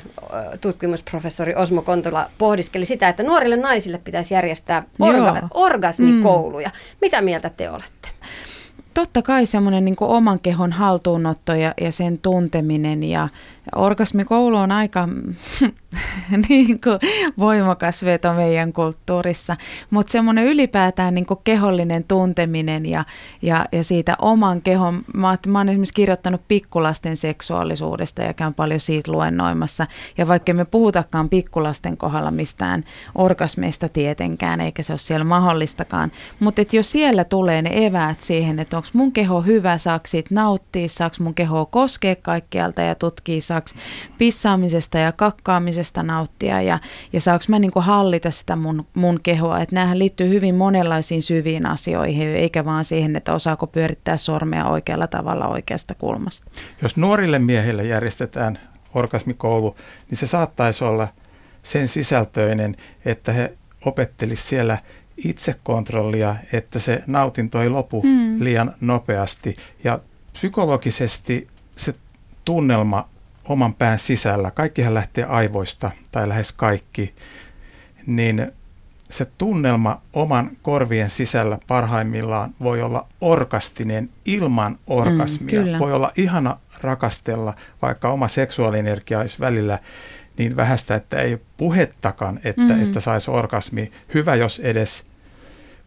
tutkimusprofessori 0.61 1.55
Osmo 1.55 1.83
Kontola 1.83 2.31
pohdiskeli 2.39 2.85
sitä, 2.85 3.09
että 3.09 3.23
nuorille 3.23 3.57
naisille 3.57 3.99
pitäisi 3.99 4.35
järjestää 4.35 4.83
orga- 5.03 5.49
orgasmikouluja. 5.55 6.69
Mm. 6.69 6.97
Mitä 7.01 7.23
mieltä 7.23 7.51
te 7.51 7.71
olette? 7.71 8.09
totta 8.95 9.23
kai 9.23 9.47
semmoinen 9.47 9.85
niin 9.85 9.97
oman 10.01 10.41
kehon 10.41 10.73
haltuunotto 10.73 11.55
ja, 11.55 11.75
ja 11.81 11.93
sen 11.93 12.19
tunteminen 12.19 13.03
ja 13.03 13.29
orgasmikoulu 13.77 14.57
on 14.57 14.73
aika 14.73 15.09
niin 16.49 16.81
kuin, 16.81 16.99
voimakas 17.39 18.05
veto 18.05 18.33
meidän 18.33 18.73
kulttuurissa, 18.73 19.57
mutta 19.91 20.13
semmoinen 20.13 20.45
ylipäätään 20.45 21.15
niin 21.15 21.27
kuin 21.27 21.41
kehollinen 21.45 22.05
tunteminen 22.05 22.87
ja, 22.87 23.05
ja, 23.43 23.67
ja 23.73 23.85
siitä 23.85 24.17
oman 24.19 24.63
kehon, 24.63 25.03
mä, 25.15 25.39
mä 25.47 25.59
oon 25.59 25.69
esimerkiksi 25.69 25.95
kirjoittanut 25.95 26.41
pikkulasten 26.49 27.17
seksuaalisuudesta 27.17 28.23
ja 28.23 28.35
käyn 28.35 28.55
paljon 28.55 28.81
siitä 28.81 29.13
luennoimassa. 29.13 29.87
Ja 30.19 30.29
vaikka 30.29 30.55
me 30.55 30.65
puhutakaan 30.65 31.29
pikkulasten 31.29 31.97
kohdalla 31.97 32.31
mistään 32.31 32.85
orgasmeista 33.15 33.89
tietenkään, 33.89 34.61
eikä 34.61 34.83
se 34.83 34.93
ole 34.93 34.99
siellä 34.99 35.25
mahdollistakaan, 35.25 36.13
mutta 36.41 36.63
jos 36.73 36.93
siellä 36.93 37.25
tulee 37.25 37.63
ne 37.63 37.87
eväät 37.87 38.21
siihen, 38.21 38.59
että 38.59 38.77
onko 38.77 38.89
mun 38.93 39.13
keho 39.13 39.41
hyvä, 39.41 39.79
saako 39.79 40.07
siitä 40.07 40.35
nauttia, 40.35 40.89
saako 40.89 41.17
mun 41.19 41.35
keho 41.35 41.67
koskea 41.67 42.17
kaikkialta 42.17 42.83
ja 42.83 42.95
tutkia, 42.95 43.43
saako 43.55 43.81
pissaamisesta 44.19 44.99
ja 44.99 45.13
kakkaamisesta 45.13 46.03
nauttia 46.03 46.63
ja, 46.63 46.79
ja 47.13 47.21
saako 47.21 47.45
mä 47.49 47.59
niin 47.59 47.71
kuin 47.71 47.85
hallita 47.85 48.31
sitä 48.31 48.57
mun, 48.57 48.87
mun 48.95 49.21
kehoa. 49.23 49.61
Että 49.61 49.75
näähän 49.75 49.99
liittyy 49.99 50.29
hyvin 50.29 50.55
monenlaisiin 50.55 51.23
syviin 51.23 51.67
asioihin, 51.67 52.29
eikä 52.29 52.65
vaan 52.65 52.85
siihen, 52.85 53.17
että 53.17 53.35
osaako 53.35 53.67
pyörittää 53.67 54.17
sormea 54.17 54.67
oikealla 54.67 55.07
tavalla 55.07 55.49
oikeasta 55.49 55.95
kulmasta. 55.95 56.51
Jos 56.83 56.97
nuorille 56.97 57.39
miehille 57.39 57.85
järjestetään 57.85 58.59
orgasmikoulu, 58.95 59.77
niin 60.11 60.19
se 60.19 60.27
saattaisi 60.27 60.85
olla 60.85 61.09
sen 61.63 61.89
sisältöinen, 61.89 62.77
että 63.05 63.33
he 63.33 63.55
opettelisivat 63.85 64.49
siellä 64.49 64.79
itsekontrollia, 65.17 66.37
että 66.53 66.79
se 66.79 67.03
nautinto 67.07 67.63
ei 67.63 67.69
lopu 67.69 68.03
mm. 68.03 68.45
liian 68.45 68.75
nopeasti. 68.81 69.57
Ja 69.85 69.99
psykologisesti 70.33 71.49
se 71.77 71.95
tunnelma 72.45 73.09
oman 73.49 73.75
pään 73.75 73.99
sisällä, 73.99 74.51
kaikkihan 74.51 74.95
lähtee 74.95 75.25
aivoista 75.25 75.91
tai 76.11 76.29
lähes 76.29 76.53
kaikki, 76.53 77.15
niin 78.07 78.53
se 79.11 79.25
tunnelma 79.39 80.03
oman 80.13 80.51
korvien 80.63 81.11
sisällä 81.11 81.59
parhaimmillaan 81.67 82.55
voi 82.61 82.83
olla 82.83 83.07
orkastinen 83.21 84.11
ilman 84.25 84.79
orgasmia. 84.87 85.63
Mm, 85.63 85.79
voi 85.79 85.93
olla 85.93 86.13
ihana 86.17 86.57
rakastella, 86.81 87.55
vaikka 87.83 88.09
oma 88.09 88.29
seksuaalienergia 88.29 89.19
olisi 89.19 89.41
välillä 89.41 89.79
niin 90.39 90.57
vähäistä, 90.57 90.95
että 90.95 91.21
ei 91.21 91.39
puhettakaan, 91.57 92.41
että, 92.45 92.63
mm-hmm. 92.63 92.83
että 92.83 93.01
saisi 93.01 93.31
orgasmi. 93.31 93.93
Hyvä, 94.15 94.35
jos 94.35 94.61
edes 94.61 95.07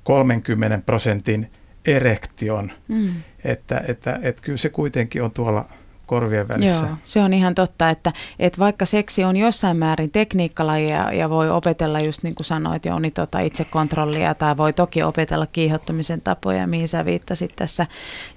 30 0.04 0.80
prosentin 0.86 1.52
erektion. 1.88 2.72
Mm. 2.88 3.10
Että, 3.44 3.82
että, 3.88 4.20
että 4.22 4.42
kyllä 4.42 4.58
se 4.58 4.70
kuitenkin 4.70 5.24
on 5.24 5.32
tuolla 5.32 5.70
korvien 6.08 6.48
välissä. 6.48 6.86
Joo, 6.86 6.96
se 7.04 7.20
on 7.20 7.34
ihan 7.34 7.56
totta, 7.56 7.90
että, 7.90 8.14
että 8.40 8.60
vaikka 8.60 8.86
seksi 8.86 9.24
on 9.24 9.38
jossain 9.38 9.78
määrin 9.78 10.12
tekniikkalaji 10.12 10.90
ja, 10.90 11.14
ja 11.14 11.30
voi 11.30 11.50
opetella 11.50 12.00
just 12.00 12.24
niin 12.24 12.36
kuin 12.36 12.46
sanoit 12.46 12.86
Jouni, 12.86 13.12
tota 13.12 13.40
itsekontrollia 13.40 14.36
tai 14.36 14.58
voi 14.58 14.74
toki 14.74 15.04
opetella 15.04 15.46
kiihottumisen 15.46 16.22
tapoja, 16.22 16.68
mihin 16.68 16.88
sä 16.88 17.06
viittasit 17.06 17.56
tässä, 17.56 17.88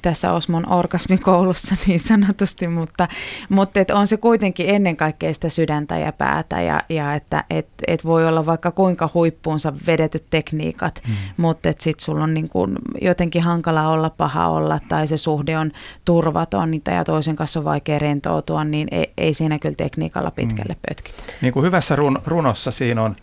tässä 0.02 0.32
Osmon 0.32 0.72
orgasmikoulussa 0.72 1.76
niin 1.86 2.00
sanotusti, 2.00 2.68
mutta, 2.68 3.08
mutta 3.48 3.80
et 3.80 3.90
on 3.90 4.06
se 4.06 4.16
kuitenkin 4.16 4.68
ennen 4.68 4.96
kaikkea 4.96 5.34
sitä 5.34 5.48
sydäntä 5.48 5.98
ja 5.98 6.12
päätä 6.12 6.62
ja, 6.62 6.80
ja 6.88 7.14
että 7.14 7.44
et, 7.50 7.68
et 7.86 8.04
voi 8.04 8.28
olla 8.28 8.46
vaikka 8.46 8.70
kuinka 8.70 9.10
huippuunsa 9.14 9.72
vedetyt 9.86 10.24
tekniikat, 10.30 11.02
mm. 11.08 11.14
mutta 11.36 11.68
että 11.68 11.84
sit 11.84 12.00
sulla 12.00 12.24
on 12.24 12.34
niin 12.34 12.48
kuin 12.48 12.76
jotenkin 13.00 13.42
hankala 13.42 13.88
olla, 13.88 14.10
paha 14.10 14.48
olla 14.48 14.78
tai 14.88 15.06
se 15.06 15.16
suhde 15.16 15.58
on 15.58 15.72
turvaton 16.04 16.70
ja 16.74 17.04
toisen 17.04 17.36
kanssa 17.36 17.59
on 17.60 17.64
vaikea 17.64 17.98
rentoutua, 17.98 18.64
niin 18.64 18.88
ei, 18.90 19.12
ei 19.18 19.34
siinä 19.34 19.58
kyllä 19.58 19.74
tekniikalla 19.74 20.30
pitkälle 20.30 20.74
mm. 20.74 20.80
pötkitä. 20.88 21.22
Niin 21.40 21.52
kuin 21.52 21.64
hyvässä 21.66 21.96
run, 21.96 22.18
runossa 22.26 22.70
siinä 22.70 23.02
on 23.02 23.16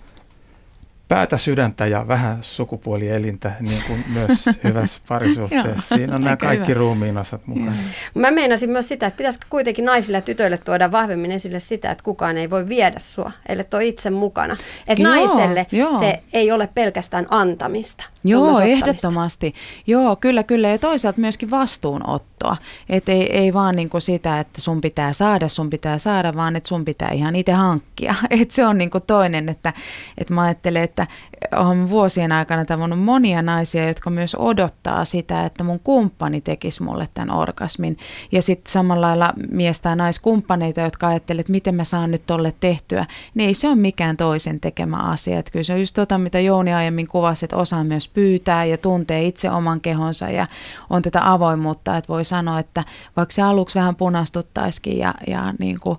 päätä, 1.07 1.37
sydäntä 1.37 1.87
ja 1.87 2.07
vähän 2.07 2.37
sukupuolielintä, 2.41 3.51
niin 3.59 3.83
kuin 3.87 4.03
myös 4.13 4.45
hyvässä 4.63 5.01
parisuhteessa. 5.09 5.95
Siinä 5.95 6.15
on 6.15 6.23
nämä 6.23 6.37
kaikki 6.37 6.67
hyvä. 6.67 6.79
ruumiin 6.79 7.17
osat 7.17 7.47
mukana. 7.47 7.71
Mm. 7.71 8.21
Mä 8.21 8.31
meinasin 8.31 8.69
myös 8.69 8.87
sitä, 8.87 9.05
että 9.05 9.17
pitäisikö 9.17 9.45
kuitenkin 9.49 9.85
naisille 9.85 10.17
ja 10.17 10.21
tytöille 10.21 10.57
tuoda 10.57 10.91
vahvemmin 10.91 11.31
esille 11.31 11.59
sitä, 11.59 11.91
että 11.91 12.03
kukaan 12.03 12.37
ei 12.37 12.49
voi 12.49 12.69
viedä 12.69 12.99
sua, 12.99 13.31
ellei 13.49 13.65
ole 13.73 13.85
itse 13.85 14.09
mukana. 14.09 14.57
Että 14.87 15.03
joo, 15.03 15.15
naiselle 15.15 15.65
joo. 15.71 15.99
se 15.99 16.19
ei 16.33 16.51
ole 16.51 16.69
pelkästään 16.75 17.25
antamista. 17.29 18.05
Joo, 18.23 18.59
ehdottomasti. 18.59 19.53
Joo, 19.87 20.15
kyllä, 20.15 20.43
kyllä. 20.43 20.67
Ja 20.67 20.77
toisaalta 20.77 21.21
myöskin 21.21 21.51
vastuunottoa. 21.51 22.57
Että 22.89 23.11
ei, 23.11 23.37
ei 23.37 23.53
vaan 23.53 23.75
niin 23.75 23.89
kuin 23.89 24.01
sitä, 24.01 24.39
että 24.39 24.61
sun 24.61 24.81
pitää 24.81 25.13
saada, 25.13 25.47
sun 25.47 25.69
pitää 25.69 25.97
saada, 25.97 26.33
vaan 26.35 26.55
että 26.55 26.69
sun 26.69 26.85
pitää 26.85 27.11
ihan 27.11 27.35
itse 27.35 27.51
hankkia. 27.51 28.15
Että 28.29 28.55
se 28.55 28.65
on 28.65 28.77
niin 28.77 28.89
kuin 28.89 29.03
toinen, 29.07 29.49
että, 29.49 29.73
että 30.17 30.33
mä 30.33 30.41
ajattelen, 30.41 30.83
että 30.83 30.96
että 31.01 31.61
olen 31.61 31.89
vuosien 31.89 32.31
aikana 32.31 32.65
tavannut 32.65 32.99
monia 32.99 33.41
naisia, 33.41 33.87
jotka 33.87 34.09
myös 34.09 34.35
odottaa 34.39 35.05
sitä, 35.05 35.45
että 35.45 35.63
mun 35.63 35.79
kumppani 35.79 36.41
tekisi 36.41 36.83
mulle 36.83 37.07
tämän 37.13 37.35
orgasmin. 37.35 37.97
Ja 38.31 38.41
sitten 38.41 38.71
samalla 38.71 39.07
lailla 39.07 39.33
mies- 39.51 39.81
tai 39.81 39.95
naiskumppaneita, 39.95 40.81
jotka 40.81 41.07
ajattelevat, 41.07 41.43
että 41.43 41.51
miten 41.51 41.75
mä 41.75 41.83
saan 41.83 42.11
nyt 42.11 42.25
tolle 42.25 42.53
tehtyä, 42.59 43.05
niin 43.33 43.47
ei 43.47 43.53
se 43.53 43.67
ole 43.67 43.75
mikään 43.75 44.17
toisen 44.17 44.59
tekemä 44.59 44.97
asia. 44.97 45.39
Että 45.39 45.51
kyllä 45.51 45.63
se 45.63 45.73
on 45.73 45.79
just 45.79 45.95
tota, 45.95 46.17
mitä 46.17 46.39
Jouni 46.39 46.73
aiemmin 46.73 47.07
kuvasi, 47.07 47.45
että 47.45 47.57
osaa 47.57 47.83
myös 47.83 48.07
pyytää 48.07 48.65
ja 48.65 48.77
tuntee 48.77 49.23
itse 49.23 49.51
oman 49.51 49.81
kehonsa 49.81 50.29
ja 50.29 50.47
on 50.89 51.01
tätä 51.01 51.31
avoimuutta, 51.31 51.97
että 51.97 52.13
voi 52.13 52.25
sanoa, 52.25 52.59
että 52.59 52.83
vaikka 53.17 53.33
se 53.33 53.41
aluksi 53.41 53.75
vähän 53.75 53.95
punastuttaisikin 53.95 54.97
ja, 54.97 55.13
ja 55.27 55.53
niin 55.59 55.79
kuin 55.79 55.97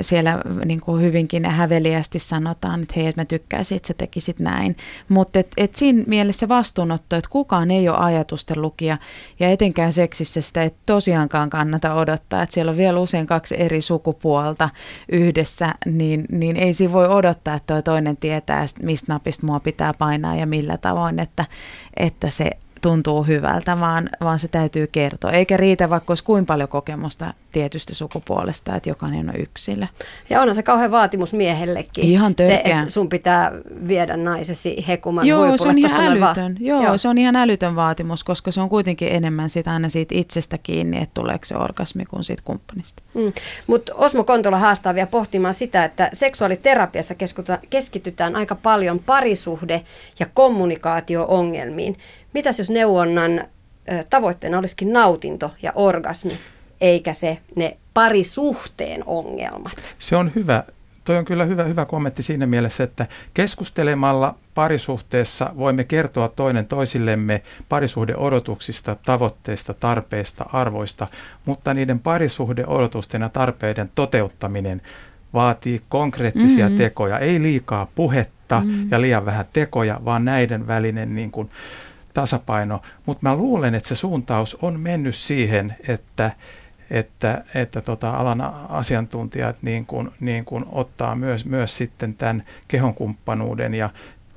siellä 0.00 0.42
niin 0.64 0.80
kuin 0.80 1.02
hyvinkin 1.02 1.44
häveliästi 1.44 2.18
sanotaan, 2.18 2.82
että 2.82 2.94
hei, 2.96 3.06
että 3.06 3.20
mä 3.20 3.24
tykkäisin, 3.24 3.76
että 3.76 3.88
sä 3.88 3.94
tekisit 3.94 4.33
näin. 4.38 4.76
Mutta 5.08 5.38
et, 5.38 5.48
et 5.56 5.74
siinä 5.74 6.04
mielessä 6.06 6.48
vastuunotto, 6.48 7.16
että 7.16 7.30
kukaan 7.30 7.70
ei 7.70 7.88
ole 7.88 7.98
ajatusten 7.98 8.62
lukija 8.62 8.98
ja 9.40 9.50
etenkään 9.50 9.92
seksissä 9.92 10.40
sitä 10.40 10.62
ei 10.62 10.70
tosiaankaan 10.86 11.50
kannata 11.50 11.94
odottaa, 11.94 12.42
että 12.42 12.54
siellä 12.54 12.70
on 12.70 12.76
vielä 12.76 13.00
usein 13.00 13.26
kaksi 13.26 13.54
eri 13.58 13.80
sukupuolta 13.80 14.68
yhdessä, 15.12 15.74
niin, 15.86 16.24
niin 16.32 16.56
ei 16.56 16.72
siinä 16.72 16.92
voi 16.92 17.08
odottaa, 17.08 17.54
että 17.54 17.74
toi 17.74 17.82
toinen 17.82 18.16
tietää, 18.16 18.66
mistä 18.82 19.12
napista 19.12 19.46
mua 19.46 19.60
pitää 19.60 19.94
painaa 19.94 20.36
ja 20.36 20.46
millä 20.46 20.76
tavoin, 20.76 21.20
että, 21.20 21.44
että 21.96 22.30
se 22.30 22.50
tuntuu 22.84 23.22
hyvältä, 23.22 23.80
vaan, 23.80 24.10
vaan 24.20 24.38
se 24.38 24.48
täytyy 24.48 24.86
kertoa. 24.86 25.30
Eikä 25.30 25.56
riitä 25.56 25.90
vaikka 25.90 26.10
olisi 26.10 26.24
kuinka 26.24 26.52
paljon 26.52 26.68
kokemusta 26.68 27.34
tietystä 27.52 27.94
sukupuolesta, 27.94 28.76
että 28.76 28.88
jokainen 28.88 29.28
on 29.28 29.40
yksilö. 29.40 29.86
Ja 30.30 30.40
onhan 30.40 30.54
se 30.54 30.62
kauhean 30.62 30.90
vaatimus 30.90 31.32
miehellekin. 31.32 32.04
Ihan 32.04 32.34
törkeä. 32.34 32.56
Se, 32.56 32.80
että 32.80 32.92
sun 32.92 33.08
pitää 33.08 33.52
viedä 33.88 34.16
naisesi 34.16 34.84
hekuman 34.88 35.26
Joo, 35.26 35.58
se 35.58 35.68
on 35.68 35.78
ihan 35.78 36.06
älytön. 36.06 36.56
Joo, 36.60 36.82
Joo, 36.82 36.98
se 36.98 37.08
on 37.08 37.18
ihan 37.18 37.36
älytön 37.36 37.76
vaatimus, 37.76 38.24
koska 38.24 38.50
se 38.50 38.60
on 38.60 38.68
kuitenkin 38.68 39.08
enemmän 39.12 39.50
sitä 39.50 39.72
aina 39.72 39.88
siitä 39.88 40.14
itsestä 40.14 40.58
kiinni, 40.58 41.02
että 41.02 41.14
tuleeko 41.14 41.44
se 41.44 41.56
orgasmi 41.56 42.04
kuin 42.04 42.24
siitä 42.24 42.42
kumppanista. 42.44 43.02
Mm. 43.14 43.32
Mutta 43.66 43.94
Osmo 43.94 44.24
Kontola 44.24 44.58
haastaa 44.58 44.94
vielä 44.94 45.06
pohtimaan 45.06 45.54
sitä, 45.54 45.84
että 45.84 46.10
seksuaaliterapiassa 46.12 47.14
keskitytään 47.70 48.36
aika 48.36 48.54
paljon 48.54 49.00
parisuhde- 49.06 49.84
ja 50.20 50.26
kommunikaatio-ongelmiin. 50.34 51.96
Mitäs 52.34 52.58
jos 52.58 52.70
neuvonnan 52.70 53.44
tavoitteena 54.10 54.58
olisikin 54.58 54.92
nautinto 54.92 55.52
ja 55.62 55.72
orgasmi, 55.74 56.38
eikä 56.80 57.14
se 57.14 57.38
ne 57.56 57.76
parisuhteen 57.94 59.02
ongelmat? 59.06 59.94
Se 59.98 60.16
on 60.16 60.32
hyvä. 60.34 60.62
Toi 61.04 61.16
on 61.16 61.24
kyllä 61.24 61.44
hyvä, 61.44 61.64
hyvä 61.64 61.84
kommentti 61.84 62.22
siinä 62.22 62.46
mielessä, 62.46 62.84
että 62.84 63.06
keskustelemalla 63.34 64.34
parisuhteessa 64.54 65.50
voimme 65.58 65.84
kertoa 65.84 66.28
toinen 66.28 66.66
toisillemme 66.66 67.42
parisuhdeodotuksista, 67.68 68.96
tavoitteista, 69.04 69.74
tarpeista, 69.74 70.44
arvoista, 70.52 71.06
mutta 71.44 71.74
niiden 71.74 71.98
parisuhdeodotusten 71.98 73.22
ja 73.22 73.28
tarpeiden 73.28 73.90
toteuttaminen 73.94 74.82
vaatii 75.34 75.82
konkreettisia 75.88 76.66
mm-hmm. 76.66 76.78
tekoja, 76.78 77.18
ei 77.18 77.42
liikaa 77.42 77.86
puhetta 77.94 78.60
mm-hmm. 78.60 78.88
ja 78.90 79.00
liian 79.00 79.26
vähän 79.26 79.46
tekoja, 79.52 80.00
vaan 80.04 80.24
näiden 80.24 80.66
välinen 80.66 81.14
niin 81.14 81.30
kuin, 81.30 81.50
tasapaino, 82.14 82.82
mutta 83.06 83.28
mä 83.28 83.36
luulen, 83.36 83.74
että 83.74 83.88
se 83.88 83.94
suuntaus 83.94 84.56
on 84.62 84.80
mennyt 84.80 85.14
siihen, 85.14 85.76
että, 85.88 86.30
että, 86.90 87.44
että 87.54 87.80
tota 87.80 88.10
alan 88.10 88.40
asiantuntijat 88.68 89.56
niin 89.62 89.86
kuin, 89.86 90.10
niin 90.20 90.44
kuin 90.44 90.64
ottaa 90.72 91.14
myös, 91.14 91.44
myös 91.44 91.76
sitten 91.76 92.14
tämän 92.14 92.44
kehonkumppanuuden 92.68 93.74
ja 93.74 93.90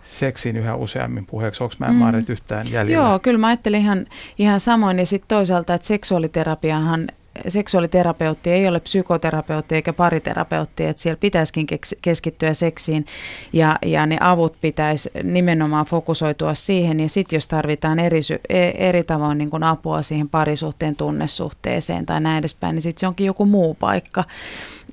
seksin 0.03 0.57
yhä 0.57 0.75
useammin 0.75 1.25
puheeksi. 1.25 1.63
Onko 1.63 1.75
mä 1.80 1.88
mm. 1.88 2.25
yhtään 2.30 2.71
jäljellä? 2.71 3.07
Joo, 3.07 3.19
kyllä 3.19 3.38
mä 3.38 3.47
ajattelin 3.47 3.82
ihan, 3.82 4.05
ihan 4.38 4.59
samoin. 4.59 4.99
Ja 4.99 5.05
sitten 5.05 5.28
toisaalta, 5.28 5.73
että 5.73 5.88
seksuaaliterapiahan 5.88 7.07
seksuaaliterapeutti 7.47 8.49
ei 8.49 8.67
ole 8.67 8.79
psykoterapeutti 8.79 9.75
eikä 9.75 9.93
pariterapeutti, 9.93 10.85
että 10.85 11.01
siellä 11.01 11.17
pitäisikin 11.19 11.67
keskittyä 12.01 12.53
seksiin. 12.53 13.05
Ja, 13.53 13.79
ja 13.85 14.05
ne 14.05 14.17
avut 14.19 14.55
pitäisi 14.61 15.09
nimenomaan 15.23 15.85
fokusoitua 15.85 16.53
siihen 16.53 16.99
ja 16.99 17.09
sitten 17.09 17.38
jos 17.38 17.47
tarvitaan 17.47 17.99
eri, 17.99 18.21
e, 18.49 18.69
eri 18.69 19.03
tavoin 19.03 19.38
niin 19.38 19.49
kuin 19.49 19.63
apua 19.63 20.01
siihen 20.01 20.29
parisuhteen 20.29 20.95
tunnesuhteeseen 20.95 22.05
tai 22.05 22.21
näin 22.21 22.39
edespäin, 22.39 22.75
niin 22.75 22.81
sitten 22.81 22.99
se 22.99 23.07
onkin 23.07 23.25
joku 23.25 23.45
muu 23.45 23.73
paikka 23.73 24.23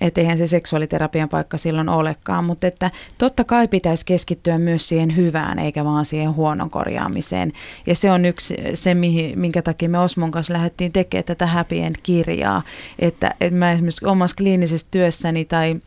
että 0.00 0.20
eihän 0.20 0.38
se 0.38 0.46
seksuaaliterapian 0.46 1.28
paikka 1.28 1.58
silloin 1.58 1.88
olekaan, 1.88 2.44
mutta 2.44 2.66
että 2.66 2.90
totta 3.18 3.44
kai 3.44 3.68
pitäisi 3.68 4.06
keskittyä 4.06 4.58
myös 4.58 4.88
siihen 4.88 5.16
hyvään 5.16 5.58
eikä 5.58 5.84
vaan 5.84 6.04
siihen 6.04 6.34
huonon 6.34 6.70
korjaamiseen. 6.70 7.52
Ja 7.86 7.94
se 7.94 8.10
on 8.10 8.24
yksi 8.24 8.56
se, 8.74 8.94
mihin, 8.94 9.38
minkä 9.38 9.62
takia 9.62 9.88
me 9.88 9.98
Osmon 9.98 10.30
kanssa 10.30 10.52
lähdettiin 10.52 10.92
tekemään 10.92 11.24
tätä 11.24 11.46
Happy 11.46 11.78
End-kirjaa, 11.78 12.62
että, 12.98 13.34
että 13.40 13.58
mä 13.58 13.72
esimerkiksi 13.72 14.06
omassa 14.06 14.36
kliinisessä 14.36 14.86
työssäni 14.90 15.44
tai 15.44 15.80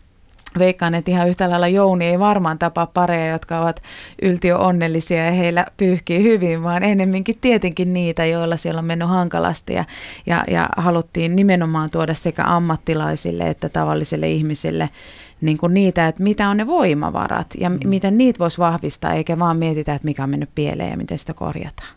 veikkaan, 0.60 0.96
että 0.96 1.12
ihan 1.12 1.30
yhtä 1.30 1.50
lailla 1.50 1.68
Jouni 1.68 2.06
ei 2.06 2.20
varmaan 2.20 2.60
tapaa 2.60 2.86
pareja, 2.86 3.32
jotka 3.32 3.60
ovat 3.60 3.82
yltiö 4.22 4.58
onnellisia 4.58 5.26
ja 5.26 5.32
heillä 5.32 5.66
pyyhkii 5.78 6.24
hyvin, 6.24 6.64
vaan 6.64 6.84
ennemminkin 6.84 7.36
tietenkin 7.42 7.94
niitä, 7.94 8.26
joilla 8.26 8.58
siellä 8.58 8.80
on 8.80 8.86
mennyt 8.86 9.10
hankalasti 9.10 9.74
ja, 9.74 9.86
ja, 10.26 10.44
ja 10.52 10.70
haluttiin 10.78 11.36
nimenomaan 11.36 11.90
tuoda 11.90 12.14
sekä 12.14 12.44
ammattilaisille 12.46 13.50
että 13.50 13.70
tavallisille 13.70 14.30
ihmisille 14.30 14.90
niin 15.42 15.58
kuin 15.58 15.74
niitä, 15.74 16.08
että 16.08 16.24
mitä 16.24 16.50
on 16.50 16.58
ne 16.58 16.68
voimavarat 16.68 17.48
ja 17.58 17.70
mm. 17.70 17.80
miten 17.86 18.18
niitä 18.18 18.40
voisi 18.40 18.58
vahvistaa, 18.58 19.14
eikä 19.14 19.40
vaan 19.40 19.58
mietitä, 19.58 19.96
että 19.96 20.06
mikä 20.06 20.24
on 20.24 20.30
mennyt 20.30 20.50
pieleen 20.56 20.92
ja 20.92 20.98
miten 20.98 21.18
sitä 21.18 21.34
korjataan. 21.34 21.97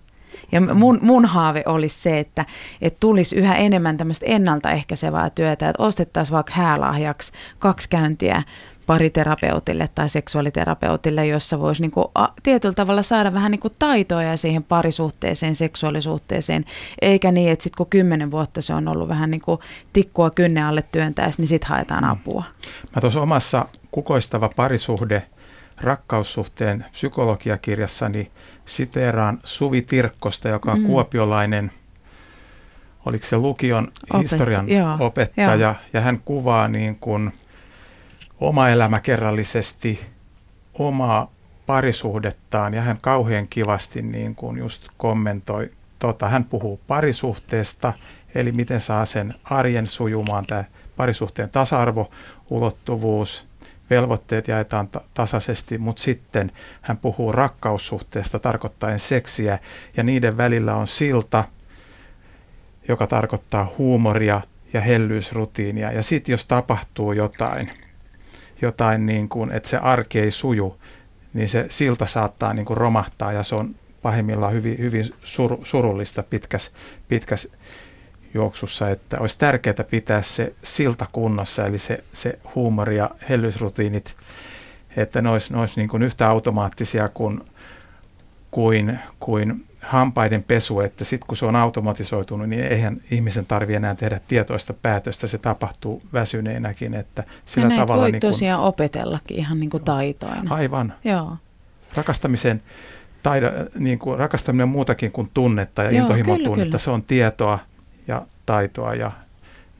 Ja 0.53 0.61
mun, 0.61 0.98
mun 1.03 1.24
haave 1.24 1.62
olisi 1.66 2.03
se, 2.03 2.18
että, 2.18 2.44
että 2.82 2.96
tulisi 3.01 3.36
yhä 3.36 3.55
enemmän 3.55 3.96
tämmöistä 3.96 4.26
ennaltaehkäisevää 4.28 5.30
työtä, 5.30 5.68
että 5.68 5.82
ostettaisiin 5.82 6.34
vaikka 6.34 6.53
häälahjaksi 6.55 7.32
kaksi 7.59 7.88
käyntiä 7.88 8.42
pariterapeutille 8.86 9.88
tai 9.94 10.09
seksuaaliterapeutille, 10.09 11.26
jossa 11.26 11.61
voisi 11.61 11.82
niin 11.82 11.90
kuin, 11.90 12.07
a, 12.14 12.28
tietyllä 12.42 12.74
tavalla 12.74 13.03
saada 13.03 13.34
vähän 13.34 13.51
niin 13.51 13.61
kuin 13.61 13.74
taitoja 13.78 14.36
siihen 14.36 14.64
parisuhteeseen, 14.64 15.55
seksuaalisuhteeseen, 15.55 16.64
eikä 17.03 17.32
niin, 17.32 17.53
että 17.53 17.62
sitten 17.62 17.76
kun 17.76 17.86
kymmenen 17.90 18.30
vuotta 18.30 18.62
se 18.62 18.74
on 18.74 18.88
ollut 18.88 19.09
vähän 19.09 19.30
niin 19.30 19.40
kuin 19.40 19.61
tikkua 19.92 20.30
kynne 20.30 20.62
alle 20.62 20.84
työntäessä, 20.92 21.42
niin 21.42 21.48
sitten 21.48 21.68
haetaan 21.68 22.05
mm. 22.05 22.11
apua. 22.11 22.44
Mä 22.94 23.01
tuossa 23.01 23.20
omassa 23.20 23.66
kukoistava 23.90 24.51
parisuhde 24.57 25.22
rakkaussuhteen 25.80 26.84
psykologiakirjassani 26.92 28.30
siteeraan 28.70 29.38
Suvi 29.44 29.82
Tirkkosta, 29.82 30.48
joka 30.48 30.72
on 30.72 30.78
mm. 30.78 30.86
kuopiolainen, 30.86 31.72
oliko 33.06 33.24
se 33.24 33.36
lukion 33.36 33.88
Opet, 34.10 34.22
historian 34.22 34.68
joo, 34.68 34.96
opettaja, 35.00 35.54
joo. 35.54 35.74
ja 35.92 36.00
hän 36.00 36.20
kuvaa 36.24 36.68
niin 36.68 36.96
kuin 36.96 37.32
oma 38.40 38.68
elämäkerrallisesti 38.68 40.00
omaa 40.74 41.30
parisuhdettaan, 41.66 42.74
ja 42.74 42.82
hän 42.82 42.98
kauhean 43.00 43.48
kivasti 43.48 44.02
niin 44.02 44.34
kuin 44.34 44.58
just 44.58 44.88
kommentoi, 44.96 45.70
tota, 45.98 46.28
hän 46.28 46.44
puhuu 46.44 46.80
parisuhteesta, 46.86 47.92
eli 48.34 48.52
miten 48.52 48.80
saa 48.80 49.06
sen 49.06 49.34
arjen 49.44 49.86
sujumaan, 49.86 50.46
tämä 50.46 50.64
parisuhteen 50.96 51.50
tasa-arvo, 51.50 52.10
ulottuvuus, 52.50 53.49
velvoitteet 53.91 54.49
jaetaan 54.49 54.88
ta- 54.88 55.01
tasaisesti, 55.14 55.78
mutta 55.78 56.03
sitten 56.03 56.53
hän 56.80 56.97
puhuu 56.97 57.32
rakkaussuhteesta 57.32 58.38
tarkoittaen 58.38 58.99
seksiä 58.99 59.59
ja 59.97 60.03
niiden 60.03 60.36
välillä 60.36 60.74
on 60.74 60.86
silta, 60.86 61.45
joka 62.88 63.07
tarkoittaa 63.07 63.72
huumoria 63.78 64.41
ja 64.72 64.80
hellyysrutiinia. 64.80 65.93
Ja 65.93 66.03
sitten 66.03 66.32
jos 66.32 66.47
tapahtuu 66.47 67.12
jotain, 67.12 67.70
jotain 68.62 69.07
niin 69.07 69.28
kuin, 69.28 69.53
että 69.53 69.68
se 69.68 69.76
arki 69.76 70.20
ei 70.20 70.30
suju, 70.30 70.76
niin 71.34 71.49
se 71.49 71.66
silta 71.68 72.07
saattaa 72.07 72.55
niin 72.55 72.66
kuin 72.66 72.76
romahtaa 72.76 73.32
ja 73.32 73.43
se 73.43 73.55
on 73.55 73.74
pahimmillaan 74.03 74.53
hyvin, 74.53 74.78
hyvin 74.78 75.05
sur, 75.22 75.59
surullista 75.62 76.22
pitkäs, 76.22 76.72
pitkäs 77.09 77.49
juoksussa, 78.34 78.90
että 78.90 79.16
olisi 79.20 79.38
tärkeää 79.38 79.84
pitää 79.90 80.22
se 80.22 80.54
silta 80.62 81.06
kunnossa, 81.12 81.66
eli 81.66 81.78
se, 81.78 82.04
se 82.12 82.38
huumori 82.54 82.96
ja 82.96 83.10
hellysrutiinit, 83.28 84.14
että 84.96 85.22
ne 85.22 85.28
olisi, 85.28 85.52
ne 85.52 85.60
olisi 85.60 85.80
niin 85.80 85.88
kuin 85.88 86.02
yhtä 86.02 86.28
automaattisia 86.28 87.08
kuin, 87.08 87.40
kuin, 88.50 88.98
kuin 89.20 89.64
hampaiden 89.80 90.42
pesu, 90.42 90.80
että 90.80 91.04
sitten 91.04 91.26
kun 91.26 91.36
se 91.36 91.46
on 91.46 91.56
automatisoitunut, 91.56 92.48
niin 92.48 92.64
eihän 92.64 92.96
ihmisen 93.10 93.46
tarvitse 93.46 93.76
enää 93.76 93.94
tehdä 93.94 94.20
tietoista 94.28 94.72
päätöstä, 94.72 95.26
se 95.26 95.38
tapahtuu 95.38 96.02
väsyneenäkin, 96.12 96.94
että 96.94 97.24
sillä 97.44 97.74
ja 97.74 97.76
tavalla... 97.76 98.02
voi 98.02 98.12
niin 98.12 98.20
kuin, 98.20 98.30
tosiaan 98.30 98.62
opetellakin 98.62 99.38
ihan 99.38 99.60
niin 99.60 99.70
kuin 99.70 99.84
taitoina. 99.84 100.54
Aivan. 100.54 100.92
Joo. 101.04 101.36
Rakastamisen 101.96 102.62
taida, 103.22 103.52
niin 103.78 103.98
kuin 103.98 104.18
rakastaminen 104.18 104.62
on 104.62 104.68
muutakin 104.68 105.12
kuin 105.12 105.30
tunnetta 105.34 105.82
ja 105.82 105.90
intohimon 105.90 106.38
tunnetta, 106.38 106.64
kyllä. 106.64 106.78
se 106.78 106.90
on 106.90 107.02
tietoa, 107.02 107.58
ja 108.09 108.26
taitoa 108.46 108.94
ja 108.94 109.12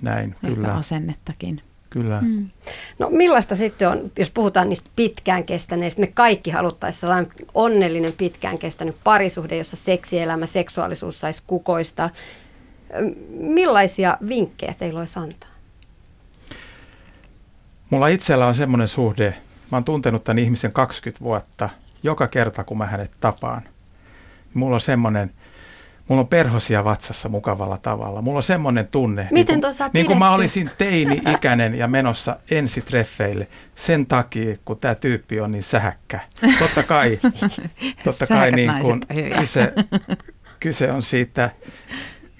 näin. 0.03 0.35
Ehkä 0.45 0.55
kyllä. 0.55 0.75
asennettakin. 0.75 1.63
Kyllä. 1.91 2.21
Mm. 2.21 2.51
No 2.99 3.11
millaista 3.11 3.55
sitten 3.55 3.89
on, 3.89 4.11
jos 4.19 4.31
puhutaan 4.31 4.69
niistä 4.69 4.91
pitkään 4.97 5.45
kestäneistä, 5.45 6.01
me 6.01 6.07
kaikki 6.07 6.51
haluttaisiin 6.51 7.01
sellainen 7.01 7.33
onnellinen 7.55 8.13
pitkään 8.13 8.59
kestänyt 8.59 8.97
parisuhde, 9.05 9.57
jossa 9.57 9.77
seksielämä, 9.77 10.47
seksuaalisuus 10.47 11.21
saisi 11.21 11.43
kukoista. 11.47 12.11
Millaisia 13.31 14.19
vinkkejä 14.29 14.75
teillä 14.79 15.01
olisi 15.01 15.19
antaa? 15.19 15.51
Mulla 17.91 18.09
itsellä 18.09 18.47
on 18.47 18.55
semmoinen 18.55 18.89
suhde, 18.89 19.35
mä 19.71 19.77
oon 19.77 19.85
tuntenut 19.85 20.25
tämän 20.25 20.39
ihmisen 20.39 20.73
20 20.73 21.25
vuotta, 21.25 21.71
joka 22.03 22.29
kerta 22.29 22.65
kun 22.65 22.79
mä 22.79 22.87
hänet 22.87 23.11
tapaan. 23.21 23.63
Mulla 24.55 24.77
on 24.77 24.81
semmoinen 24.81 25.31
Mulla 26.11 26.21
on 26.21 26.29
perhosia 26.29 26.85
vatsassa 26.85 27.29
mukavalla 27.29 27.79
tavalla. 27.79 28.23
Mulla 28.23 28.39
on 28.39 28.43
semmoinen 28.43 28.89
tunne, 28.89 29.29
Miten 29.31 29.61
niin 29.61 29.63
kuin, 29.77 29.91
niin 29.93 30.07
kuin 30.07 30.19
mä 30.19 30.35
olisin 30.35 30.71
teini-ikäinen 30.79 31.75
ja 31.75 31.89
menossa 31.89 32.37
ensitreffeille 32.51 33.49
sen 33.75 34.07
takia, 34.07 34.57
kun 34.65 34.79
tämä 34.79 34.95
tyyppi 34.95 35.41
on 35.41 35.53
niin 35.53 35.63
sähäkkä. 35.63 36.21
Totta 36.59 36.83
kai, 36.83 37.21
totta 38.05 38.27
kai 38.27 38.51
niin 38.51 38.73
kuin 38.81 39.01
kyse, 39.39 39.73
kyse 40.61 40.93
on 40.93 41.03
siitä 41.03 41.51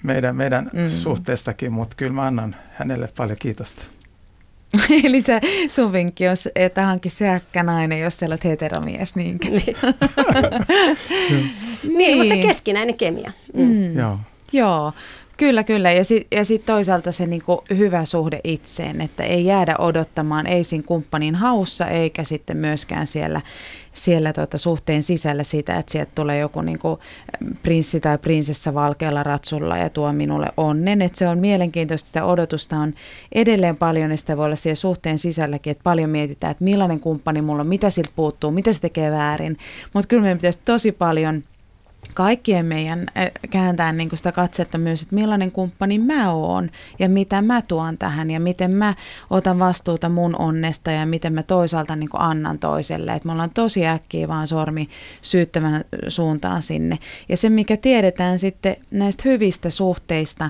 meidän, 0.03 0.35
meidän 0.35 0.69
mm. 0.73 0.89
suhteestakin, 0.89 1.71
mutta 1.71 1.95
kyllä 1.95 2.13
mä 2.13 2.25
annan 2.25 2.55
hänelle 2.73 3.09
paljon 3.17 3.37
kiitosta. 3.41 3.83
Eli 5.03 5.21
se 5.21 5.41
sun 5.69 5.93
vinkki 5.93 6.27
on, 6.27 6.35
että 6.55 6.85
hanki 6.85 7.09
säkkä 7.09 7.63
nainen, 7.63 7.99
jos 7.99 8.17
sä 8.17 8.25
olet 8.25 8.43
heteromies. 8.43 9.15
Niin, 9.15 9.37
niin. 9.49 9.75
niin, 11.97 12.27
se 12.27 12.37
keskinäinen 12.37 12.97
kemia. 12.97 13.31
Mm. 13.53 13.63
Mm. 13.63 13.97
Joo. 13.97 14.19
Joo. 14.51 14.93
Kyllä, 15.41 15.63
kyllä. 15.63 15.91
Ja 15.91 16.03
sitten 16.03 16.45
sit 16.45 16.65
toisaalta 16.65 17.11
se 17.11 17.27
niinku 17.27 17.63
hyvä 17.77 18.05
suhde 18.05 18.39
itseen, 18.43 19.01
että 19.01 19.23
ei 19.23 19.45
jäädä 19.45 19.75
odottamaan 19.79 20.47
ei 20.47 20.63
siinä 20.63 20.83
kumppanin 20.87 21.35
haussa 21.35 21.87
eikä 21.87 22.23
sitten 22.23 22.57
myöskään 22.57 23.07
siellä, 23.07 23.41
siellä 23.93 24.33
tota 24.33 24.57
suhteen 24.57 25.03
sisällä 25.03 25.43
sitä, 25.43 25.75
että 25.75 25.91
sieltä 25.91 26.11
tulee 26.15 26.39
joku 26.39 26.61
niinku 26.61 26.99
prinssi 27.63 27.99
tai 27.99 28.17
prinsessa 28.17 28.73
valkealla 28.73 29.23
ratsulla 29.23 29.77
ja 29.77 29.89
tuo 29.89 30.13
minulle 30.13 30.47
onnen. 30.57 31.01
Että 31.01 31.17
se 31.17 31.27
on 31.27 31.39
mielenkiintoista, 31.39 32.07
sitä 32.07 32.25
odotusta 32.25 32.75
on 32.75 32.93
edelleen 33.31 33.77
paljon 33.77 34.11
ja 34.11 34.17
sitä 34.17 34.37
voi 34.37 34.45
olla 34.45 34.55
siellä 34.55 34.75
suhteen 34.75 35.19
sisälläkin, 35.19 35.71
että 35.71 35.83
paljon 35.83 36.09
mietitään, 36.09 36.51
että 36.51 36.63
millainen 36.63 36.99
kumppani 36.99 37.41
mulla 37.41 37.61
on, 37.61 37.67
mitä 37.67 37.89
siltä 37.89 38.11
puuttuu, 38.15 38.51
mitä 38.51 38.73
se 38.73 38.81
tekee 38.81 39.11
väärin. 39.11 39.57
Mutta 39.93 40.07
kyllä 40.07 40.21
meidän 40.21 40.37
pitäisi 40.37 40.59
tosi 40.65 40.91
paljon– 40.91 41.43
kaikkien 42.13 42.65
meidän 42.65 43.07
kääntää 43.49 43.91
niin 43.91 44.09
sitä 44.13 44.31
katsetta 44.31 44.77
myös, 44.77 45.01
että 45.01 45.15
millainen 45.15 45.51
kumppani 45.51 45.99
mä 45.99 46.33
oon 46.33 46.69
ja 46.99 47.09
mitä 47.09 47.41
mä 47.41 47.61
tuon 47.61 47.97
tähän 47.97 48.31
ja 48.31 48.39
miten 48.39 48.71
mä 48.71 48.95
otan 49.29 49.59
vastuuta 49.59 50.09
mun 50.09 50.35
onnesta 50.39 50.91
ja 50.91 51.05
miten 51.05 51.33
mä 51.33 51.43
toisaalta 51.43 51.95
niin 51.95 52.09
annan 52.13 52.59
toiselle. 52.59 53.13
Että 53.13 53.25
me 53.27 53.31
ollaan 53.31 53.49
tosi 53.49 53.87
äkkiä 53.87 54.27
vaan 54.27 54.47
sormi 54.47 54.89
syyttävän 55.21 55.85
suuntaan 56.07 56.61
sinne. 56.61 56.99
Ja 57.29 57.37
se, 57.37 57.49
mikä 57.49 57.77
tiedetään 57.77 58.39
sitten 58.39 58.75
näistä 58.91 59.23
hyvistä 59.25 59.69
suhteista, 59.69 60.49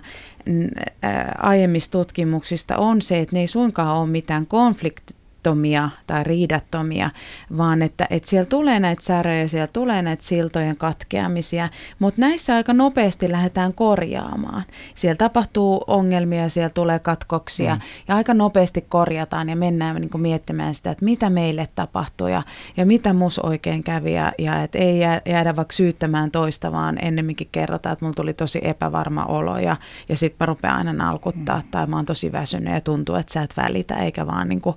aiemmista 1.37 1.91
tutkimuksista 1.91 2.77
on 2.77 3.01
se, 3.01 3.19
että 3.19 3.35
ne 3.35 3.39
ei 3.39 3.47
suinkaan 3.47 3.97
ole 3.97 4.09
mitään 4.09 4.47
konflikti 4.47 5.20
riidattomia 5.41 5.89
tai 6.07 6.23
riidattomia, 6.23 7.09
vaan 7.57 7.81
että, 7.81 8.07
että 8.09 8.29
siellä 8.29 8.45
tulee 8.45 8.79
näitä 8.79 9.03
säröjä, 9.03 9.47
siellä 9.47 9.67
tulee 9.67 10.01
näitä 10.01 10.23
siltojen 10.23 10.77
katkeamisia, 10.77 11.69
mutta 11.99 12.21
näissä 12.21 12.55
aika 12.55 12.73
nopeasti 12.73 13.31
lähdetään 13.31 13.73
korjaamaan. 13.73 14.63
Siellä 14.95 15.15
tapahtuu 15.15 15.83
ongelmia, 15.87 16.49
siellä 16.49 16.69
tulee 16.69 16.99
katkoksia 16.99 17.75
mm. 17.75 17.81
ja 18.07 18.15
aika 18.15 18.33
nopeasti 18.33 18.85
korjataan 18.89 19.49
ja 19.49 19.55
mennään 19.55 19.95
niin 19.95 20.09
kuin 20.09 20.21
miettimään 20.21 20.73
sitä, 20.73 20.91
että 20.91 21.05
mitä 21.05 21.29
meille 21.29 21.67
tapahtui 21.75 22.31
ja, 22.31 22.43
ja 22.77 22.85
mitä 22.85 23.13
mus 23.13 23.39
oikein 23.39 23.83
kävi 23.83 24.13
ja, 24.13 24.31
ja 24.37 24.63
että 24.63 24.77
ei 24.77 24.99
jäädä 25.25 25.55
vaikka 25.55 25.73
syyttämään 25.73 26.31
toista, 26.31 26.71
vaan 26.71 26.97
ennemminkin 27.01 27.49
kerrotaan, 27.51 27.93
että 27.93 28.05
mulla 28.05 28.15
tuli 28.15 28.33
tosi 28.33 28.59
epävarma 28.63 29.25
olo 29.25 29.57
ja, 29.57 29.75
ja 30.09 30.17
sitten 30.17 30.37
mä 30.39 30.45
rupean 30.45 30.77
aina 30.77 30.93
nalkuttaa 30.93 31.57
mm. 31.57 31.67
tai 31.71 31.87
mä 31.87 31.95
oon 31.95 32.05
tosi 32.05 32.31
väsynyt 32.31 32.73
ja 32.73 32.81
tuntuu, 32.81 33.15
että 33.15 33.33
sä 33.33 33.41
et 33.41 33.57
välitä 33.57 33.95
eikä 33.95 34.27
vaan 34.27 34.49
niin 34.49 34.61
kuin 34.61 34.75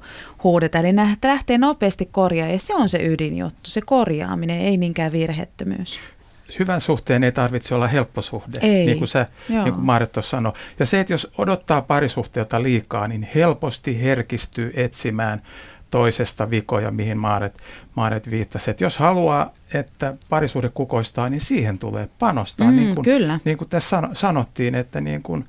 huudeta. 0.55 0.79
Eli 0.79 0.97
lähtee 1.25 1.59
nopeasti 1.59 2.09
korjaa 2.13 2.49
ja 2.49 2.59
se 2.59 2.75
on 2.75 2.89
se 2.89 2.99
ydinjuttu, 3.07 3.71
se 3.71 3.81
korjaaminen, 3.81 4.61
ei 4.61 4.77
niinkään 4.77 5.13
virhettömyys. 5.13 5.99
Hyvän 6.59 6.81
suhteen 6.81 7.25
ei 7.25 7.33
tarvitse 7.33 7.75
olla 7.75 7.87
helppo 7.87 8.23
suhde, 8.23 8.59
ei. 8.63 8.87
niin 8.87 8.99
kuin, 8.99 9.09
se, 9.09 9.27
niin 9.49 9.75
kuin 9.75 9.85
Maaret 9.85 10.17
sanoi. 10.21 10.53
Ja 10.79 10.87
se, 10.87 11.01
että 11.01 11.13
jos 11.13 11.33
odottaa 11.39 11.83
parisuhteelta 11.83 12.63
liikaa, 12.63 13.09
niin 13.09 13.29
helposti 13.35 14.03
herkistyy 14.03 14.73
etsimään 14.77 15.43
toisesta 15.91 16.51
vikoja, 16.51 16.91
mihin 16.91 17.19
Maaret, 17.19 17.55
Maaret 17.95 18.31
viittasi. 18.31 18.71
Että 18.71 18.85
jos 18.85 18.99
haluaa, 18.99 19.53
että 19.75 20.15
parisuhde 20.29 20.69
kukoistaa, 20.69 21.29
niin 21.29 21.41
siihen 21.41 21.79
tulee 21.79 22.09
panostaa. 22.19 22.71
Mm, 22.71 22.77
niin 22.77 22.95
kuin, 22.95 23.05
kyllä. 23.05 23.41
Niin 23.45 23.59
kuin 23.59 23.69
tässä 23.69 24.03
sanottiin, 24.13 24.75
että 24.75 25.01
niin 25.01 25.23
kuin, 25.23 25.49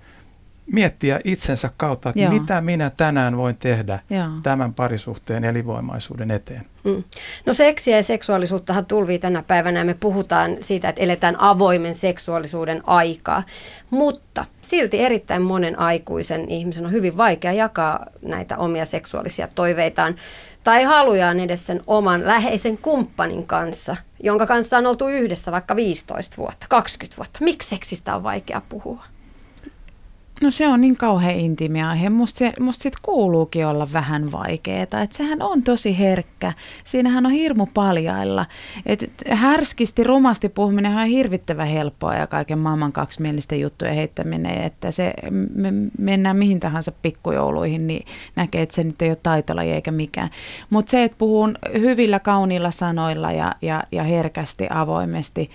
miettiä 0.72 1.20
itsensä 1.24 1.70
kautta, 1.78 2.10
että 2.10 2.22
Joo. 2.22 2.32
mitä 2.32 2.62
minä 2.62 2.90
tänään 2.90 3.38
voin 3.38 3.58
tehdä 3.58 4.00
Joo. 4.10 4.28
tämän 4.44 4.74
parisuhteen 4.74 5.44
elinvoimaisuuden 5.44 6.32
eteen. 6.32 6.66
Mm. 6.84 7.04
No 7.46 7.54
seksiä 7.54 7.96
ja 7.96 8.04
seksuaalisuuttahan 8.04 8.86
tulvii 8.86 9.20
tänä 9.20 9.44
päivänä 9.44 9.80
ja 9.80 9.86
me 9.86 9.94
puhutaan 9.94 10.58
siitä, 10.62 10.90
että 10.90 11.02
eletään 11.02 11.40
avoimen 11.40 11.96
seksuaalisuuden 11.96 12.82
aikaa. 12.88 13.44
Mutta 13.90 14.46
silti 14.62 15.00
erittäin 15.00 15.42
monen 15.42 15.80
aikuisen 15.80 16.50
ihmisen 16.50 16.86
on 16.86 16.92
hyvin 16.92 17.18
vaikea 17.18 17.54
jakaa 17.54 18.06
näitä 18.22 18.58
omia 18.58 18.86
seksuaalisia 18.86 19.48
toiveitaan 19.56 20.16
tai 20.64 20.84
halujaan 20.84 21.40
edes 21.40 21.66
sen 21.66 21.82
oman 21.88 22.26
läheisen 22.28 22.78
kumppanin 22.78 23.48
kanssa, 23.48 23.96
jonka 24.24 24.46
kanssa 24.46 24.78
on 24.78 24.86
oltu 24.86 25.08
yhdessä 25.08 25.52
vaikka 25.52 25.76
15 25.76 26.38
vuotta, 26.38 26.66
20 26.70 27.18
vuotta. 27.18 27.40
Miksi 27.42 27.70
seksistä 27.70 28.16
on 28.16 28.24
vaikea 28.24 28.62
puhua? 28.70 29.04
No 30.42 30.52
se 30.52 30.68
on 30.68 30.82
niin 30.82 30.98
kauhean 30.98 31.36
intiimi 31.36 31.84
aihe. 31.84 32.10
Musta, 32.10 32.38
se, 32.38 32.54
musta 32.60 32.84
sit 32.84 32.94
kuuluukin 33.02 33.68
olla 33.68 33.94
vähän 33.94 34.32
vaikeeta. 34.32 35.02
Et 35.02 35.12
sehän 35.12 35.42
on 35.42 35.64
tosi 35.64 36.00
herkkä. 36.00 36.54
Siinähän 36.84 37.26
on 37.26 37.32
hirmu 37.32 37.68
paljailla. 37.74 38.46
Et 38.86 39.06
härskisti, 39.30 40.04
rumasti 40.04 40.50
puhuminen 40.50 40.98
on 40.98 41.06
hirvittävän 41.06 41.68
helppoa 41.68 42.16
ja 42.16 42.28
kaiken 42.28 42.60
maailman 42.60 42.92
kaksimielisten 42.92 43.60
juttujen 43.62 43.96
heittäminen. 43.96 44.64
Että 44.64 44.92
se, 44.92 45.14
me 45.56 45.74
mennään 45.98 46.38
mihin 46.38 46.60
tahansa 46.60 46.92
pikkujouluihin, 47.02 47.88
niin 47.88 48.06
näkee, 48.36 48.62
että 48.62 48.76
se 48.76 48.84
nyt 48.84 49.02
ei 49.02 49.10
ole 49.10 49.18
taitolaji 49.24 49.72
eikä 49.72 49.92
mikään. 49.92 50.30
Mutta 50.70 50.90
se, 50.90 51.04
että 51.04 51.18
puhun 51.18 51.58
hyvillä, 51.74 52.20
kauniilla 52.20 52.72
sanoilla 52.72 53.32
ja, 53.32 53.52
ja, 53.62 53.84
ja 53.92 54.04
herkästi, 54.04 54.68
avoimesti, 54.70 55.50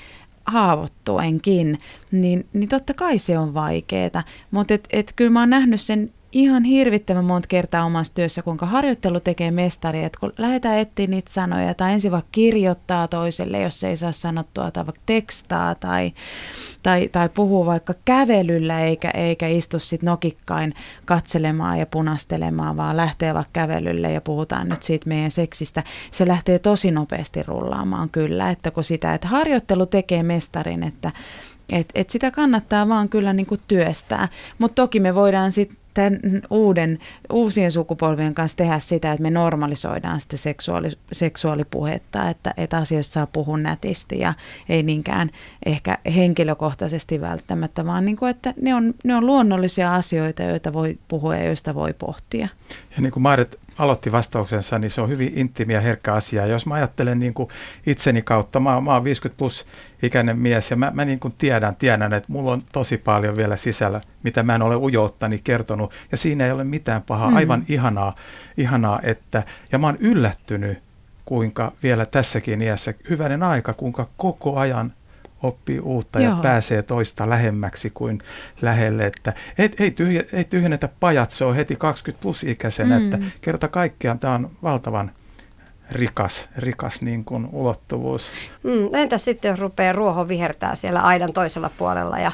haavoittuenkin, 0.47 1.79
niin, 2.11 2.47
niin 2.53 2.69
totta 2.69 2.95
kai 2.95 3.19
se 3.19 3.39
on 3.39 3.55
vaikeaa. 3.55 4.25
Mutta 4.51 4.75
et, 4.75 4.89
et 4.91 5.13
kyllä 5.17 5.31
mä 5.31 5.41
oon 5.41 5.51
nähnyt 5.51 5.81
sen 5.81 6.13
ihan 6.33 6.65
hirvittävän 6.65 7.25
monta 7.25 7.49
kertaa 7.49 7.85
omassa 7.85 8.15
työssä, 8.15 8.43
kuinka 8.43 8.67
harjoittelu 8.67 9.21
tekee 9.21 9.51
mestari, 9.51 10.05
että 10.05 10.21
kun 10.21 10.33
lähdetään 10.39 10.79
etsiä 10.79 11.07
niitä 11.07 11.33
sanoja 11.33 11.75
tai 11.75 11.93
ensin 11.93 12.13
vaikka 12.13 12.29
kirjoittaa 12.33 13.09
toiselle, 13.09 13.61
jos 13.61 13.85
ei 13.85 13.97
saa 13.97 14.13
sanottua, 14.13 14.71
tai 14.71 14.87
vaikka 14.87 15.03
tekstaa 15.07 15.75
tai, 15.75 16.13
tai, 16.83 17.09
tai 17.09 17.29
puhuu 17.29 17.67
vaikka 17.67 17.95
kävelyllä 18.05 18.81
eikä, 18.81 19.11
eikä 19.11 19.49
istu 19.49 19.79
sitten 19.79 20.07
nokikkain 20.07 20.75
katselemaan 21.05 21.79
ja 21.79 21.87
punastelemaan, 21.87 22.77
vaan 22.77 22.97
lähtee 22.97 23.35
vaikka 23.35 23.51
kävelylle 23.53 24.13
ja 24.13 24.21
puhutaan 24.21 24.69
nyt 24.69 24.83
siitä 24.83 25.09
meidän 25.09 25.31
seksistä. 25.31 25.83
Se 26.11 26.29
lähtee 26.29 26.59
tosi 26.59 26.91
nopeasti 26.91 27.43
rullaamaan 27.43 28.09
kyllä, 28.09 28.51
että 28.51 28.71
kun 28.71 28.85
sitä, 28.85 29.15
että 29.15 29.29
harjoittelu 29.29 29.87
tekee 29.87 30.23
mestarin, 30.23 30.83
että 30.83 31.13
et, 31.73 31.89
et 31.95 32.11
sitä 32.11 32.31
kannattaa 32.31 32.89
vaan 32.89 33.09
kyllä 33.09 33.33
niinku 33.33 33.57
työstää, 33.69 34.29
mutta 34.59 34.83
toki 34.83 35.01
me 35.01 35.15
voidaan 35.15 35.53
sitten 35.53 35.80
tämän 35.95 36.21
uuden, 36.51 36.99
uusien 37.33 37.73
sukupolvien 37.73 38.35
kanssa 38.35 38.57
tehdä 38.57 38.79
sitä, 38.79 39.13
että 39.13 39.23
me 39.23 39.31
normalisoidaan 39.31 40.21
sitä 40.21 40.37
seksuaali, 40.37 40.89
seksuaalipuhetta, 41.13 42.29
että, 42.29 42.55
että 42.57 42.77
asioista 42.77 43.13
saa 43.13 43.27
puhua 43.27 43.59
nätisti 43.59 44.19
ja 44.19 44.35
ei 44.69 44.83
niinkään 44.83 45.31
ehkä 45.67 45.99
henkilökohtaisesti 46.15 47.21
välttämättä, 47.21 47.87
vaan 47.87 48.05
niin 48.05 48.17
kuin, 48.17 48.31
että 48.31 48.55
ne 48.63 48.75
on, 48.75 48.95
ne 49.05 49.15
on 49.15 49.27
luonnollisia 49.27 49.95
asioita, 49.95 50.43
joita 50.43 50.73
voi 50.73 50.99
puhua 51.09 51.37
ja 51.37 51.45
joista 51.45 51.75
voi 51.75 51.93
pohtia. 51.93 52.49
Ja 52.97 53.03
niin 53.03 53.13
kuin 53.13 53.23
Maaret 53.23 53.59
aloitti 53.81 54.13
vastauksensa, 54.13 54.79
niin 54.79 54.91
se 54.91 55.01
on 55.01 55.09
hyvin 55.09 55.33
intiimi 55.37 55.75
ja 55.75 55.81
herkkä 55.81 56.15
asia. 56.15 56.47
Jos 56.47 56.67
mä 56.67 56.75
ajattelen 56.75 57.19
niin 57.19 57.35
kuin 57.35 57.49
itseni 57.87 58.23
kautta, 58.23 58.61
mä, 58.61 58.81
mä 58.81 58.95
oon 58.95 59.05
50 59.05 59.39
plus 59.39 59.67
ikäinen 60.03 60.39
mies 60.39 60.71
ja 60.71 60.77
mä, 60.77 60.91
mä 60.95 61.05
niin 61.05 61.21
kuin 61.21 61.35
tiedän, 61.39 61.77
tiedän, 61.77 62.13
että 62.13 62.33
mulla 62.33 62.53
on 62.53 62.63
tosi 62.73 62.97
paljon 62.99 63.37
vielä 63.37 63.57
sisällä, 63.57 64.01
mitä 64.23 64.43
mä 64.43 64.55
en 64.55 64.63
ole 64.63 64.77
ujouttani 64.77 65.41
kertonut. 65.45 65.93
Ja 66.11 66.17
siinä 66.17 66.47
ei 66.47 66.53
ole 66.53 66.65
mitään 66.65 67.03
pahaa, 67.03 67.31
Mm. 67.31 67.37
aivan 67.37 67.65
ihanaa, 67.69 68.15
ihanaa 68.57 69.01
että, 69.03 69.43
ja 69.73 69.79
mä 69.79 69.87
oon 69.87 69.97
yllättynyt, 70.01 70.79
kuinka 71.25 71.73
vielä 71.83 72.07
tässäkin 72.07 72.63
iässä, 72.63 72.95
hyvänen 73.11 73.43
aika, 73.43 73.73
kuinka 73.75 74.09
koko 74.17 74.57
ajan 74.59 74.93
oppii 75.43 75.81
uutta 75.81 76.21
Joo. 76.21 76.31
ja 76.37 76.43
pääsee 76.43 76.83
toista 76.83 77.31
lähemmäksi 77.31 77.91
kuin 77.91 78.19
lähelle. 78.63 79.07
Että 79.07 79.33
et, 79.59 79.81
ei, 79.81 79.91
tyhjä, 79.91 80.23
ei 80.33 80.45
tyhjennetä 80.45 80.89
pajat, 81.01 81.31
se 81.31 81.45
on 81.45 81.55
heti 81.57 81.77
20 81.77 82.23
plus 82.23 82.45
ikäisenä, 82.45 82.99
Mm. 82.99 83.05
että 83.05 83.19
kerta 83.41 83.69
kaikkiaan 83.69 84.19
tämä 84.19 84.35
on 84.35 84.51
valtavan 84.63 85.11
rikas, 85.91 86.49
rikas 86.57 87.03
niin 87.03 87.25
kuin 87.25 87.49
ulottuvuus. 87.53 88.31
Mm, 88.63 88.95
entäs 88.95 89.25
sitten, 89.25 89.49
jos 89.49 89.61
rupeaa 89.61 89.93
ruoho 89.93 90.29
vihertää 90.29 90.75
siellä 90.75 91.01
aidan 91.03 91.33
toisella 91.33 91.71
puolella 91.79 92.19
ja, 92.19 92.33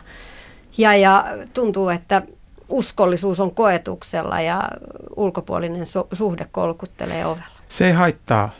ja, 0.78 0.96
ja 0.96 1.24
tuntuu, 1.54 1.88
että 1.88 2.22
uskollisuus 2.68 3.40
on 3.40 3.54
koetuksella 3.54 4.40
ja 4.40 4.68
ulkopuolinen 5.16 5.82
su- 5.82 6.06
suhde 6.12 6.46
kolkuttelee 6.52 7.26
ovella? 7.26 7.46
Se 7.68 7.86
ei 7.86 7.92
haittaa, 7.92 8.50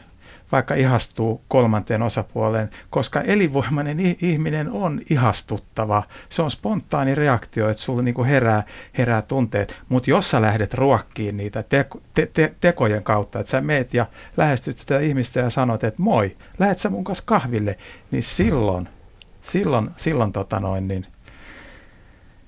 vaikka 0.52 0.74
ihastuu 0.74 1.44
kolmanteen 1.48 2.02
osapuoleen, 2.02 2.70
koska 2.90 3.20
elinvoimainen 3.20 4.00
ihminen 4.22 4.70
on 4.70 5.00
ihastuttava. 5.10 6.02
Se 6.28 6.42
on 6.42 6.50
spontaani 6.50 7.14
reaktio, 7.14 7.68
että 7.68 7.82
sulla 7.82 8.02
niinku 8.02 8.24
herää, 8.24 8.62
herää 8.98 9.22
tunteet. 9.22 9.82
Mutta 9.88 10.10
jos 10.10 10.30
sä 10.30 10.42
lähdet 10.42 10.74
ruokkiin 10.74 11.36
niitä 11.36 11.62
teko, 11.62 12.00
te, 12.14 12.26
te, 12.26 12.54
tekojen 12.60 13.02
kautta, 13.02 13.40
että 13.40 13.50
sä 13.50 13.60
meet 13.60 13.94
ja 13.94 14.06
lähestyt 14.36 14.78
sitä 14.78 14.98
ihmistä 15.00 15.40
ja 15.40 15.50
sanot, 15.50 15.84
että 15.84 16.02
moi, 16.02 16.36
lähet 16.58 16.78
sä 16.78 16.90
mun 16.90 17.04
kanssa 17.04 17.24
kahville, 17.26 17.78
niin 18.10 18.22
silloin, 18.22 18.88
silloin, 19.42 19.90
silloin, 19.96 20.32
tota 20.32 20.60
noin, 20.60 20.88
niin, 20.88 21.06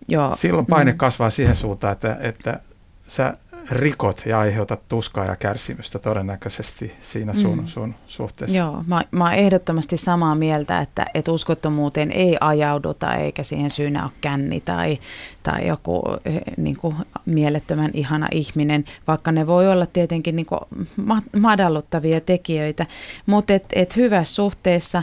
Joo. 0.09 0.35
silloin 0.37 0.67
paine 0.67 0.93
Mm. 0.93 0.99
kasvaa 0.99 1.31
siihen 1.31 1.55
suuntaan, 1.55 1.93
että, 1.93 2.17
että 2.21 2.61
sä 3.07 3.37
rikot 3.71 4.23
ja 4.27 4.39
aiheutat 4.41 4.81
tuskaa 4.89 5.25
ja 5.25 5.37
kärsimystä 5.37 5.99
todennäköisesti 5.99 6.93
siinä 7.01 7.35
sun, 7.35 7.59
Mm. 7.59 7.67
sun 7.67 7.95
suhteessa. 8.07 8.59
Joo, 8.59 8.85
mä, 8.87 9.03
mä 9.11 9.25
oon 9.25 9.33
ehdottomasti 9.35 9.97
samaa 9.97 10.35
mieltä, 10.35 10.81
että, 10.81 11.07
että 11.15 11.33
uskottomuuteen 11.33 12.11
ei 12.11 12.37
ajauduta 12.41 13.15
eikä 13.15 13.43
siihen 13.43 13.71
syynä 13.71 14.03
ole 14.05 14.13
känni 14.21 14.61
tai, 14.61 14.99
tai 15.43 15.67
joku 15.67 16.03
eh, 16.25 16.41
niin 16.57 16.77
kuin 16.77 16.97
mielettömän 17.27 17.91
ihana 17.95 18.29
ihminen, 18.33 18.85
vaikka 19.07 19.33
ne 19.33 19.47
voi 19.47 19.69
olla 19.73 19.87
tietenkin 19.87 20.37
niin 20.37 20.47
kuin 20.47 20.61
ma- 20.97 21.23
madalluttavia 21.41 22.21
tekijöitä, 22.21 22.87
mutta 23.27 23.53
et, 23.53 23.65
et 23.73 23.97
hyvässä 23.97 24.35
suhteessa 24.35 25.03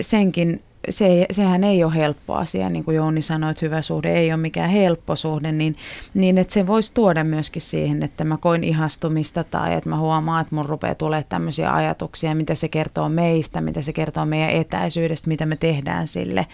senkin 0.00 0.62
se, 0.88 1.26
sehän 1.30 1.64
ei 1.64 1.84
ole 1.84 1.94
helppo 1.94 2.34
asia, 2.34 2.68
niin 2.68 2.84
kuin 2.84 2.96
Jouni 2.96 3.22
sanoi, 3.22 3.50
että 3.50 3.66
hyvä 3.66 3.82
suhde 3.82 4.12
ei 4.12 4.32
ole 4.32 4.40
mikään 4.40 4.70
helppo 4.70 5.16
suhde, 5.16 5.52
niin, 5.52 5.76
niin 6.14 6.38
että 6.38 6.54
se 6.54 6.66
voisi 6.66 6.94
tuoda 6.94 7.24
myöskin 7.24 7.62
siihen, 7.62 8.02
että 8.02 8.24
mä 8.24 8.36
koin 8.36 8.64
ihastumista 8.64 9.44
tai 9.44 9.74
että 9.74 9.90
mä 9.90 9.98
huomaan, 9.98 10.40
että 10.40 10.54
mun 10.54 10.64
rupeaa 10.64 10.94
tulemaan 10.94 11.24
tämmöisiä 11.28 11.74
ajatuksia, 11.74 12.34
mitä 12.34 12.54
se 12.54 12.68
kertoo 12.68 13.08
meistä, 13.08 13.60
mitä 13.60 13.82
se 13.82 13.92
kertoo 13.92 14.26
meidän 14.26 14.50
etäisyydestä, 14.50 15.28
mitä 15.28 15.46
me 15.46 15.56
tehdään 15.56 16.08
sille. 16.08 16.46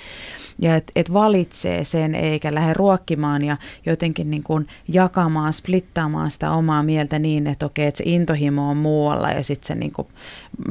Ja 0.58 0.76
että 0.76 0.92
et 0.96 1.12
valitsee 1.12 1.84
sen 1.84 2.14
eikä 2.14 2.54
lähde 2.54 2.74
ruokkimaan 2.74 3.44
ja 3.44 3.56
jotenkin 3.86 4.30
niin 4.30 4.42
kuin 4.42 4.66
jakamaan, 4.88 5.52
splittaamaan 5.52 6.30
sitä 6.30 6.50
omaa 6.50 6.82
mieltä 6.82 7.18
niin, 7.18 7.46
että 7.46 7.66
okei, 7.66 7.86
että 7.86 7.98
se 7.98 8.04
intohimo 8.06 8.70
on 8.70 8.76
muualla 8.76 9.30
ja 9.30 9.42
sitten 9.42 9.66
se 9.66 9.74
niin 9.74 9.92
kuin 9.92 10.08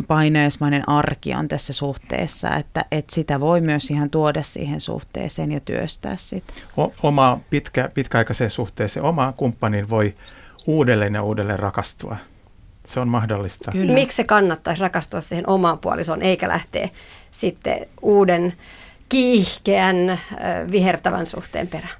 painajaismainen 0.07 0.89
arki 0.89 1.34
on 1.34 1.47
tässä 1.47 1.74
suhteessa, 1.74 2.55
että, 2.55 2.86
että 2.91 3.16
sitä 3.16 3.39
voi 3.39 3.49
myös 3.62 3.91
ihan 3.91 4.10
tuoda 4.10 4.43
siihen 4.43 4.82
suhteeseen 4.82 5.52
ja 5.52 5.60
työstää 5.60 6.16
sitä. 6.18 6.54
O- 6.78 6.93
oma 7.04 7.39
pitkä, 7.50 7.89
pitkäaikaiseen 7.93 8.50
suhteeseen, 8.50 9.04
omaan 9.06 9.34
kumppaniin 9.34 9.89
voi 9.89 10.16
uudelleen 10.68 11.14
ja 11.14 11.24
uudelleen 11.24 11.60
rakastua. 11.60 12.18
Se 12.86 13.00
on 13.00 13.08
mahdollista. 13.08 13.72
Kyllä. 13.72 13.93
Miksi 13.93 14.16
se 14.16 14.24
kannattaisi 14.24 14.82
rakastua 14.82 15.22
siihen 15.22 15.50
omaan 15.50 15.80
puolisoon, 15.80 16.22
eikä 16.22 16.47
lähteä 16.47 16.89
sitten 17.32 17.88
uuden 18.02 18.54
kiihkeän, 19.10 20.20
vihertävän 20.72 21.26
suhteen 21.26 21.68
perään? 21.68 21.95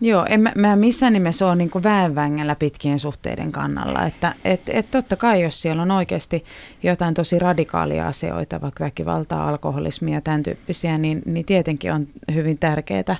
Joo, 0.00 0.26
en 0.28 0.40
mä, 0.40 0.52
mä 0.56 0.76
missään 0.76 1.12
nimessä 1.12 1.46
ole 1.46 1.56
niin 1.56 1.70
väenvängällä 1.82 2.54
pitkien 2.54 2.98
suhteiden 2.98 3.52
kannalla. 3.52 4.06
Että 4.06 4.34
et, 4.44 4.60
et 4.68 4.90
totta 4.90 5.16
kai, 5.16 5.42
jos 5.42 5.62
siellä 5.62 5.82
on 5.82 5.90
oikeasti 5.90 6.44
jotain 6.82 7.14
tosi 7.14 7.38
radikaalia 7.38 8.06
asioita, 8.06 8.60
vaikka 8.60 8.84
väkivaltaa, 8.84 9.48
alkoholismia 9.48 10.14
ja 10.14 10.20
tämän 10.20 10.42
tyyppisiä, 10.42 10.98
niin, 10.98 11.22
niin 11.26 11.46
tietenkin 11.46 11.92
on 11.92 12.08
hyvin 12.34 12.58
tärkeää 12.58 13.16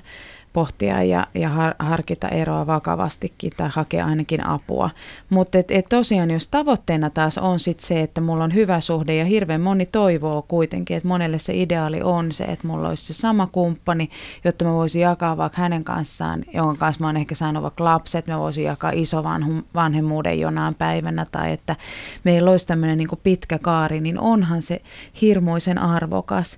pohtia 0.53 1.03
ja, 1.03 1.27
ja 1.33 1.49
har, 1.49 1.75
harkita 1.79 2.27
eroa 2.27 2.67
vakavastikin 2.67 3.51
tai 3.57 3.69
hakea 3.73 4.05
ainakin 4.05 4.47
apua. 4.47 4.89
Mutta 5.29 5.57
et, 5.57 5.71
et 5.71 5.85
tosiaan, 5.89 6.31
jos 6.31 6.47
tavoitteena 6.47 7.09
taas 7.09 7.37
on 7.37 7.59
sit 7.59 7.79
se, 7.79 8.01
että 8.01 8.21
mulla 8.21 8.43
on 8.43 8.53
hyvä 8.53 8.79
suhde 8.79 9.15
ja 9.15 9.25
hirveän 9.25 9.61
moni 9.61 9.85
toivoo 9.85 10.41
kuitenkin, 10.41 10.97
että 10.97 11.07
monelle 11.07 11.39
se 11.39 11.53
ideaali 11.55 12.01
on 12.01 12.31
se, 12.31 12.43
että 12.43 12.67
mulla 12.67 12.89
olisi 12.89 13.05
se 13.05 13.13
sama 13.13 13.47
kumppani, 13.47 14.09
jotta 14.43 14.65
mä 14.65 14.73
voisin 14.73 15.01
jakaa 15.01 15.37
vaikka 15.37 15.61
hänen 15.61 15.83
kanssaan, 15.83 16.45
jonka 16.53 16.79
kanssa 16.79 17.01
mä 17.03 17.07
oon 17.07 17.17
ehkä 17.17 17.35
saanut 17.35 17.63
vaikka 17.63 17.83
lapset, 17.83 18.27
mä 18.27 18.39
voisin 18.39 18.63
jakaa 18.63 18.91
isovanhemmuuden 18.91 20.39
jonain 20.39 20.75
päivänä 20.75 21.25
tai 21.31 21.51
että 21.51 21.75
meillä 22.23 22.51
olisi 22.51 22.67
tämmöinen 22.67 22.97
niin 22.97 23.09
pitkä 23.23 23.59
kaari, 23.59 24.01
niin 24.01 24.19
onhan 24.19 24.61
se 24.61 24.81
hirmuisen 25.21 25.77
arvokas. 25.77 26.57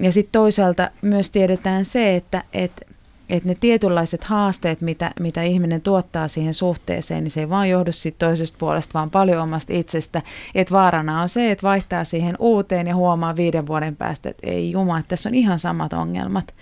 Ja 0.00 0.12
sitten 0.12 0.32
toisaalta 0.32 0.90
myös 1.02 1.30
tiedetään 1.30 1.84
se, 1.84 2.16
että, 2.16 2.44
että 2.52 2.91
että 3.32 3.48
ne 3.48 3.56
tietynlaiset 3.60 4.24
haasteet, 4.24 4.80
mitä, 4.80 5.10
mitä 5.20 5.42
ihminen 5.42 5.80
tuottaa 5.80 6.28
siihen 6.28 6.54
suhteeseen, 6.54 7.24
niin 7.24 7.30
se 7.30 7.40
ei 7.40 7.48
vaan 7.48 7.68
johdu 7.68 7.92
siitä 7.92 8.26
toisesta 8.26 8.58
puolesta, 8.58 8.94
vaan 8.94 9.10
paljon 9.10 9.42
omasta 9.42 9.72
itsestä. 9.72 10.22
Että 10.54 10.74
vaarana 10.74 11.22
on 11.22 11.28
se, 11.28 11.50
että 11.50 11.66
vaihtaa 11.66 12.04
siihen 12.04 12.36
uuteen 12.38 12.86
ja 12.86 12.94
huomaa 12.94 13.36
viiden 13.36 13.66
vuoden 13.66 13.96
päästä, 13.96 14.28
että 14.28 14.46
ei 14.46 14.70
juma, 14.70 14.98
että 14.98 15.08
tässä 15.08 15.28
on 15.28 15.34
ihan 15.34 15.58
samat 15.58 15.92
ongelmat. 15.92 16.54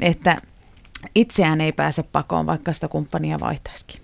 Että 0.00 0.42
itseään 1.14 1.60
ei 1.60 1.72
pääse 1.72 2.02
pakoon, 2.02 2.46
vaikka 2.46 2.72
sitä 2.72 2.88
kumppania 2.88 3.36
vaihtaisikin. 3.40 4.00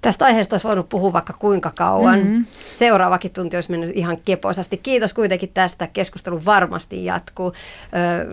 Tästä 0.00 0.24
aiheesta 0.24 0.54
olisi 0.54 0.68
voinut 0.68 0.88
puhua 0.88 1.12
vaikka 1.12 1.32
kuinka 1.32 1.72
kauan. 1.76 2.18
Mm-hmm. 2.18 2.44
Seuraavakin 2.78 3.30
tunti 3.30 3.56
olisi 3.56 3.70
mennyt 3.70 3.96
ihan 3.96 4.16
kepoisasti. 4.24 4.76
Kiitos 4.76 5.14
kuitenkin 5.14 5.50
tästä. 5.54 5.86
Keskustelu 5.86 6.44
varmasti 6.44 7.04
jatkuu. 7.04 7.52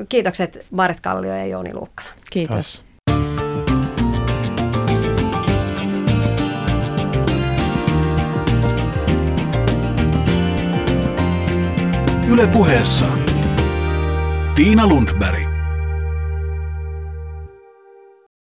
kiitokset 0.10 0.66
Marit 0.72 1.00
Kallio 1.00 1.36
ja 1.36 1.46
Jouni 1.46 1.74
Luukkala. 1.74 2.10
Kiitos. 2.30 2.78
Yle 2.78 2.91
puheessa 12.48 13.06
Tiina 14.56 14.88
Lundberg. 14.88 15.51